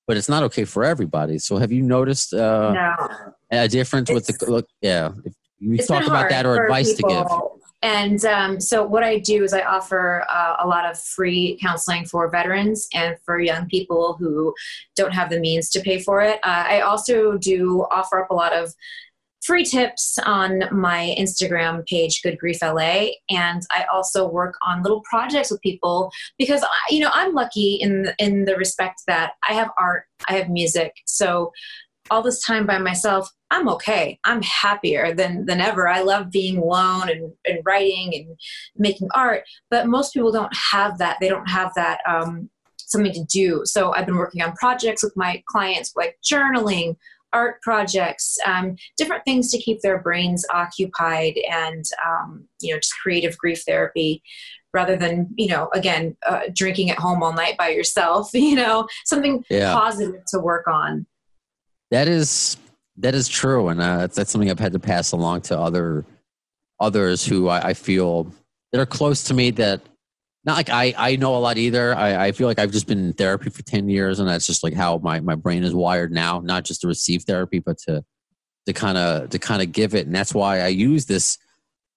But 0.06 0.16
it's 0.16 0.28
not 0.28 0.42
okay 0.44 0.64
for 0.64 0.84
everybody. 0.84 1.38
So 1.38 1.58
have 1.58 1.70
you 1.70 1.82
noticed 1.82 2.34
uh, 2.34 2.72
no. 2.72 2.94
a 3.50 3.68
difference 3.68 4.10
with 4.10 4.26
the 4.26 4.50
look? 4.50 4.66
Yeah, 4.80 5.12
if 5.24 5.32
you 5.60 5.78
talk 5.78 6.06
about 6.06 6.28
that 6.30 6.44
or 6.44 6.64
advice 6.64 6.94
to 6.94 7.02
give. 7.02 7.26
And 7.84 8.24
um, 8.24 8.60
so, 8.60 8.84
what 8.84 9.02
I 9.02 9.18
do 9.18 9.42
is 9.42 9.52
I 9.52 9.62
offer 9.62 10.24
uh, 10.28 10.56
a 10.60 10.66
lot 10.68 10.88
of 10.88 10.96
free 10.98 11.58
counseling 11.60 12.04
for 12.04 12.30
veterans 12.30 12.86
and 12.94 13.16
for 13.24 13.40
young 13.40 13.66
people 13.66 14.16
who 14.20 14.54
don't 14.94 15.12
have 15.12 15.30
the 15.30 15.40
means 15.40 15.68
to 15.70 15.80
pay 15.80 15.98
for 15.98 16.22
it. 16.22 16.36
Uh, 16.44 16.64
I 16.68 16.80
also 16.80 17.36
do 17.36 17.84
offer 17.90 18.22
up 18.22 18.30
a 18.30 18.34
lot 18.34 18.52
of 18.52 18.72
free 19.42 19.64
tips 19.64 20.18
on 20.24 20.64
my 20.70 21.14
Instagram 21.18 21.84
page, 21.86 22.22
Good 22.22 22.38
Grief 22.38 22.58
LA, 22.62 23.08
and 23.30 23.62
I 23.70 23.84
also 23.92 24.28
work 24.28 24.54
on 24.66 24.82
little 24.82 25.02
projects 25.02 25.50
with 25.50 25.60
people 25.60 26.10
because 26.38 26.62
I, 26.62 26.68
you 26.90 27.00
know 27.00 27.10
I'm 27.12 27.34
lucky 27.34 27.74
in 27.74 28.12
in 28.18 28.44
the 28.44 28.56
respect 28.56 29.02
that 29.06 29.32
I 29.48 29.54
have 29.54 29.70
art, 29.78 30.04
I 30.28 30.34
have 30.34 30.48
music, 30.48 30.92
so 31.06 31.52
all 32.10 32.22
this 32.22 32.42
time 32.42 32.66
by 32.66 32.78
myself, 32.78 33.30
I'm 33.50 33.68
okay. 33.70 34.18
I'm 34.24 34.42
happier 34.42 35.14
than 35.14 35.46
than 35.46 35.60
ever. 35.60 35.88
I 35.88 36.02
love 36.02 36.30
being 36.30 36.58
alone 36.58 37.08
and, 37.08 37.32
and 37.46 37.60
writing 37.64 38.12
and 38.14 38.36
making 38.76 39.08
art. 39.14 39.44
But 39.70 39.86
most 39.86 40.12
people 40.12 40.32
don't 40.32 40.54
have 40.54 40.98
that. 40.98 41.18
They 41.20 41.28
don't 41.28 41.48
have 41.48 41.72
that 41.76 42.00
um, 42.08 42.50
something 42.76 43.12
to 43.12 43.24
do. 43.24 43.62
So 43.64 43.94
I've 43.94 44.06
been 44.06 44.16
working 44.16 44.42
on 44.42 44.52
projects 44.52 45.02
with 45.02 45.16
my 45.16 45.42
clients, 45.48 45.92
like 45.96 46.18
journaling, 46.22 46.96
art 47.32 47.60
projects, 47.62 48.38
um, 48.46 48.76
different 48.96 49.24
things 49.24 49.50
to 49.50 49.58
keep 49.58 49.80
their 49.80 49.98
brains 49.98 50.44
occupied, 50.52 51.34
and 51.50 51.84
um, 52.06 52.44
you 52.60 52.72
know, 52.72 52.78
just 52.78 52.94
creative 53.02 53.36
grief 53.38 53.62
therapy. 53.66 54.22
Rather 54.74 54.96
than 54.96 55.28
you 55.36 55.48
know, 55.48 55.68
again, 55.74 56.16
uh, 56.26 56.42
drinking 56.54 56.90
at 56.90 56.98
home 56.98 57.22
all 57.22 57.34
night 57.34 57.58
by 57.58 57.68
yourself, 57.68 58.30
you 58.34 58.54
know, 58.56 58.88
something 59.04 59.44
Yeah. 59.50 59.74
positive 59.74 60.22
to 60.28 60.38
work 60.38 60.66
on. 60.66 61.06
That 61.90 62.08
is 62.08 62.56
that 62.96 63.14
is 63.14 63.28
true, 63.28 63.68
and 63.68 63.80
uh, 63.80 64.06
that's, 64.06 64.30
something 64.30 64.50
I've 64.50 64.58
had 64.58 64.72
to 64.72 64.78
pass 64.78 65.12
along 65.12 65.42
to 65.42 65.58
other 65.58 66.04
others 66.80 67.24
who 67.24 67.48
I, 67.48 67.68
I 67.68 67.74
feel 67.74 68.32
that 68.72 68.80
are 68.80 68.86
close 68.86 69.22
to 69.24 69.34
me. 69.34 69.50
That 69.50 69.82
not 70.44 70.56
like 70.56 70.70
I 70.70 70.94
I 70.96 71.16
know 71.16 71.36
a 71.36 71.38
lot 71.38 71.58
either. 71.58 71.94
I, 71.94 72.26
I 72.26 72.32
feel 72.32 72.48
like 72.48 72.58
I've 72.58 72.72
just 72.72 72.86
been 72.86 72.98
in 72.98 73.12
therapy 73.12 73.50
for 73.50 73.62
ten 73.62 73.88
years, 73.88 74.18
and 74.18 74.28
that's 74.28 74.46
just 74.46 74.64
like 74.64 74.74
how 74.74 74.98
my 74.98 75.20
my 75.20 75.34
brain 75.34 75.62
is 75.62 75.74
wired 75.74 76.12
now. 76.12 76.40
Not 76.40 76.64
just 76.64 76.80
to 76.82 76.88
receive 76.88 77.22
therapy, 77.22 77.58
but 77.58 77.78
to 77.86 78.04
to 78.66 78.72
kind 78.72 78.98
of 78.98 79.30
to 79.30 79.38
kind 79.38 79.62
of 79.62 79.72
give 79.72 79.94
it, 79.94 80.06
and 80.06 80.14
that's 80.14 80.34
why 80.34 80.60
I 80.60 80.68
use 80.68 81.06
this 81.06 81.38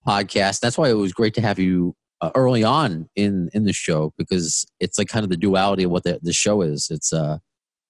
podcast. 0.08 0.60
That's 0.60 0.77
why 0.77 0.89
it 0.89 0.93
was 0.93 1.13
great 1.13 1.34
to 1.36 1.41
have 1.41 1.60
you 1.60 1.95
uh, 2.21 2.31
early 2.36 2.63
on 2.63 3.10
in 3.15 3.49
in 3.53 3.65
the 3.65 3.73
show 3.73 4.13
because 4.17 4.65
it's 4.79 4.97
like 4.99 5.08
kind 5.08 5.23
of 5.23 5.29
the 5.29 5.38
duality 5.38 5.84
of 5.84 5.91
what 5.91 6.03
the, 6.03 6.19
the 6.21 6.34
show 6.34 6.62
is. 6.62 6.88
It's 6.91 7.12
uh 7.12 7.39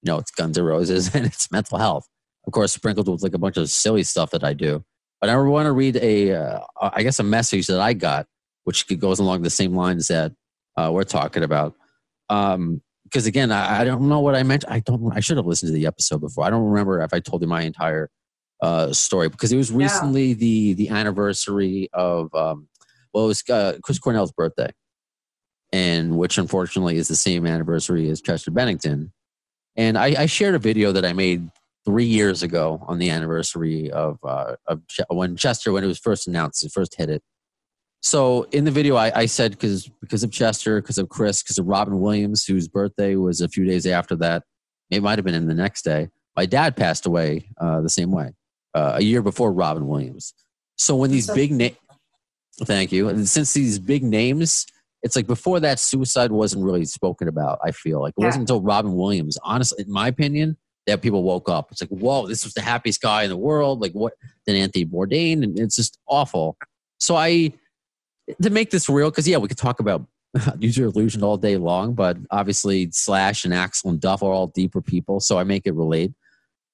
you 0.05 0.11
know, 0.11 0.19
it's 0.19 0.31
Guns 0.31 0.57
N' 0.57 0.63
Roses 0.63 1.09
and 1.15 1.25
it's 1.25 1.51
mental 1.51 1.77
health. 1.77 2.07
Of 2.47 2.53
course, 2.53 2.73
sprinkled 2.73 3.09
with 3.09 3.23
like 3.23 3.33
a 3.33 3.39
bunch 3.39 3.57
of 3.57 3.69
silly 3.69 4.03
stuff 4.03 4.31
that 4.31 4.43
I 4.43 4.53
do. 4.53 4.83
But 5.19 5.29
I 5.29 5.37
want 5.37 5.65
to 5.65 5.71
read 5.71 5.95
a, 5.97 6.33
uh, 6.33 6.59
I 6.79 7.01
guess, 7.01 7.19
a 7.19 7.23
message 7.23 7.67
that 7.67 7.79
I 7.79 7.93
got, 7.93 8.27
which 8.65 8.85
goes 8.99 9.17
along 9.17 9.41
the 9.41 9.49
same 9.49 9.73
lines 9.73 10.09
that 10.09 10.33
uh, 10.77 10.89
we're 10.93 11.03
talking 11.03 11.43
about. 11.43 11.75
Um, 12.29 12.81
because 13.03 13.27
again, 13.27 13.51
I, 13.51 13.81
I 13.81 13.83
don't 13.83 14.09
know 14.09 14.19
what 14.19 14.35
I 14.35 14.41
meant. 14.43 14.65
I 14.67 14.79
don't. 14.79 15.15
I 15.15 15.19
should 15.19 15.37
have 15.37 15.45
listened 15.45 15.69
to 15.69 15.73
the 15.77 15.85
episode 15.85 16.21
before. 16.21 16.43
I 16.43 16.49
don't 16.49 16.65
remember 16.65 17.01
if 17.01 17.13
I 17.13 17.19
told 17.19 17.41
you 17.43 17.47
my 17.47 17.61
entire 17.61 18.09
uh, 18.61 18.91
story 18.93 19.29
because 19.29 19.51
it 19.51 19.57
was 19.57 19.69
Yeah. 19.69 19.77
recently 19.77 20.33
the 20.33 20.73
the 20.73 20.89
anniversary 20.89 21.87
of 21.93 22.33
um, 22.33 22.67
well, 23.13 23.25
it 23.25 23.27
was 23.27 23.43
uh, 23.49 23.77
Chris 23.83 23.99
Cornell's 23.99 24.31
birthday, 24.31 24.71
and 25.71 26.17
which 26.17 26.37
unfortunately 26.37 26.97
is 26.97 27.07
the 27.07 27.15
same 27.15 27.45
anniversary 27.45 28.09
as 28.09 28.21
Chester 28.21 28.51
Bennington. 28.51 29.13
And 29.75 29.97
I, 29.97 30.23
I 30.23 30.25
shared 30.25 30.55
a 30.55 30.59
video 30.59 30.91
that 30.91 31.05
I 31.05 31.13
made 31.13 31.49
three 31.85 32.05
years 32.05 32.41
ago 32.41 32.83
on 32.87 32.97
the 32.97 33.11
anniversary 33.11 33.91
of 33.91 34.17
uh, 34.23 34.55
of 34.67 34.85
Ch- 34.87 35.01
when 35.09 35.35
Chester 35.35 35.71
when 35.71 35.83
it 35.83 35.87
was 35.87 35.99
first 35.99 36.27
announced, 36.27 36.65
it 36.65 36.71
first 36.71 36.95
hit 36.95 37.09
it. 37.09 37.21
So 38.05 38.43
in 38.51 38.65
the 38.65 38.71
video, 38.71 38.97
I, 38.97 39.21
I 39.21 39.25
said 39.25 39.49
because 39.53 39.87
because 39.99 40.23
of 40.23 40.29
Chester, 40.31 40.79
because 40.79 40.99
of 40.99 41.09
Chris, 41.09 41.41
because 41.41 41.57
of 41.57 41.65
Robin 41.65 41.99
Williams, 41.99 42.45
whose 42.45 42.67
birthday 42.67 43.15
was 43.15 43.41
a 43.41 43.49
few 43.49 43.65
days 43.65 43.87
after 43.87 44.15
that. 44.17 44.43
It 44.91 45.01
might 45.01 45.17
have 45.17 45.25
been 45.25 45.33
in 45.33 45.47
the 45.47 45.55
next 45.55 45.81
day. 45.81 46.09
My 46.35 46.45
dad 46.45 46.75
passed 46.75 47.07
away 47.07 47.49
uh, 47.59 47.81
the 47.81 47.89
same 47.89 48.11
way, 48.11 48.33
uh, 48.75 48.93
a 48.97 49.01
year 49.01 49.23
before 49.23 49.51
Robin 49.51 49.87
Williams. 49.87 50.35
So 50.77 50.95
when 50.95 51.09
these 51.09 51.27
big 51.31 51.51
names, 51.51 51.77
thank 52.65 52.91
you, 52.91 53.09
and 53.09 53.27
since 53.27 53.53
these 53.53 53.79
big 53.79 54.03
names, 54.03 54.67
it's 55.01 55.15
like 55.15 55.25
before 55.25 55.59
that, 55.61 55.79
suicide 55.79 56.31
wasn't 56.31 56.63
really 56.63 56.85
spoken 56.85 57.27
about. 57.27 57.57
I 57.63 57.71
feel 57.71 58.01
like 58.01 58.13
it 58.19 58.21
Yeah. 58.21 58.27
wasn't 58.27 58.43
until 58.43 58.61
Robin 58.61 58.93
Williams, 58.93 59.35
honestly, 59.43 59.83
in 59.83 59.91
my 59.91 60.09
opinion, 60.09 60.57
that 60.85 61.01
people 61.01 61.23
woke 61.23 61.49
up. 61.49 61.71
It's 61.71 61.81
like, 61.81 61.89
whoa, 61.89 62.27
this 62.27 62.43
was 62.43 62.53
the 62.53 62.61
happiest 62.61 63.01
guy 63.01 63.23
in 63.23 63.29
the 63.31 63.35
world. 63.37 63.81
Like 63.81 63.93
what? 63.93 64.13
Then 64.45 64.57
Anthony 64.57 64.85
Bourdain, 64.85 65.41
and 65.41 65.57
it's 65.57 65.75
just 65.75 65.97
awful. 66.07 66.55
So 66.99 67.15
I 67.15 67.51
to 68.41 68.49
make 68.49 68.71
this 68.71 68.89
real, 68.89 69.09
because 69.09 69.27
yeah, 69.27 69.37
we 69.37 69.47
could 69.47 69.57
talk 69.57 69.79
about 69.79 70.05
Use 70.59 70.77
Your 70.77 70.87
Illusion 70.87 71.23
all 71.23 71.37
day 71.37 71.57
long, 71.57 71.93
but 71.93 72.17
obviously 72.31 72.89
Slash 72.91 73.45
and 73.45 73.53
Axl 73.53 73.85
and 73.85 73.99
Duff 73.99 74.23
are 74.23 74.31
all 74.31 74.47
deeper 74.47 74.81
people, 74.81 75.19
so 75.19 75.37
I 75.37 75.43
make 75.43 75.65
it 75.65 75.73
relate. 75.73 76.13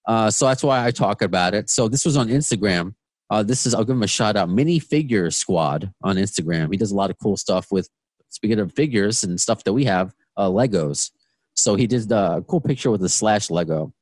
Uh, 0.08 0.32
so 0.32 0.48
that's 0.48 0.64
why 0.64 0.86
I 0.86 0.92
talk 0.92 1.22
about 1.22 1.54
it. 1.54 1.70
So 1.70 1.88
this 1.88 2.06
was 2.06 2.18
on 2.18 2.28
Instagram. 2.28 2.96
Uh, 3.30 3.44
this 3.44 3.66
is 3.66 3.74
I'll 3.74 3.86
give 3.86 3.96
him 3.96 4.04
a 4.04 4.08
shout 4.08 4.36
out. 4.36 4.50
Mini 4.50 4.80
Figure 4.80 5.32
Squad 5.32 5.92
on 6.02 6.18
Instagram. 6.18 6.72
He 6.72 6.78
does 6.78 6.92
a 6.92 6.96
lot 6.96 7.10
of 7.10 7.18
cool 7.20 7.38
stuff 7.38 7.68
with 7.72 7.90
speaking 8.30 8.60
of 8.60 8.74
figures 8.74 9.24
and 9.24 9.40
stuff 9.40 9.64
that 9.64 9.74
we 9.74 9.86
have, 9.86 10.14
uh, 10.38 10.50
Legos. 10.50 11.12
So 11.54 11.76
he 11.76 11.88
did 11.88 12.12
a 12.12 12.44
cool 12.48 12.62
picture 12.62 12.92
with 12.92 13.04
a 13.04 13.10
Slash 13.10 13.50
Lego. 13.50 13.94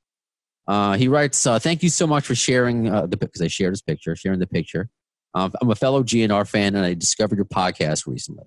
Uh, 0.68 0.96
he 0.96 1.08
writes, 1.08 1.46
uh, 1.46 1.60
"Thank 1.60 1.84
you 1.84 1.90
so 1.90 2.08
much 2.08 2.26
for 2.26 2.36
sharing 2.36 2.90
uh, 2.90 3.08
the 3.08 3.18
because 3.18 3.42
I 3.42 3.48
shared 3.48 3.72
his 3.72 3.82
picture, 3.82 4.16
sharing 4.16 4.40
the 4.40 4.48
picture. 4.48 4.90
Um, 5.34 5.54
I'm 5.62 5.70
a 5.70 5.76
fellow 5.76 6.04
GNR 6.04 6.48
fan, 6.48 6.76
and 6.76 6.86
I 6.86 6.94
discovered 6.94 7.38
your 7.38 7.46
podcast 7.46 8.08
recently. 8.08 8.46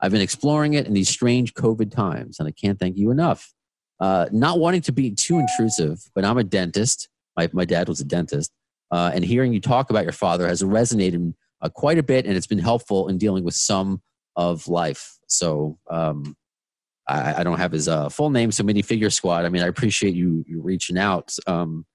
I've 0.00 0.12
been 0.12 0.20
exploring 0.20 0.74
it 0.74 0.86
in 0.86 0.94
these 0.94 1.08
strange 1.08 1.54
COVID 1.54 1.90
times, 1.90 2.38
and 2.38 2.48
I 2.48 2.52
can't 2.52 2.78
thank 2.78 2.96
you 2.96 3.10
enough. 3.10 3.52
Uh, 4.00 4.26
not 4.32 4.58
wanting 4.58 4.80
to 4.82 4.92
be 4.92 5.12
too 5.12 5.38
intrusive, 5.38 6.00
but 6.14 6.24
I'm 6.24 6.38
a 6.38 6.44
dentist. 6.44 7.08
My, 7.36 7.48
my 7.52 7.64
dad 7.64 7.88
was 7.88 8.00
a 8.00 8.04
dentist. 8.04 8.50
Uh, 8.90 9.10
and 9.14 9.24
hearing 9.24 9.52
you 9.52 9.60
talk 9.60 9.90
about 9.90 10.02
your 10.02 10.12
father 10.12 10.48
has 10.48 10.62
resonated 10.62 11.32
uh, 11.60 11.68
quite 11.68 11.98
a 11.98 12.02
bit, 12.02 12.26
and 12.26 12.36
it's 12.36 12.46
been 12.46 12.58
helpful 12.58 13.08
in 13.08 13.16
dealing 13.16 13.44
with 13.44 13.54
some 13.54 14.02
of 14.34 14.66
life. 14.66 15.18
So 15.28 15.78
um, 15.90 16.36
I, 17.08 17.34
I 17.40 17.44
don't 17.44 17.58
have 17.58 17.72
his 17.72 17.88
uh, 17.88 18.08
full 18.08 18.30
name, 18.30 18.50
so 18.50 18.64
Mini 18.64 18.82
Figure 18.82 19.10
Squad. 19.10 19.44
I 19.44 19.50
mean, 19.50 19.62
I 19.62 19.66
appreciate 19.66 20.14
you, 20.14 20.44
you 20.48 20.60
reaching 20.60 20.98
out. 20.98 21.34
Um, 21.46 21.86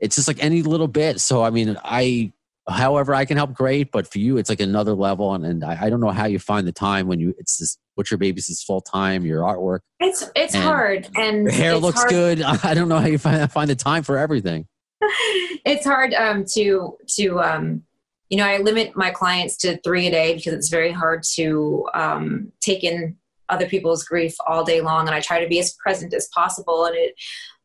it's 0.00 0.16
just 0.16 0.28
like 0.28 0.42
any 0.42 0.62
little 0.62 0.88
bit. 0.88 1.20
So, 1.20 1.42
I 1.42 1.50
mean, 1.50 1.76
I 1.82 2.32
however 2.68 3.14
I 3.14 3.24
can 3.24 3.36
help, 3.36 3.52
great. 3.54 3.90
But 3.92 4.06
for 4.10 4.18
you, 4.18 4.36
it's 4.36 4.48
like 4.48 4.60
another 4.60 4.94
level, 4.94 5.34
and, 5.34 5.44
and 5.44 5.64
I, 5.64 5.78
I 5.82 5.90
don't 5.90 6.00
know 6.00 6.10
how 6.10 6.26
you 6.26 6.38
find 6.38 6.66
the 6.66 6.72
time 6.72 7.06
when 7.06 7.20
you 7.20 7.34
it's 7.38 7.58
this 7.58 7.78
Butcher 7.96 8.16
Babies 8.16 8.48
is 8.48 8.62
full 8.62 8.80
time, 8.80 9.24
your 9.24 9.42
artwork, 9.42 9.80
It's 10.00 10.24
it's 10.34 10.54
And 10.54 10.64
hard, 10.64 11.08
and 11.16 11.44
your 11.44 11.52
hair 11.52 11.76
looks 11.76 12.00
hard. 12.00 12.10
good. 12.10 12.42
I 12.64 12.74
don't 12.74 12.88
know 12.88 12.98
how 12.98 13.06
you 13.06 13.18
find 13.18 13.50
find 13.50 13.70
the 13.70 13.76
time 13.76 14.02
for 14.02 14.18
everything. 14.18 14.66
it's 15.00 15.84
hard 15.86 16.14
um, 16.14 16.44
to 16.54 16.96
to 17.16 17.40
um, 17.40 17.82
you 18.30 18.38
know 18.38 18.46
I 18.46 18.58
limit 18.58 18.96
my 18.96 19.10
clients 19.10 19.56
to 19.58 19.78
three 19.82 20.06
a 20.06 20.10
day 20.10 20.34
because 20.34 20.52
it's 20.54 20.70
very 20.70 20.90
hard 20.92 21.22
to 21.34 21.88
um, 21.94 22.52
take 22.60 22.82
in 22.84 23.16
other 23.50 23.66
people's 23.66 24.04
grief 24.04 24.34
all 24.46 24.64
day 24.64 24.80
long, 24.80 25.06
and 25.06 25.14
I 25.14 25.20
try 25.20 25.40
to 25.42 25.48
be 25.48 25.58
as 25.60 25.74
present 25.74 26.14
as 26.14 26.28
possible. 26.34 26.86
And 26.86 26.96
it, 26.96 27.14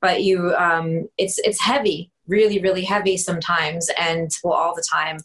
but 0.01 0.23
you, 0.23 0.53
um, 0.55 1.07
it's 1.17 1.37
it's 1.39 1.61
heavy, 1.61 2.11
really, 2.29 2.59
really 2.59 2.83
heavy 2.83 3.17
sometimes, 3.17 3.89
and 3.99 4.29
well, 4.43 4.53
all 4.53 4.75
the 4.75 4.85
time. 4.89 5.17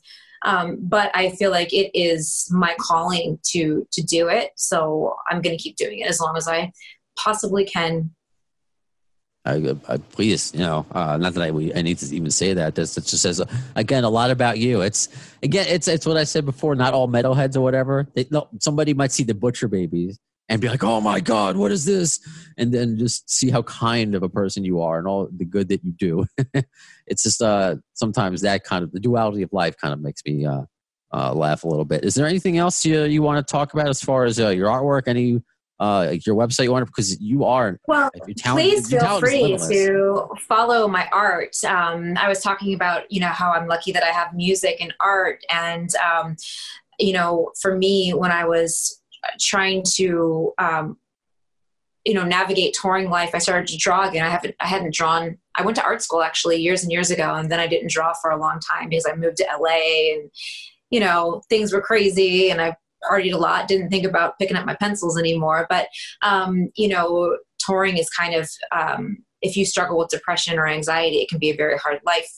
Um, 0.45 0.79
but 0.83 1.11
I 1.15 1.31
feel 1.31 1.51
like 1.51 1.73
it 1.73 1.91
is 1.95 2.49
my 2.51 2.75
calling 2.79 3.39
to 3.53 3.87
to 3.93 4.03
do 4.03 4.29
it, 4.29 4.51
so 4.57 5.15
I'm 5.31 5.41
going 5.41 5.57
to 5.57 5.63
keep 5.63 5.77
doing 5.77 6.01
it 6.01 6.09
as 6.09 6.21
long 6.21 6.37
as 6.37 6.49
I 6.49 6.73
possibly 7.17 7.65
can. 7.65 8.11
I, 9.47 9.77
I, 9.89 9.99
please, 9.99 10.53
you 10.55 10.61
know, 10.61 10.87
uh, 10.93 11.19
not 11.19 11.35
that 11.35 11.43
I, 11.43 11.51
we- 11.51 11.75
I 11.75 11.83
need 11.83 11.99
to 11.99 12.17
even 12.17 12.31
say 12.31 12.55
that. 12.55 12.75
This 12.75 12.95
just 12.95 13.21
says 13.21 13.43
again 13.77 14.05
a 14.05 14.09
lot 14.09 14.31
about 14.31 14.59
you. 14.59 14.81
It's 14.81 15.09
again, 15.43 15.67
it's 15.69 15.87
it's 15.87 16.07
what 16.07 16.17
I 16.17 16.25
said 16.25 16.47
before. 16.47 16.75
Not 16.75 16.95
all 16.95 17.09
metalheads 17.09 17.57
or 17.57 17.61
whatever. 17.61 18.09
They, 18.15 18.27
no, 18.31 18.49
somebody 18.61 18.95
might 18.95 19.13
see 19.13 19.23
the 19.23 19.35
Butcher 19.35 19.69
Babies 19.69 20.19
and 20.49 20.63
be 20.63 20.69
like, 20.69 20.83
"Oh 20.83 21.01
my 21.01 21.21
God, 21.21 21.57
what 21.59 21.73
is 21.73 21.85
this?" 21.85 22.21
And 22.57 22.73
then 22.73 22.97
just 22.99 23.29
see 23.31 23.51
how 23.51 23.63
kind 23.63 24.15
of 24.15 24.23
a 24.23 24.31
person 24.31 24.65
you 24.65 24.81
are 24.81 24.99
and 24.99 25.07
all 25.07 25.29
the 25.31 25.45
good 25.45 25.69
that 25.69 25.85
you 25.85 25.93
do. 25.93 26.27
it's 27.07 27.23
just 27.23 27.43
uh, 27.43 27.77
sometimes 27.93 28.41
that 28.43 28.65
kind 28.65 28.83
of 28.83 28.93
the 28.93 29.01
duality 29.01 29.43
of 29.43 29.53
life 29.53 29.77
kind 29.77 29.93
of 29.93 30.01
makes 30.01 30.23
me 30.27 30.47
uh, 30.47 30.63
uh, 31.13 31.33
laugh 31.33 31.65
a 31.65 31.69
little 31.69 31.85
bit. 31.85 32.05
Is 32.05 32.15
there 32.15 32.27
anything 32.27 32.59
else 32.59 32.85
you 32.85 33.03
you 33.05 33.23
want 33.23 33.47
to 33.47 33.51
talk 33.51 33.73
about 33.75 33.89
as 33.89 34.03
far 34.03 34.25
as 34.25 34.41
uh, 34.41 34.49
your 34.49 34.69
artwork? 34.69 35.03
Any 35.07 35.41
uh, 35.81 36.17
your 36.25 36.37
website 36.37 36.65
you 36.65 36.73
want 36.73 36.87
to 36.87 36.91
because 36.91 37.21
you 37.21 37.45
are 37.45 37.79
Well, 37.87 38.11
please 38.45 38.89
feel 38.89 39.21
free 39.21 39.57
to 39.57 40.29
follow 40.47 40.87
my 40.87 41.09
art 41.13 41.57
um, 41.65 42.15
i 42.17 42.29
was 42.29 42.41
talking 42.41 42.75
about 42.75 43.11
you 43.11 43.21
know 43.21 43.29
how 43.29 43.53
i'm 43.53 43.67
lucky 43.67 43.91
that 43.93 44.05
i 44.05 44.11
have 44.11 44.35
music 44.35 44.77
and 44.81 44.95
art 45.01 45.43
and 45.51 45.91
um, 45.97 46.37
you 46.99 47.13
know 47.13 47.51
for 47.61 47.77
me 47.77 48.13
when 48.13 48.31
i 48.31 48.45
was 48.45 49.03
trying 49.41 49.83
to 49.95 50.53
um, 50.59 50.97
you 52.05 52.15
know 52.15 52.25
navigate 52.25 52.77
touring 52.81 53.11
life 53.11 53.31
i 53.35 53.39
started 53.39 53.67
to 53.67 53.77
draw 53.77 54.09
again 54.09 54.25
i 54.25 54.29
haven't 54.29 54.55
i 54.61 54.67
hadn't 54.67 54.95
drawn 54.95 55.39
i 55.57 55.63
went 55.63 55.77
to 55.77 55.85
art 55.85 56.03
school 56.03 56.23
actually 56.23 56.57
years 56.57 56.83
and 56.83 56.93
years 56.93 57.11
ago 57.11 57.35
and 57.35 57.51
then 57.51 57.61
i 57.61 57.67
didn't 57.67 57.91
draw 57.91 58.13
for 58.21 58.31
a 58.31 58.41
long 58.41 58.59
time 58.61 58.89
because 58.89 59.07
i 59.07 59.15
moved 59.15 59.37
to 59.37 59.47
la 59.61 59.69
and 59.69 60.31
you 60.91 61.01
know 61.01 61.43
things 61.49 61.73
were 61.73 61.81
crazy 61.81 62.51
and 62.51 62.61
i 62.61 62.77
partied 63.05 63.35
a 63.35 63.39
lot 63.39 63.69
didn't 63.69 63.91
think 63.91 64.05
about 64.05 64.39
picking 64.39 64.57
up 64.57 64.67
my 64.67 64.75
pencils 64.77 65.19
anymore. 65.19 65.67
But 65.69 65.89
um, 66.23 66.71
you 66.77 66.89
know 66.89 67.39
touring 67.59 67.99
is 67.99 68.11
kind 68.11 68.35
of 68.35 68.51
um, 68.73 69.19
if 69.43 69.57
you 69.57 69.65
struggle 69.65 69.99
with 69.99 70.09
depression 70.09 70.59
or 70.59 70.67
anxiety 70.67 71.17
it 71.17 71.29
can 71.29 71.39
be 71.39 71.51
a 71.51 71.57
very 71.57 71.79
hard 71.79 72.01
life. 72.05 72.31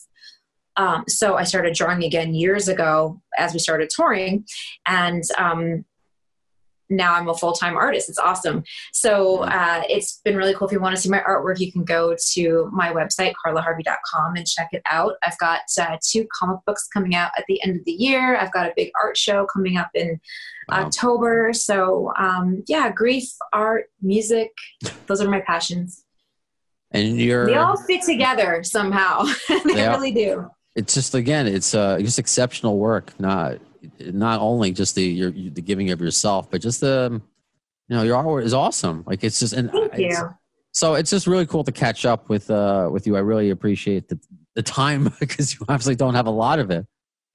Um, 0.75 1.05
so 1.07 1.37
i 1.37 1.43
started 1.43 1.73
drawing 1.73 2.03
again 2.03 2.35
years 2.35 2.67
ago 2.67 3.19
as 3.35 3.51
we 3.51 3.57
started 3.57 3.89
touring 3.89 4.45
and 4.85 5.23
um, 5.39 5.85
now 6.89 7.13
i'm 7.13 7.27
a 7.29 7.33
full-time 7.33 7.75
artist 7.75 8.09
it's 8.09 8.17
awesome 8.19 8.63
so 8.93 9.39
uh, 9.43 9.81
it's 9.89 10.21
been 10.23 10.35
really 10.37 10.53
cool 10.53 10.67
if 10.67 10.71
you 10.71 10.79
want 10.79 10.95
to 10.95 11.01
see 11.01 11.09
my 11.09 11.19
artwork 11.19 11.59
you 11.59 11.71
can 11.71 11.83
go 11.83 12.15
to 12.33 12.69
my 12.71 12.91
website 12.93 13.33
carlaharvey.com 13.45 14.35
and 14.35 14.47
check 14.47 14.69
it 14.71 14.81
out 14.89 15.13
i've 15.23 15.37
got 15.39 15.61
uh, 15.79 15.97
two 16.03 16.25
comic 16.37 16.59
books 16.65 16.87
coming 16.93 17.13
out 17.15 17.31
at 17.37 17.43
the 17.47 17.61
end 17.63 17.77
of 17.79 17.85
the 17.85 17.91
year 17.91 18.37
i've 18.37 18.51
got 18.53 18.65
a 18.67 18.73
big 18.75 18.89
art 19.03 19.17
show 19.17 19.45
coming 19.53 19.77
up 19.77 19.89
in 19.93 20.19
Wow. 20.69 20.83
October. 20.87 21.53
So 21.53 22.11
um, 22.17 22.61
yeah, 22.67 22.91
grief, 22.91 23.23
art, 23.53 23.85
music, 24.01 24.51
those 25.07 25.21
are 25.21 25.29
my 25.29 25.39
passions. 25.39 26.03
and 26.91 27.17
you're 27.17 27.45
They 27.45 27.55
all 27.55 27.77
fit 27.77 28.01
together 28.01 28.63
somehow. 28.65 29.23
they 29.47 29.59
They 29.75 29.85
all- 29.85 29.95
really 29.95 30.11
do. 30.11 30.49
It's 30.77 30.93
just 30.93 31.15
again 31.15 31.47
it's 31.47 31.73
uh 31.73 31.97
just 31.99 32.19
exceptional 32.19 32.77
work 32.77 33.19
not 33.19 33.57
not 33.99 34.39
only 34.39 34.71
just 34.71 34.95
the 34.95 35.03
your 35.03 35.31
the 35.31 35.61
giving 35.61 35.89
of 35.91 35.99
yourself 35.99 36.49
but 36.51 36.61
just 36.61 36.79
the 36.81 37.19
you 37.89 37.95
know 37.95 38.03
your 38.03 38.15
artwork 38.23 38.43
is 38.43 38.53
awesome 38.53 39.03
like 39.07 39.23
it's 39.23 39.39
just 39.39 39.53
and 39.53 39.71
Thank 39.71 39.93
it's- 39.95 40.17
you. 40.19 40.29
so 40.71 40.93
it's 40.93 41.09
just 41.09 41.25
really 41.25 41.47
cool 41.47 41.63
to 41.63 41.71
catch 41.71 42.05
up 42.05 42.29
with 42.29 42.49
uh 42.51 42.89
with 42.91 43.07
you 43.07 43.17
i 43.17 43.19
really 43.19 43.49
appreciate 43.49 44.07
the 44.07 44.19
the 44.55 44.61
time 44.61 45.11
because 45.19 45.53
you 45.55 45.59
obviously 45.67 45.95
don't 45.95 46.13
have 46.13 46.27
a 46.27 46.31
lot 46.31 46.59
of 46.59 46.69
it 46.69 46.85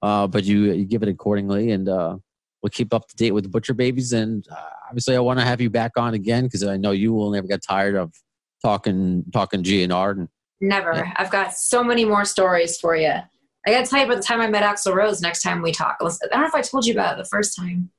uh 0.01 0.25
but 0.25 0.45
you 0.45 0.71
you 0.71 0.85
give 0.85 1.03
it 1.03 1.09
accordingly 1.09 1.71
and 1.71 1.89
uh 1.89 2.15
we'll 2.61 2.69
keep 2.69 2.93
up 2.93 3.07
to 3.09 3.15
date 3.17 3.31
with 3.31 3.43
the 3.43 3.49
butcher 3.49 3.73
babies 3.73 4.13
and 4.13 4.47
uh, 4.49 4.69
obviously 4.87 5.17
i 5.17 5.19
want 5.19 5.37
to 5.37 5.43
have 5.45 5.59
you 5.59 5.69
back 5.69 5.91
on 5.97 6.13
again 6.13 6.45
because 6.45 6.63
i 6.63 6.77
know 6.77 6.91
you 6.91 7.11
will 7.11 7.29
never 7.29 7.45
get 7.47 7.61
tired 7.61 7.95
of 7.95 8.13
talking 8.63 9.25
talking 9.33 9.61
gnr 9.61 9.83
and 9.83 9.91
R. 9.91 10.27
Never. 10.61 10.93
Yeah. 10.93 11.11
I've 11.17 11.29
got 11.29 11.53
so 11.53 11.83
many 11.83 12.05
more 12.05 12.23
stories 12.23 12.79
for 12.79 12.95
you. 12.95 13.15
I 13.65 13.71
got 13.71 13.85
to 13.85 13.89
tell 13.89 13.99
you 13.99 14.05
about 14.05 14.17
the 14.17 14.23
time 14.23 14.41
I 14.41 14.47
met 14.47 14.63
Axl 14.63 14.93
Rose 14.93 15.21
next 15.21 15.41
time 15.41 15.61
we 15.61 15.71
talk. 15.71 15.97
I 16.01 16.05
don't 16.05 16.41
know 16.41 16.47
if 16.47 16.55
I 16.55 16.61
told 16.61 16.85
you 16.85 16.93
about 16.93 17.17
it 17.17 17.23
the 17.23 17.29
first 17.29 17.55
time. 17.55 17.89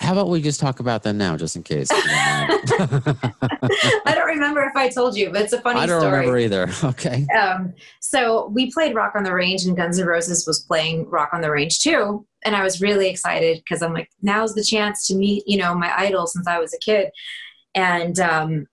how 0.00 0.12
about 0.12 0.28
we 0.30 0.40
just 0.40 0.60
talk 0.60 0.80
about 0.80 1.02
that 1.02 1.12
now 1.12 1.36
just 1.36 1.56
in 1.56 1.62
case 1.62 1.88
if 1.90 2.04
you 2.04 2.78
don't 2.78 2.90
mind? 3.04 3.18
I 4.06 4.14
don't 4.14 4.28
remember 4.28 4.62
if 4.62 4.74
I 4.74 4.88
told 4.88 5.14
you, 5.16 5.30
but 5.30 5.42
it's 5.42 5.52
a 5.52 5.60
funny 5.60 5.80
I 5.80 5.86
don't 5.86 6.00
story. 6.00 6.18
remember 6.20 6.38
either. 6.38 6.68
Okay. 6.84 7.26
um, 7.38 7.74
so 8.00 8.48
we 8.48 8.70
played 8.72 8.94
Rock 8.94 9.12
on 9.14 9.24
the 9.24 9.34
Range, 9.34 9.62
and 9.64 9.76
Guns 9.76 9.98
N' 9.98 10.06
Roses 10.06 10.46
was 10.46 10.60
playing 10.60 11.08
Rock 11.10 11.30
on 11.34 11.42
the 11.42 11.50
Range 11.50 11.78
too. 11.78 12.26
And 12.46 12.56
I 12.56 12.62
was 12.62 12.80
really 12.80 13.10
excited 13.10 13.58
because 13.58 13.82
I'm 13.82 13.92
like, 13.92 14.08
now's 14.22 14.54
the 14.54 14.64
chance 14.64 15.06
to 15.08 15.14
meet, 15.14 15.44
you 15.46 15.58
know, 15.58 15.74
my 15.74 15.92
idol 15.94 16.26
since 16.26 16.46
I 16.46 16.58
was 16.58 16.72
a 16.72 16.78
kid. 16.78 17.10
And 17.74 18.18
um, 18.18 18.66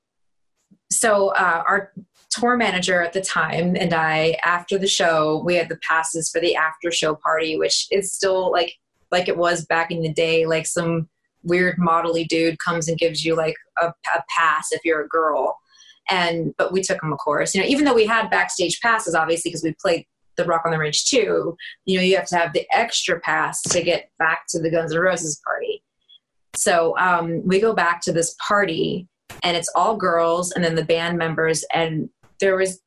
so 0.90 1.30
uh, 1.30 1.64
our 1.68 1.92
tour 2.40 2.58
manager 2.58 3.02
at 3.02 3.14
the 3.14 3.22
time 3.22 3.76
and 3.76 3.94
I, 3.94 4.38
after 4.44 4.78
the 4.78 4.88
show, 4.88 5.42
we 5.46 5.56
had 5.56 5.70
the 5.70 5.80
passes 5.88 6.30
for 6.30 6.42
the 6.42 6.56
after 6.56 6.92
show 6.92 7.16
party, 7.16 7.58
which 7.58 7.88
is 7.92 8.14
still 8.14 8.52
like 8.52 8.74
like 9.12 9.28
it 9.28 9.38
was 9.38 9.66
back 9.66 9.92
in 9.92 10.02
the 10.02 10.12
day. 10.12 10.46
Like 10.46 10.68
some 10.68 11.08
weird 11.44 11.78
modelly 11.78 12.28
dude 12.28 12.60
comes 12.60 12.88
and 12.88 12.98
gives 12.98 13.24
you 13.24 13.36
like 13.36 13.56
a, 13.82 13.88
a 13.88 14.24
pass 14.30 14.72
if 14.72 14.82
you're 14.84 15.02
a 15.02 15.08
girl 15.08 15.58
And 16.10 16.54
but 16.58 16.72
we 16.72 16.82
took 16.82 17.02
him, 17.02 17.14
of 17.14 17.20
course. 17.20 17.56
You 17.56 17.62
know, 17.62 17.68
even 17.68 17.86
though 17.86 17.94
we 17.94 18.06
had 18.06 18.30
backstage 18.30 18.80
passes, 18.82 19.16
obviously, 19.16 19.50
because 19.50 19.64
we 19.64 19.74
played 19.80 20.06
the 20.36 20.46
Rock 20.46 20.64
on 20.66 20.72
the 20.72 20.78
Range 20.78 21.06
too. 21.06 21.58
You 21.86 21.98
know, 21.98 22.04
you 22.04 22.16
have 22.16 22.28
to 22.28 22.38
have 22.38 22.54
the 22.54 22.66
extra 22.72 23.20
pass 23.20 23.62
to 23.64 23.82
get 23.82 24.10
back 24.20 24.44
to 24.50 24.60
the 24.60 24.70
Guns 24.70 24.94
N' 24.94 25.00
Roses 25.00 25.42
party. 25.44 25.84
So 26.56 26.98
um, 26.98 27.46
we 27.46 27.60
go 27.60 27.74
back 27.74 28.02
to 28.02 28.12
this 28.12 28.36
party, 28.46 29.08
and 29.44 29.58
it's 29.58 29.70
all 29.76 29.98
girls, 29.98 30.52
and 30.52 30.64
then 30.64 30.76
the 30.76 30.86
band 30.86 31.18
members, 31.18 31.66
and 31.74 32.10
there 32.40 32.56
was 32.56 32.82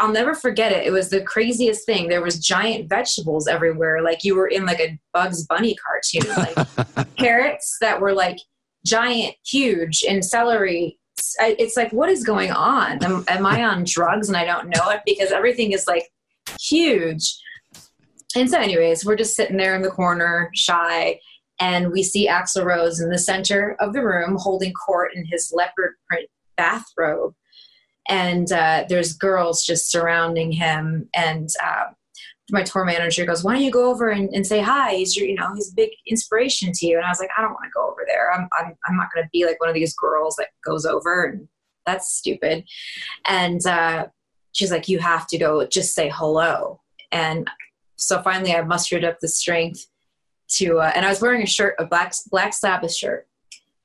I'll 0.00 0.12
never 0.12 0.34
forget 0.34 0.72
it. 0.72 0.86
It 0.86 0.90
was 0.90 1.08
the 1.08 1.22
craziest 1.22 1.86
thing. 1.86 2.08
There 2.08 2.22
was 2.22 2.38
giant 2.38 2.88
vegetables 2.88 3.46
everywhere, 3.46 4.02
like 4.02 4.24
you 4.24 4.34
were 4.34 4.48
in 4.48 4.66
like 4.66 4.80
a 4.80 4.98
Bugs 5.12 5.46
Bunny 5.46 5.76
cartoon, 5.76 6.28
like 6.36 7.14
carrots 7.16 7.76
that 7.80 8.00
were 8.00 8.12
like 8.12 8.38
giant, 8.84 9.34
huge, 9.46 10.04
and 10.08 10.24
celery. 10.24 10.98
It's 11.40 11.76
like, 11.76 11.92
what 11.92 12.08
is 12.08 12.24
going 12.24 12.50
on? 12.50 13.04
Am, 13.04 13.24
am 13.28 13.46
I 13.46 13.64
on 13.64 13.84
drugs 13.84 14.28
and 14.28 14.36
I 14.36 14.44
don't 14.44 14.68
know 14.68 14.90
it 14.90 15.02
because 15.04 15.30
everything 15.30 15.72
is 15.72 15.86
like 15.86 16.08
huge. 16.60 17.36
And 18.36 18.48
so, 18.50 18.58
anyways, 18.58 19.04
we're 19.04 19.16
just 19.16 19.36
sitting 19.36 19.56
there 19.56 19.74
in 19.74 19.82
the 19.82 19.90
corner, 19.90 20.50
shy, 20.54 21.18
and 21.60 21.90
we 21.90 22.02
see 22.02 22.28
Axl 22.28 22.64
Rose 22.64 23.00
in 23.00 23.10
the 23.10 23.18
center 23.18 23.76
of 23.80 23.92
the 23.92 24.04
room 24.04 24.36
holding 24.38 24.72
court 24.72 25.12
in 25.14 25.24
his 25.26 25.52
leopard 25.54 25.94
print 26.08 26.28
bathrobe 26.56 27.34
and 28.08 28.50
uh, 28.52 28.84
there's 28.88 29.12
girls 29.12 29.64
just 29.64 29.90
surrounding 29.90 30.52
him 30.52 31.08
and 31.14 31.50
uh, 31.62 31.84
my 32.50 32.62
tour 32.62 32.84
manager 32.84 33.26
goes 33.26 33.44
why 33.44 33.52
don't 33.54 33.62
you 33.62 33.70
go 33.70 33.90
over 33.90 34.08
and, 34.08 34.30
and, 34.30 34.46
say 34.46 34.60
hi? 34.60 34.94
He's 34.94 35.16
your 35.16 35.26
you 35.26 35.34
know 35.34 35.52
he's 35.54 35.72
a 35.72 35.74
big 35.74 35.90
inspiration 36.06 36.72
to 36.72 36.86
you. 36.86 36.96
And 36.96 37.04
i 37.04 37.10
was 37.10 37.20
like 37.20 37.30
i 37.36 37.42
don't 37.42 37.52
want 37.52 37.64
to 37.64 37.70
go 37.74 37.88
over 37.90 38.04
there. 38.06 38.32
I'm, 38.32 38.48
I'm, 38.58 38.74
I'm 38.86 38.96
not 38.96 39.08
going 39.14 39.24
to 39.24 39.30
be 39.32 39.44
like 39.44 39.60
one 39.60 39.68
of 39.68 39.74
these 39.74 39.94
girls 39.94 40.36
that 40.36 40.48
goes 40.64 40.86
over 40.86 41.24
and 41.24 41.48
that's 41.86 42.12
stupid. 42.12 42.64
And 43.26 43.64
uh, 43.66 44.06
she's 44.52 44.70
like 44.70 44.88
you 44.88 44.98
have 44.98 45.26
to 45.28 45.38
go 45.38 45.66
just 45.66 45.94
say 45.94 46.10
hello. 46.14 46.80
And 47.12 47.48
so 47.96 48.22
finally 48.22 48.54
i 48.54 48.62
mustered 48.62 49.04
up 49.04 49.18
the 49.20 49.28
strength 49.28 49.86
to 50.48 50.78
uh, 50.78 50.92
and 50.94 51.04
i 51.04 51.08
was 51.08 51.20
wearing 51.20 51.42
a 51.42 51.46
shirt 51.46 51.74
a 51.78 51.84
black 51.84 52.14
black 52.30 52.54
sabbath 52.54 52.94
shirt. 52.94 53.26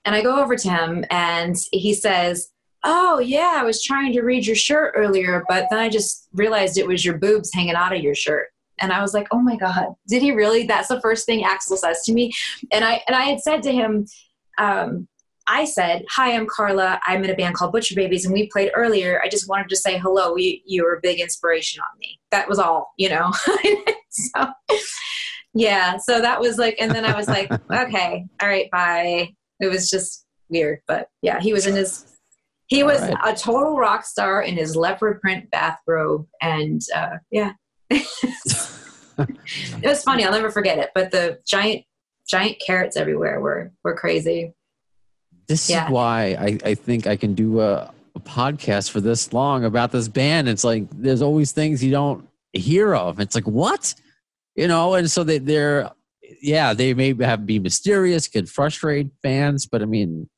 And 0.06 0.16
i 0.16 0.22
go 0.22 0.42
over 0.42 0.56
to 0.56 0.70
him 0.70 1.04
and 1.10 1.58
he 1.72 1.94
says 1.94 2.53
oh 2.84 3.20
yeah 3.20 3.56
i 3.58 3.64
was 3.64 3.82
trying 3.82 4.12
to 4.14 4.22
read 4.22 4.46
your 4.46 4.56
shirt 4.56 4.94
earlier 4.96 5.44
but 5.48 5.68
then 5.70 5.80
i 5.80 5.90
just 5.90 6.28
realized 6.34 6.78
it 6.78 6.88
was 6.88 7.06
your 7.06 7.18
boobs 7.18 7.52
hanging 7.54 7.76
out 7.76 7.96
of 7.96 8.02
your 8.02 8.16
shirt. 8.16 8.48
And 8.80 8.92
i 8.92 9.02
was 9.02 9.14
like 9.14 9.28
oh 9.32 9.40
my 9.40 9.56
god 9.56 9.94
did 10.08 10.22
he 10.22 10.32
really? 10.32 10.66
That's 10.66 10.88
the 10.88 11.02
first 11.02 11.26
thing 11.26 11.44
Axl 11.44 11.78
says 11.78 12.02
to 12.04 12.14
me. 12.14 12.34
And 12.72 12.84
i 12.84 13.02
and 13.08 13.16
i 13.16 13.24
had 13.24 13.40
said 13.40 13.64
to 13.64 13.72
him 13.72 14.06
um, 14.58 15.08
i 15.48 15.66
said 15.66 16.04
hi 16.10 16.36
i'm 16.36 16.48
carla. 16.48 17.00
I'm 17.06 17.24
in 17.24 17.30
a 17.30 17.36
band 17.36 17.56
called 17.56 17.72
butcher 17.72 17.96
babies 17.96 18.26
and 18.26 18.34
we 18.34 18.50
played 18.50 18.72
earlier. 18.76 19.22
I 19.24 19.30
just 19.30 19.48
wanted 19.48 19.70
to 19.70 19.78
say 19.78 19.98
hello. 19.98 20.36
You, 20.36 20.58
you 20.66 20.84
were 20.84 20.96
a 20.96 21.02
big 21.02 21.20
inspiration 21.20 21.82
on 21.82 22.00
me. 22.00 22.20
That 22.32 22.50
was 22.50 22.60
all 22.60 22.94
you 22.98 23.10
know? 23.10 23.32
So 24.16 24.54
yeah 25.56 25.98
so 25.98 26.22
that 26.22 26.40
was 26.40 26.58
like 26.58 26.76
and 26.80 26.92
then 26.92 27.06
i 27.06 27.16
was 27.16 27.28
like 27.28 27.52
okay 27.72 28.26
all 28.42 28.48
right 28.48 28.70
bye. 28.72 29.34
It 29.60 29.68
was 29.68 29.90
just 29.90 30.26
weird 30.50 30.82
but 30.88 31.08
yeah 31.22 31.40
he 31.40 31.54
was 31.54 31.66
in 31.66 31.76
his 31.76 32.13
he 32.68 32.84
was 32.84 33.02
right. 33.02 33.18
a 33.24 33.36
total 33.36 33.78
rock 33.78 34.06
star 34.06 34.42
in 34.42 34.56
his 34.56 34.76
leopard 34.76 35.22
print 35.22 35.50
bathrobe, 35.52 36.28
and 36.42 36.82
uh, 36.96 37.18
yeah, 37.32 37.54
it 37.90 38.06
was 39.84 40.04
funny. 40.04 40.24
I'll 40.24 40.32
never 40.32 40.50
forget 40.52 40.80
it. 40.80 40.92
But 40.96 41.12
the 41.12 41.40
giant, 41.46 41.84
giant 42.28 42.58
carrots 42.66 42.96
everywhere 42.98 43.40
were 43.40 43.72
were 43.84 43.96
crazy. 43.96 44.54
This 45.48 45.70
yeah. 45.70 45.86
is 45.86 45.92
why 45.92 46.38
I, 46.40 46.70
I 46.70 46.76
think 46.76 47.06
I 47.06 47.18
can 47.18 47.34
do 47.34 47.60
a, 47.60 47.94
a 48.16 48.20
podcast 48.20 48.92
for 48.92 49.02
this 49.02 49.34
long 49.34 49.66
about 49.66 49.92
this 49.92 50.08
band. 50.08 50.48
It's 50.48 50.64
like 50.64 50.86
there's 50.92 51.22
always 51.22 51.52
things 51.52 51.84
you 51.84 51.92
don't 51.92 52.28
hear 52.54 52.96
of. 52.96 53.20
It's 53.20 53.36
like 53.36 53.48
what, 53.48 53.94
you 54.56 54.68
know, 54.68 54.94
and 54.94 55.12
so 55.12 55.24
they, 55.24 55.38
they're 55.40 55.92
yeah 56.42 56.74
they 56.74 56.94
may 56.94 57.14
have 57.24 57.46
be 57.46 57.60
mysterious, 57.60 58.28
could 58.28 58.50
frustrate 58.50 59.10
fans, 59.22 59.66
but 59.66 59.82
I 59.82 59.86
mean 59.86 60.30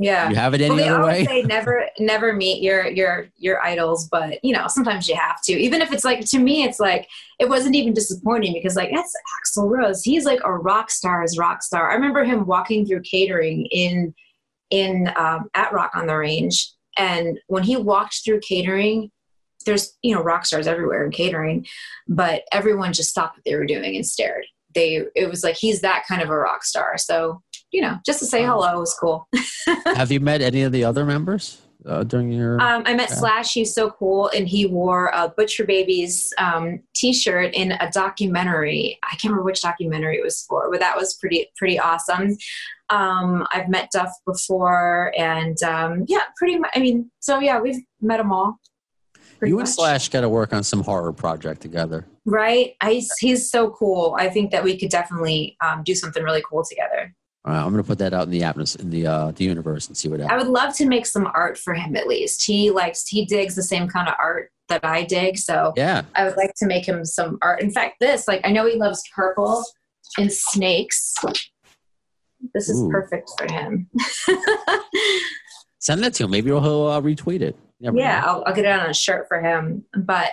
yeah. 0.00 0.30
You 0.30 0.36
have 0.36 0.54
it 0.54 0.60
any 0.62 0.76
well, 0.76 0.94
other 0.96 1.04
way? 1.04 1.24
Say 1.26 1.42
never 1.42 1.86
never 1.98 2.32
meet 2.32 2.62
your 2.62 2.88
your 2.88 3.28
your 3.36 3.62
idols, 3.62 4.08
but 4.08 4.42
you 4.42 4.52
know, 4.52 4.66
sometimes 4.66 5.06
you 5.06 5.14
have 5.14 5.42
to. 5.42 5.52
Even 5.52 5.82
if 5.82 5.92
it's 5.92 6.04
like 6.04 6.24
to 6.26 6.38
me 6.38 6.64
it's 6.64 6.80
like 6.80 7.06
it 7.38 7.48
wasn't 7.48 7.74
even 7.74 7.92
disappointing 7.92 8.54
because 8.54 8.76
like 8.76 8.90
that's 8.94 9.14
Axl 9.38 9.68
Rose. 9.68 10.02
He's 10.02 10.24
like 10.24 10.40
a 10.42 10.52
rock 10.52 10.90
star 10.90 11.26
star's 11.26 11.38
rock 11.38 11.62
star. 11.62 11.90
I 11.90 11.94
remember 11.94 12.24
him 12.24 12.46
walking 12.46 12.86
through 12.86 13.02
catering 13.02 13.66
in 13.66 14.14
in 14.70 15.12
um, 15.16 15.50
at 15.54 15.72
Rock 15.72 15.90
on 15.94 16.06
the 16.06 16.16
Range 16.16 16.72
and 16.96 17.38
when 17.46 17.62
he 17.62 17.76
walked 17.76 18.24
through 18.24 18.40
catering 18.40 19.10
there's 19.66 19.96
you 20.02 20.14
know 20.14 20.22
rock 20.22 20.46
stars 20.46 20.66
everywhere 20.66 21.04
in 21.04 21.10
catering 21.10 21.66
but 22.08 22.42
everyone 22.52 22.92
just 22.92 23.10
stopped 23.10 23.36
what 23.36 23.44
they 23.44 23.54
were 23.54 23.66
doing 23.66 23.96
and 23.96 24.06
stared 24.06 24.46
they 24.74 25.04
it 25.14 25.28
was 25.28 25.44
like 25.44 25.56
he's 25.56 25.80
that 25.80 26.04
kind 26.06 26.22
of 26.22 26.30
a 26.30 26.36
rock 26.36 26.64
star 26.64 26.96
so 26.96 27.42
you 27.72 27.80
know, 27.80 27.98
just 28.04 28.18
to 28.20 28.26
say 28.26 28.44
hello 28.44 28.80
was 28.80 28.94
cool. 28.94 29.28
Have 29.84 30.10
you 30.10 30.20
met 30.20 30.40
any 30.40 30.62
of 30.62 30.72
the 30.72 30.84
other 30.84 31.04
members 31.04 31.60
uh, 31.86 32.04
during 32.04 32.30
your? 32.32 32.60
Um, 32.60 32.82
I 32.86 32.94
met 32.94 33.10
Slash. 33.10 33.52
He's 33.52 33.74
so 33.74 33.90
cool, 33.90 34.28
and 34.34 34.48
he 34.48 34.66
wore 34.66 35.10
a 35.14 35.28
Butcher 35.28 35.64
Babies 35.64 36.32
um, 36.38 36.80
T-shirt 36.94 37.54
in 37.54 37.72
a 37.72 37.90
documentary. 37.90 38.98
I 39.04 39.10
can't 39.16 39.24
remember 39.24 39.44
which 39.44 39.62
documentary 39.62 40.16
it 40.16 40.24
was 40.24 40.42
for, 40.42 40.70
but 40.70 40.80
that 40.80 40.96
was 40.96 41.14
pretty 41.14 41.48
pretty 41.56 41.78
awesome. 41.78 42.36
Um, 42.88 43.46
I've 43.52 43.68
met 43.68 43.90
Duff 43.92 44.12
before, 44.26 45.12
and 45.16 45.62
um, 45.62 46.04
yeah, 46.08 46.22
pretty 46.36 46.58
much. 46.58 46.70
I 46.74 46.80
mean, 46.80 47.10
so 47.20 47.40
yeah, 47.40 47.60
we've 47.60 47.80
met 48.00 48.18
them 48.18 48.32
all. 48.32 48.58
You 49.42 49.58
and 49.58 49.68
Slash 49.68 50.10
got 50.10 50.20
to 50.20 50.28
work 50.28 50.52
on 50.52 50.62
some 50.62 50.82
horror 50.82 51.14
project 51.14 51.62
together, 51.62 52.04
right? 52.26 52.74
I, 52.82 53.02
he's 53.20 53.50
so 53.50 53.70
cool. 53.70 54.14
I 54.18 54.28
think 54.28 54.50
that 54.50 54.62
we 54.62 54.78
could 54.78 54.90
definitely 54.90 55.56
um, 55.64 55.82
do 55.82 55.94
something 55.94 56.22
really 56.22 56.42
cool 56.46 56.62
together. 56.62 57.14
All 57.44 57.54
right, 57.54 57.62
I'm 57.62 57.70
going 57.72 57.82
to 57.82 57.86
put 57.86 57.98
that 57.98 58.12
out 58.12 58.24
in 58.24 58.30
the 58.30 58.42
atmosphere, 58.42 58.82
in 58.82 58.90
the 58.90 59.06
uh, 59.06 59.30
the 59.30 59.44
universe, 59.44 59.88
and 59.88 59.96
see 59.96 60.08
what 60.08 60.20
happens. 60.20 60.42
I 60.42 60.44
would 60.44 60.52
love 60.52 60.76
to 60.76 60.86
make 60.86 61.06
some 61.06 61.26
art 61.32 61.56
for 61.56 61.72
him 61.72 61.96
at 61.96 62.06
least. 62.06 62.44
He 62.44 62.70
likes 62.70 63.06
he 63.08 63.24
digs 63.24 63.54
the 63.54 63.62
same 63.62 63.88
kind 63.88 64.08
of 64.08 64.14
art 64.18 64.50
that 64.68 64.84
I 64.84 65.04
dig, 65.04 65.38
so 65.38 65.72
yeah, 65.74 66.02
I 66.14 66.24
would 66.24 66.36
like 66.36 66.52
to 66.56 66.66
make 66.66 66.86
him 66.86 67.02
some 67.04 67.38
art. 67.40 67.62
In 67.62 67.70
fact, 67.70 67.96
this 67.98 68.28
like 68.28 68.42
I 68.44 68.50
know 68.52 68.66
he 68.66 68.76
loves 68.76 69.02
purple 69.14 69.64
and 70.18 70.30
snakes. 70.30 71.14
This 72.54 72.68
is 72.68 72.82
Ooh. 72.82 72.90
perfect 72.90 73.30
for 73.38 73.50
him. 73.50 73.88
Send 75.78 76.02
that 76.02 76.12
to 76.14 76.24
him. 76.24 76.30
Maybe 76.30 76.50
he'll 76.50 76.86
uh, 76.86 77.00
retweet 77.00 77.40
it. 77.40 77.56
yeah, 77.78 78.22
I'll, 78.24 78.44
I'll, 78.46 78.54
get 78.54 78.66
it 78.66 78.78
on 78.78 78.90
a 78.90 78.94
shirt 78.94 79.28
for 79.28 79.40
him. 79.40 79.84
But 79.96 80.32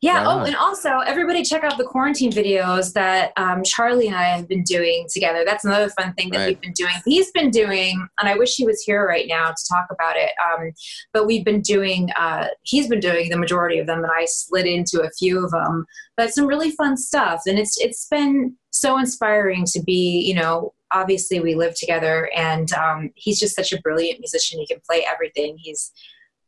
yeah. 0.00 0.22
Oh, 0.26 0.44
and 0.44 0.54
also 0.54 0.98
everybody 0.98 1.42
check 1.42 1.64
out 1.64 1.76
the 1.76 1.84
quarantine 1.84 2.30
videos 2.30 2.92
that 2.92 3.32
um, 3.36 3.64
Charlie 3.64 4.06
and 4.06 4.14
I 4.14 4.24
have 4.24 4.46
been 4.46 4.62
doing 4.62 5.06
together. 5.12 5.42
That's 5.44 5.64
another 5.64 5.88
fun 5.88 6.14
thing 6.14 6.30
that 6.30 6.38
right. 6.38 6.48
we've 6.48 6.60
been 6.60 6.72
doing. 6.72 6.92
He's 7.04 7.32
been 7.32 7.50
doing, 7.50 8.06
and 8.20 8.28
I 8.28 8.36
wish 8.36 8.54
he 8.54 8.64
was 8.64 8.80
here 8.82 9.04
right 9.04 9.26
now 9.26 9.48
to 9.48 9.64
talk 9.68 9.86
about 9.90 10.14
it. 10.16 10.30
Um, 10.44 10.70
but 11.12 11.26
we've 11.26 11.44
been 11.44 11.62
doing, 11.62 12.10
uh, 12.16 12.46
he's 12.62 12.86
been 12.86 13.00
doing 13.00 13.30
the 13.30 13.36
majority 13.36 13.80
of 13.80 13.88
them, 13.88 14.04
and 14.04 14.12
I 14.16 14.26
slid 14.26 14.66
into 14.66 15.02
a 15.02 15.10
few 15.10 15.44
of 15.44 15.50
them. 15.50 15.84
But 16.16 16.32
some 16.32 16.46
really 16.46 16.70
fun 16.70 16.96
stuff, 16.96 17.42
and 17.46 17.58
it's 17.58 17.76
it's 17.80 18.06
been 18.08 18.56
so 18.70 18.98
inspiring 18.98 19.64
to 19.72 19.82
be, 19.82 20.22
you 20.24 20.34
know, 20.34 20.74
obviously 20.92 21.40
we 21.40 21.56
live 21.56 21.74
together, 21.74 22.30
and 22.36 22.72
um, 22.72 23.10
he's 23.16 23.40
just 23.40 23.56
such 23.56 23.72
a 23.72 23.80
brilliant 23.80 24.20
musician. 24.20 24.60
He 24.60 24.66
can 24.68 24.80
play 24.88 25.04
everything. 25.10 25.56
He's 25.58 25.90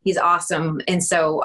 he's 0.05 0.17
awesome, 0.17 0.81
and 0.87 1.03
so. 1.03 1.43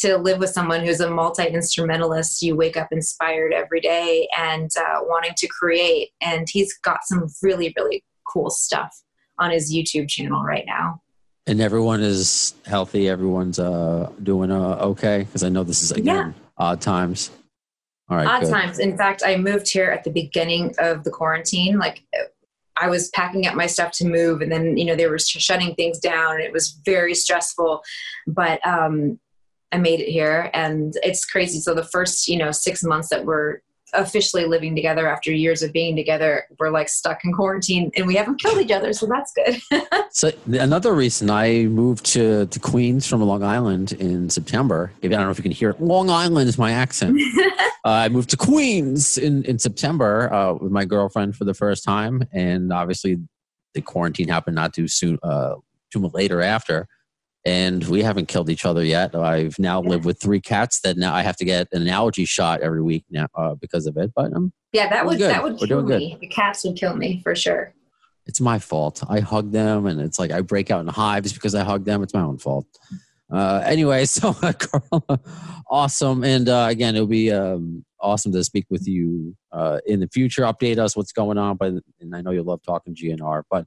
To 0.00 0.16
live 0.16 0.38
with 0.38 0.50
someone 0.50 0.80
who's 0.84 1.00
a 1.00 1.10
multi 1.10 1.46
instrumentalist, 1.46 2.42
you 2.42 2.56
wake 2.56 2.78
up 2.78 2.88
inspired 2.92 3.52
every 3.52 3.80
day 3.80 4.26
and 4.36 4.70
uh, 4.76 5.00
wanting 5.02 5.34
to 5.36 5.46
create. 5.48 6.10
And 6.22 6.48
he's 6.48 6.76
got 6.78 7.00
some 7.04 7.26
really, 7.42 7.74
really 7.76 8.02
cool 8.26 8.48
stuff 8.48 9.02
on 9.38 9.50
his 9.50 9.74
YouTube 9.74 10.08
channel 10.08 10.42
right 10.42 10.64
now. 10.66 11.02
And 11.46 11.60
everyone 11.60 12.00
is 12.00 12.54
healthy. 12.64 13.08
Everyone's 13.08 13.58
uh, 13.58 14.10
doing 14.22 14.50
uh, 14.50 14.78
okay 14.80 15.24
because 15.24 15.42
I 15.42 15.48
know 15.48 15.64
this 15.64 15.82
is 15.82 15.90
again 15.90 16.34
yeah. 16.36 16.42
odd 16.56 16.80
times. 16.80 17.30
All 18.08 18.16
right, 18.16 18.26
odd 18.26 18.42
good. 18.42 18.50
times. 18.50 18.78
In 18.78 18.96
fact, 18.96 19.22
I 19.24 19.36
moved 19.36 19.70
here 19.70 19.90
at 19.90 20.04
the 20.04 20.10
beginning 20.10 20.74
of 20.78 21.02
the 21.02 21.10
quarantine. 21.10 21.78
Like 21.78 22.04
I 22.80 22.88
was 22.88 23.08
packing 23.10 23.46
up 23.46 23.54
my 23.54 23.66
stuff 23.66 23.92
to 23.92 24.06
move, 24.06 24.40
and 24.40 24.52
then 24.52 24.76
you 24.76 24.84
know 24.84 24.94
they 24.94 25.06
were 25.06 25.18
shutting 25.18 25.74
things 25.74 25.98
down, 25.98 26.40
it 26.40 26.52
was 26.52 26.80
very 26.84 27.14
stressful. 27.14 27.82
But 28.26 28.64
um, 28.66 29.18
I 29.72 29.78
made 29.78 30.00
it 30.00 30.08
here 30.08 30.50
and 30.52 30.94
it's 31.02 31.24
crazy. 31.24 31.58
So 31.60 31.74
the 31.74 31.84
first, 31.84 32.28
you 32.28 32.36
know, 32.36 32.52
six 32.52 32.84
months 32.84 33.08
that 33.08 33.24
we're 33.24 33.60
officially 33.94 34.46
living 34.46 34.74
together 34.74 35.08
after 35.08 35.30
years 35.32 35.62
of 35.62 35.72
being 35.72 35.96
together, 35.96 36.44
we're 36.58 36.70
like 36.70 36.88
stuck 36.88 37.24
in 37.24 37.32
quarantine 37.32 37.90
and 37.96 38.06
we 38.06 38.14
haven't 38.14 38.40
killed 38.40 38.58
each 38.58 38.70
other. 38.70 38.92
So 38.92 39.06
that's 39.06 39.32
good. 39.32 39.84
so 40.10 40.30
another 40.46 40.94
reason 40.94 41.30
I 41.30 41.64
moved 41.64 42.06
to, 42.06 42.46
to 42.46 42.60
Queens 42.60 43.06
from 43.06 43.22
Long 43.22 43.42
Island 43.42 43.92
in 43.92 44.30
September, 44.30 44.92
I 45.02 45.08
don't 45.08 45.20
know 45.20 45.30
if 45.30 45.38
you 45.38 45.42
can 45.42 45.52
hear 45.52 45.70
it. 45.70 45.80
Long 45.80 46.10
Island 46.10 46.48
is 46.48 46.58
my 46.58 46.72
accent. 46.72 47.20
uh, 47.40 47.50
I 47.84 48.08
moved 48.08 48.30
to 48.30 48.36
Queens 48.36 49.18
in, 49.18 49.44
in 49.44 49.58
September 49.58 50.32
uh, 50.32 50.54
with 50.54 50.72
my 50.72 50.84
girlfriend 50.84 51.36
for 51.36 51.44
the 51.44 51.54
first 51.54 51.84
time. 51.84 52.26
And 52.32 52.72
obviously 52.72 53.18
the 53.74 53.82
quarantine 53.82 54.28
happened 54.28 54.56
not 54.56 54.74
too 54.74 54.88
soon, 54.88 55.18
uh, 55.22 55.54
too 55.90 56.10
later 56.12 56.40
after. 56.40 56.88
And 57.44 57.82
we 57.84 58.02
haven't 58.02 58.26
killed 58.26 58.48
each 58.50 58.64
other 58.64 58.84
yet. 58.84 59.14
I've 59.14 59.58
now 59.58 59.80
lived 59.80 60.04
with 60.04 60.20
three 60.20 60.40
cats 60.40 60.80
that 60.82 60.96
now 60.96 61.14
I 61.14 61.22
have 61.22 61.36
to 61.38 61.44
get 61.44 61.68
an 61.72 61.88
allergy 61.88 62.24
shot 62.24 62.60
every 62.60 62.82
week 62.82 63.04
now 63.10 63.26
uh, 63.34 63.54
because 63.56 63.86
of 63.86 63.96
it. 63.96 64.12
But 64.14 64.32
um, 64.32 64.52
Yeah, 64.72 64.88
that 64.90 65.04
would 65.06 65.18
good. 65.18 65.30
that 65.30 65.42
would 65.42 65.58
kill 65.58 65.82
me. 65.82 66.16
The 66.20 66.28
cats 66.28 66.64
would 66.64 66.76
kill 66.76 66.94
me 66.96 67.20
for 67.22 67.34
sure. 67.34 67.74
it's 68.26 68.40
my 68.40 68.58
fault. 68.58 69.02
I 69.08 69.20
hug 69.20 69.50
them, 69.50 69.86
and 69.86 70.00
it's 70.00 70.18
like 70.18 70.30
I 70.30 70.40
break 70.42 70.70
out 70.70 70.80
in 70.80 70.88
hives 70.88 71.32
because 71.32 71.54
I 71.54 71.64
hug 71.64 71.84
them. 71.84 72.02
It's 72.02 72.14
my 72.14 72.22
own 72.22 72.38
fault. 72.38 72.66
Uh, 73.32 73.62
anyway, 73.64 74.04
so 74.16 74.32
Carla, 74.34 75.20
awesome, 75.68 76.22
and 76.22 76.48
uh, 76.48 76.66
again, 76.70 76.94
it'll 76.94 77.06
be 77.06 77.32
um, 77.32 77.84
awesome 78.00 78.30
to 78.32 78.44
speak 78.44 78.66
with 78.70 78.86
you 78.86 79.34
uh, 79.52 79.78
in 79.86 80.00
the 80.00 80.08
future. 80.08 80.42
Update 80.42 80.78
us 80.78 80.96
what's 80.96 81.12
going 81.12 81.38
on, 81.38 81.56
but 81.56 81.72
and 82.00 82.14
I 82.14 82.20
know 82.20 82.30
you 82.30 82.42
love 82.42 82.60
talking 82.62 82.94
GNR. 82.94 83.42
But 83.50 83.66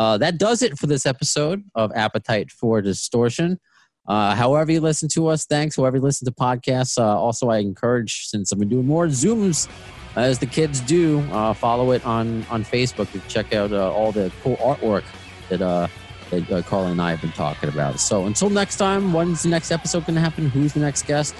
uh, 0.00 0.16
that 0.16 0.38
does 0.38 0.62
it 0.62 0.78
for 0.78 0.86
this 0.86 1.04
episode 1.04 1.62
of 1.74 1.92
Appetite 1.94 2.50
for 2.50 2.80
Distortion. 2.80 3.60
Uh, 4.08 4.34
however 4.34 4.72
you 4.72 4.80
listen 4.80 5.10
to 5.10 5.26
us, 5.26 5.44
thanks. 5.44 5.76
Whoever 5.76 5.98
you 5.98 6.02
listen 6.02 6.24
to 6.24 6.32
podcasts, 6.32 6.96
uh, 6.96 7.20
also 7.20 7.50
I 7.50 7.58
encourage 7.58 8.24
since 8.28 8.50
I've 8.50 8.58
been 8.58 8.70
doing 8.70 8.86
more 8.86 9.08
Zooms 9.08 9.68
as 10.16 10.38
the 10.38 10.46
kids 10.46 10.80
do, 10.80 11.20
uh, 11.32 11.52
follow 11.52 11.90
it 11.90 12.02
on 12.06 12.46
on 12.48 12.64
Facebook 12.64 13.12
to 13.12 13.20
check 13.28 13.52
out 13.52 13.72
uh, 13.72 13.92
all 13.92 14.10
the 14.10 14.32
cool 14.42 14.56
artwork 14.56 15.04
that 15.50 15.60
uh, 15.60 15.86
that 16.30 16.50
uh, 16.50 16.62
Carla 16.62 16.92
and 16.92 17.02
I 17.02 17.10
have 17.10 17.20
been 17.20 17.32
talking 17.32 17.68
about. 17.68 18.00
So 18.00 18.24
until 18.24 18.48
next 18.48 18.76
time, 18.76 19.12
when's 19.12 19.42
the 19.42 19.50
next 19.50 19.70
episode 19.70 20.06
going 20.06 20.14
to 20.14 20.22
happen? 20.22 20.48
Who's 20.48 20.72
the 20.72 20.80
next 20.80 21.02
guest? 21.02 21.34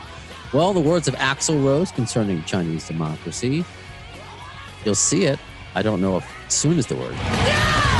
Well, 0.52 0.74
the 0.74 0.80
words 0.80 1.08
of 1.08 1.14
Axl 1.14 1.64
Rose 1.64 1.92
concerning 1.92 2.44
Chinese 2.44 2.86
democracy. 2.86 3.64
You'll 4.84 4.94
see 4.96 5.24
it. 5.24 5.38
I 5.74 5.80
don't 5.80 6.02
know 6.02 6.18
if 6.18 6.28
soon 6.48 6.78
is 6.78 6.86
the 6.86 6.96
word. 6.96 7.16
Thanks 7.16 7.99